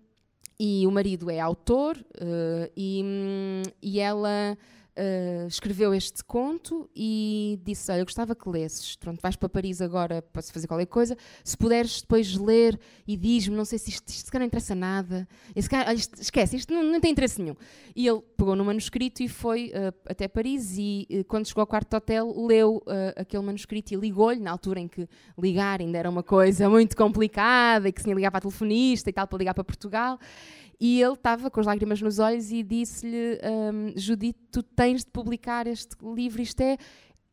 e 0.58 0.86
o 0.86 0.90
marido 0.90 1.30
é 1.30 1.38
autor 1.38 1.96
uh, 1.96 2.70
e, 2.76 3.62
e 3.80 4.00
ela 4.00 4.58
uh, 4.98 5.46
escreveu 5.46 5.94
este 5.94 6.24
conto 6.24 6.90
e 6.94 7.58
disse: 7.64 7.90
Olha, 7.90 8.00
eu 8.00 8.04
gostava 8.04 8.34
que 8.34 8.48
lesses. 8.48 8.96
Pronto, 8.96 9.20
vais 9.22 9.36
para 9.36 9.48
Paris 9.48 9.80
agora, 9.80 10.20
posso 10.20 10.52
fazer 10.52 10.66
qualquer 10.66 10.86
coisa. 10.86 11.16
Se 11.44 11.56
puderes 11.56 12.00
depois 12.00 12.36
ler 12.36 12.78
e 13.06 13.16
diz-me, 13.16 13.56
não 13.56 13.64
sei 13.64 13.78
se 13.78 13.90
isto, 13.90 14.08
isto 14.08 14.26
sequer 14.26 14.40
não 14.40 14.46
interessa 14.46 14.74
nada. 14.74 15.28
Esse 15.54 15.70
cara, 15.70 15.94
isto, 15.94 16.20
esquece, 16.20 16.56
isto 16.56 16.72
não, 16.72 16.82
não, 16.82 17.00
tem 17.00 17.12
interesse 17.12 17.40
nenhum. 17.40 17.54
E 17.94 18.06
ele 18.06 18.20
pegou 18.36 18.56
no 18.56 18.64
manuscrito 18.64 19.22
e 19.22 19.28
foi 19.28 19.72
uh, 19.74 19.94
até 20.06 20.26
Paris. 20.26 20.76
E 20.76 21.06
uh, 21.10 21.24
quando 21.24 21.46
chegou 21.46 21.62
ao 21.62 21.66
quarto 21.66 21.94
hotel, 21.94 22.34
leu 22.46 22.82
aquele 23.16 23.42
manuscrito 23.42 23.94
e 23.94 23.96
ligou-lhe, 23.96 24.40
na 24.40 24.50
altura 24.50 24.80
em 24.80 24.88
que 24.88 25.08
ligar 25.38 25.80
ainda 25.80 25.98
era 25.98 26.10
uma 26.10 26.22
coisa 26.22 26.68
muito 26.68 26.96
complicada 26.96 27.88
e 27.88 27.92
que 27.92 28.00
se 28.00 28.04
tinha 28.04 28.16
ligar 28.16 28.30
para 28.30 28.38
a 28.38 28.42
telefonista 28.42 29.08
e 29.08 29.12
tal, 29.12 29.26
para 29.26 29.38
ligar 29.38 29.54
para 29.54 29.64
Portugal. 29.64 30.18
E 30.80 31.02
ele 31.02 31.14
estava 31.14 31.50
com 31.50 31.60
as 31.60 31.66
lágrimas 31.66 32.00
nos 32.00 32.18
olhos 32.18 32.52
e 32.52 32.62
disse-lhe: 32.62 33.38
um, 33.42 33.98
Judite, 33.98 34.38
tu 34.50 34.62
tens 34.62 35.04
de 35.04 35.10
publicar 35.10 35.66
este 35.66 35.96
livro, 36.02 36.40
isto 36.40 36.60
é. 36.60 36.76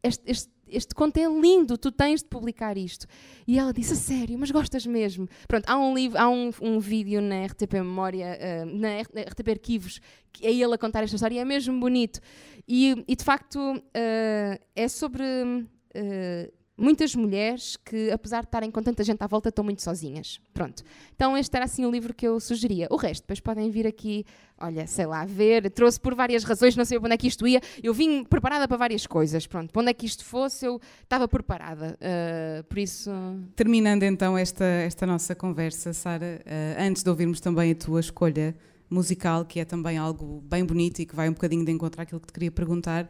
Este, 0.03 0.23
este, 0.31 0.49
este 0.67 0.95
conto 0.95 1.17
é 1.17 1.27
lindo, 1.27 1.77
tu 1.77 1.91
tens 1.91 2.21
de 2.21 2.27
publicar 2.27 2.75
isto. 2.75 3.05
E 3.47 3.59
ela 3.59 3.71
disse: 3.71 3.93
a 3.93 3.95
sério, 3.95 4.37
mas 4.39 4.49
gostas 4.49 4.85
mesmo? 4.85 5.27
Pronto, 5.47 5.69
há 5.69 5.77
um, 5.77 5.93
livro, 5.93 6.17
há 6.17 6.27
um, 6.27 6.49
um 6.61 6.79
vídeo 6.79 7.21
na 7.21 7.45
RTP 7.45 7.73
Memória, 7.73 8.37
uh, 8.37 8.65
na 8.65 8.99
RTP 8.99 9.49
Arquivos, 9.49 9.99
que 10.31 10.45
é 10.45 10.51
ele 10.51 10.73
a 10.73 10.77
contar 10.77 11.03
esta 11.03 11.15
história, 11.15 11.35
e 11.35 11.39
é 11.39 11.45
mesmo 11.45 11.79
bonito. 11.79 12.19
E, 12.67 13.03
e 13.07 13.15
de 13.15 13.23
facto, 13.23 13.59
uh, 13.59 14.63
é 14.75 14.87
sobre. 14.87 15.23
Uh, 15.23 16.64
muitas 16.78 17.15
mulheres 17.15 17.78
que, 17.78 18.11
apesar 18.11 18.41
de 18.41 18.47
estarem 18.47 18.69
com 18.69 18.82
tanta 18.84 19.03
gente 19.03 19.21
à 19.21 19.28
volta, 19.28 19.49
estão 19.49 19.63
muito 19.63 19.82
sozinhas. 19.82 20.39
Pronto. 20.53 20.84
Então, 21.15 21.38
este 21.38 21.55
era 21.55 21.65
assim 21.65 21.86
o 21.86 21.91
livro 21.91 22.13
que 22.13 22.28
eu 22.28 22.39
sugeria. 22.39 22.88
O 22.91 22.97
resto, 22.97 23.23
depois 23.23 23.39
podem 23.39 23.69
vir 23.69 23.88
aqui, 23.88 24.26
olha, 24.57 24.86
sei 24.86 25.05
lá, 25.05 25.26
ver. 25.26 25.69
Trouxe 25.71 25.99
por 25.99 26.13
várias 26.13 26.43
razões, 26.43 26.76
não 26.76 26.84
sei 26.84 26.99
para 26.99 27.07
onde 27.07 27.13
é 27.15 27.17
que 27.17 27.28
isto 27.28 27.47
ia. 27.47 27.61
Eu 27.82 27.93
vim 27.93 28.23
preparada 28.23 28.67
para 28.67 28.78
várias 28.78 29.07
coisas. 29.07 29.47
Pronto, 29.47 29.71
para 29.71 29.82
onde 29.82 29.91
é 29.91 29.93
que 29.93 30.05
isto 30.05 30.26
fosse, 30.26 30.65
eu 30.65 30.80
estava 31.01 31.28
preparada. 31.28 31.97
Uh, 32.01 32.63
por 32.65 32.78
isso. 32.78 33.09
Terminando 33.55 34.03
então 34.03 34.38
esta, 34.38 34.65
esta 34.65 35.05
nossa 35.05 35.34
conversa, 35.34 35.93
Sara, 35.93 36.41
uh, 36.45 36.82
antes 36.82 37.03
de 37.03 37.09
ouvirmos 37.09 37.39
também 37.39 37.71
a 37.71 37.76
tua 37.76 38.01
escolha 38.01 38.55
musical, 38.89 39.45
que 39.45 39.59
é 39.59 39.65
também 39.65 39.97
algo 39.97 40.41
bem 40.41 40.63
bonito 40.63 40.99
e 40.99 41.05
que 41.05 41.15
vai 41.15 41.30
um 41.30 41.34
bocadinho 41.34 41.65
de 41.65 41.71
encontrar 41.71 42.03
aquilo 42.03 42.19
que 42.19 42.28
te 42.28 42.34
queria 42.34 42.51
perguntar. 42.51 43.09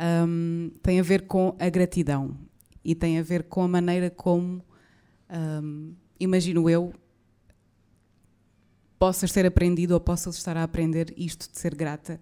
Um, 0.00 0.70
tem 0.80 1.00
a 1.00 1.02
ver 1.02 1.22
com 1.22 1.56
a 1.58 1.68
gratidão 1.68 2.36
e 2.84 2.94
tem 2.94 3.18
a 3.18 3.22
ver 3.22 3.44
com 3.44 3.62
a 3.62 3.68
maneira 3.68 4.10
como, 4.10 4.64
um, 5.62 5.94
imagino 6.18 6.68
eu, 6.68 6.92
possas 8.98 9.32
ter 9.32 9.46
aprendido 9.46 9.92
ou 9.92 10.00
possas 10.00 10.36
estar 10.36 10.56
a 10.56 10.64
aprender 10.64 11.12
isto 11.16 11.50
de 11.50 11.58
ser 11.58 11.74
grata 11.74 12.20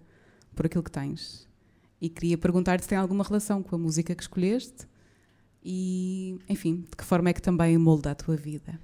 por 0.55 0.65
aquilo 0.65 0.83
que 0.83 0.91
tens. 0.91 1.47
E 1.99 2.09
queria 2.09 2.37
perguntar-te 2.37 2.83
se 2.83 2.89
tem 2.89 2.97
alguma 2.97 3.23
relação 3.23 3.63
com 3.63 3.75
a 3.75 3.79
música 3.79 4.13
que 4.13 4.21
escolheste 4.21 4.87
e, 5.63 6.37
enfim, 6.47 6.81
de 6.81 6.95
que 6.95 7.03
forma 7.03 7.29
é 7.29 7.33
que 7.33 7.41
também 7.41 7.77
molda 7.77 8.11
a 8.11 8.15
tua 8.15 8.35
vida. 8.35 8.79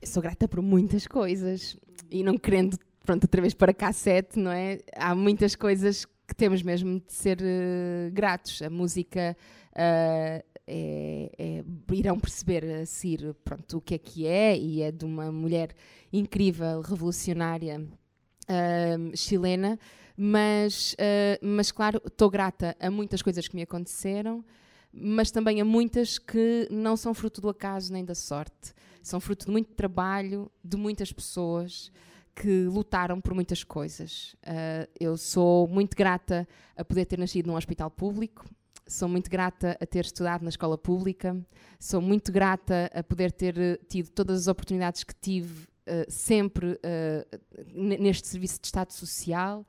Eu 0.00 0.06
sou 0.06 0.22
grata 0.22 0.46
por 0.46 0.60
muitas 0.60 1.06
coisas 1.06 1.76
e 2.10 2.22
não 2.22 2.36
querendo, 2.36 2.78
pronto, 3.04 3.24
outra 3.24 3.40
vez 3.40 3.54
para 3.54 3.72
cassete, 3.72 4.38
não 4.38 4.50
é? 4.50 4.80
Há 4.94 5.14
muitas 5.14 5.56
coisas 5.56 6.04
que 6.04 6.34
temos 6.34 6.62
mesmo 6.62 7.00
de 7.00 7.12
ser 7.12 7.38
uh, 7.40 8.12
gratos. 8.12 8.60
A 8.60 8.68
música 8.68 9.36
uh, 9.72 10.53
é, 10.66 11.30
é, 11.38 11.64
irão 11.92 12.18
perceber 12.18 12.64
a 12.64 12.86
seguir 12.86 13.34
pronto, 13.44 13.78
o 13.78 13.80
que 13.80 13.94
é 13.94 13.98
que 13.98 14.26
é, 14.26 14.56
e 14.56 14.82
é 14.82 14.90
de 14.90 15.04
uma 15.04 15.30
mulher 15.30 15.74
incrível, 16.12 16.80
revolucionária 16.80 17.80
uh, 17.80 19.16
chilena, 19.16 19.78
mas, 20.16 20.94
uh, 20.94 21.46
mas 21.46 21.70
claro, 21.70 22.00
estou 22.06 22.30
grata 22.30 22.76
a 22.80 22.90
muitas 22.90 23.20
coisas 23.20 23.46
que 23.48 23.56
me 23.56 23.62
aconteceram, 23.62 24.44
mas 24.92 25.30
também 25.30 25.60
a 25.60 25.64
muitas 25.64 26.18
que 26.18 26.68
não 26.70 26.96
são 26.96 27.12
fruto 27.12 27.40
do 27.40 27.48
acaso 27.48 27.92
nem 27.92 28.04
da 28.04 28.14
sorte, 28.14 28.72
são 29.02 29.20
fruto 29.20 29.46
de 29.46 29.52
muito 29.52 29.74
trabalho 29.74 30.50
de 30.64 30.76
muitas 30.76 31.12
pessoas 31.12 31.92
que 32.34 32.64
lutaram 32.64 33.20
por 33.20 33.34
muitas 33.34 33.62
coisas. 33.62 34.34
Uh, 34.42 34.88
eu 34.98 35.16
sou 35.16 35.68
muito 35.68 35.96
grata 35.96 36.48
a 36.76 36.84
poder 36.84 37.04
ter 37.04 37.18
nascido 37.18 37.46
num 37.46 37.56
hospital 37.56 37.90
público, 37.90 38.46
Sou 38.86 39.08
muito 39.08 39.30
grata 39.30 39.78
a 39.80 39.86
ter 39.86 40.04
estudado 40.04 40.42
na 40.42 40.50
escola 40.50 40.76
pública, 40.76 41.34
sou 41.80 42.02
muito 42.02 42.30
grata 42.30 42.90
a 42.92 43.02
poder 43.02 43.32
ter 43.32 43.58
eh, 43.58 43.78
tido 43.88 44.10
todas 44.10 44.42
as 44.42 44.46
oportunidades 44.46 45.04
que 45.04 45.14
tive 45.14 45.62
uh, 45.62 46.04
sempre 46.06 46.72
uh, 46.72 47.98
neste 47.98 48.28
serviço 48.28 48.60
de 48.60 48.66
Estado 48.66 48.92
Social. 48.92 49.60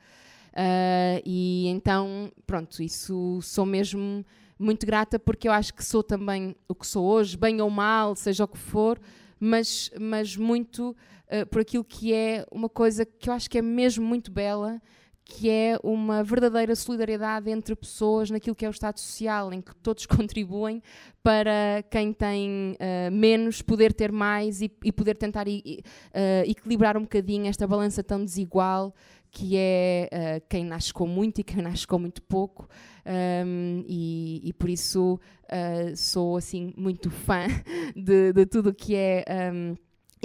Uh, 0.52 1.24
e 1.26 1.68
então, 1.68 2.30
pronto, 2.46 2.84
isso 2.84 3.40
sou 3.42 3.66
mesmo 3.66 4.26
muito 4.60 4.86
grata 4.86 5.18
porque 5.18 5.48
eu 5.48 5.54
acho 5.54 5.74
que 5.74 5.84
sou 5.84 6.04
também 6.04 6.54
o 6.68 6.76
que 6.76 6.86
sou 6.86 7.06
hoje, 7.06 7.38
bem 7.38 7.62
ou 7.62 7.70
mal, 7.70 8.18
seja 8.18 8.44
o 8.44 8.48
que 8.50 8.58
for, 8.58 9.00
mas, 9.40 9.90
mas 10.00 10.36
muito 10.36 10.96
por 11.50 11.62
aquilo 11.62 11.84
que 11.84 12.14
é 12.14 12.46
uma 12.52 12.70
coisa 12.70 13.04
que 13.04 13.30
eu 13.30 13.34
acho 13.34 13.50
que 13.50 13.58
é 13.58 13.62
mesmo 13.62 14.06
muito 14.06 14.32
bela 14.32 14.80
que 15.26 15.50
é 15.50 15.78
uma 15.84 16.24
verdadeira 16.24 16.76
solidariedade 16.76 17.50
entre 17.50 17.76
pessoas 17.76 18.30
naquilo 18.30 18.56
que 18.56 18.64
é 18.64 18.68
o 18.68 18.72
Estado 18.72 19.00
Social, 19.00 19.52
em 19.52 19.60
que 19.60 19.76
todos 19.78 20.06
contribuem 20.06 20.84
para 21.24 21.84
quem 21.90 22.14
tem 22.14 22.78
uh, 22.80 23.12
menos 23.12 23.64
poder 23.64 23.92
ter 23.92 24.12
mais 24.12 24.62
e, 24.62 24.72
e 24.84 24.92
poder 24.92 25.18
tentar 25.18 25.48
uh, 25.48 25.52
equilibrar 26.46 26.96
um 26.96 27.02
bocadinho 27.02 27.48
esta 27.48 27.66
balança 27.66 28.04
tão 28.04 28.24
desigual 28.24 28.94
que 29.32 29.58
é 29.58 30.10
uh, 30.14 30.46
quem 30.48 30.64
nasce 30.64 30.94
com 30.94 31.08
muito 31.08 31.42
e 31.42 31.44
quem 31.44 31.62
nasce 31.62 31.88
com 31.88 31.98
muito 31.98 32.22
pouco. 32.22 32.70
Um, 33.06 33.84
e, 33.88 34.42
e, 34.44 34.54
por 34.54 34.70
isso 34.70 35.20
sou 35.96 36.38
assim 36.38 36.74
muito 36.76 37.12
fã 37.12 37.46
de, 37.96 38.34
de 38.34 38.46
tudo 38.48 38.70
o 38.70 38.74
que 38.74 38.96
é 38.96 39.24
um, 39.54 39.76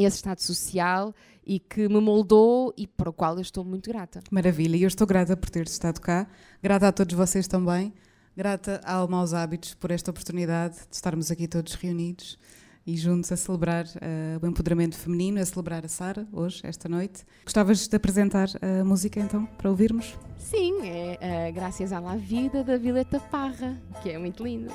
esse 0.04 0.16
Estado 0.16 0.40
Social 0.40 1.14
e 1.44 1.58
que 1.58 1.88
me 1.88 2.00
moldou 2.00 2.72
e 2.76 2.86
para 2.86 3.10
o 3.10 3.12
qual 3.12 3.34
eu 3.36 3.40
estou 3.40 3.64
muito 3.64 3.90
grata. 3.90 4.22
Maravilha, 4.30 4.76
e 4.76 4.82
eu 4.82 4.88
estou 4.88 5.06
grata 5.06 5.36
por 5.36 5.50
ter 5.50 5.66
estado 5.66 6.00
cá, 6.00 6.26
grata 6.62 6.88
a 6.88 6.92
todos 6.92 7.14
vocês 7.14 7.48
também, 7.48 7.92
grata 8.36 8.80
ao 8.84 9.08
Maus 9.08 9.34
Hábitos 9.34 9.74
por 9.74 9.90
esta 9.90 10.10
oportunidade 10.10 10.76
de 10.88 10.94
estarmos 10.94 11.30
aqui 11.30 11.48
todos 11.48 11.74
reunidos 11.74 12.38
e 12.86 12.96
juntos 12.96 13.30
a 13.30 13.36
celebrar 13.36 13.84
uh, 13.84 14.44
o 14.44 14.46
empoderamento 14.46 14.96
feminino, 14.96 15.40
a 15.40 15.44
celebrar 15.44 15.84
a 15.84 15.88
Sara 15.88 16.26
hoje, 16.32 16.60
esta 16.64 16.88
noite. 16.88 17.24
Gostavas 17.44 17.86
de 17.86 17.96
apresentar 17.96 18.48
a 18.62 18.84
música 18.84 19.20
então, 19.20 19.46
para 19.46 19.70
ouvirmos? 19.70 20.16
Sim, 20.38 20.74
é 20.82 21.50
uh, 21.50 21.52
Graças 21.52 21.92
à 21.92 22.00
La 22.00 22.16
Vida 22.16 22.64
da 22.64 22.76
Violeta 22.78 23.20
Parra, 23.20 23.80
que 24.02 24.10
é 24.10 24.18
muito 24.18 24.42
lindo. 24.42 24.72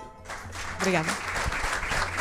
Obrigada. 0.80 1.09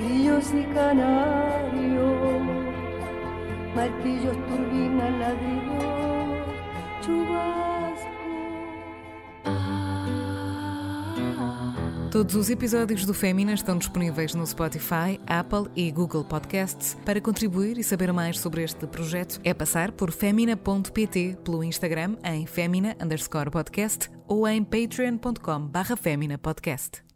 grillos 0.00 0.52
y 0.54 0.62
canarios, 0.74 2.42
martillos, 3.74 4.36
turbinas, 4.48 5.12
ladrillos, 5.18 6.46
chubascos. 7.04 8.10
Ah, 9.44 10.00
Todos 12.10 12.34
os 12.34 12.50
episódios 12.50 13.04
do 13.04 13.14
Fémina 13.14 13.52
estão 13.52 13.78
disponíveis 13.78 14.34
no 14.34 14.44
Spotify, 14.46 15.20
Apple 15.26 15.70
e 15.76 15.92
Google 15.92 16.24
Podcasts. 16.24 16.96
Para 17.04 17.20
contribuir 17.20 17.78
e 17.78 17.84
saber 17.84 18.12
mais 18.12 18.38
sobre 18.38 18.64
este 18.64 18.86
projeto, 18.86 19.40
é 19.44 19.54
passar 19.54 19.92
por 19.92 20.10
femina.pt 20.10 21.38
pelo 21.44 21.62
Instagram 21.62 22.16
em 22.24 22.46
femina 22.46 22.96
underscore 23.00 23.50
podcast 23.50 24.10
ou 24.26 24.48
em 24.48 24.64
patreon.com 24.64 25.66
barra 25.66 25.96
podcast. 26.42 27.09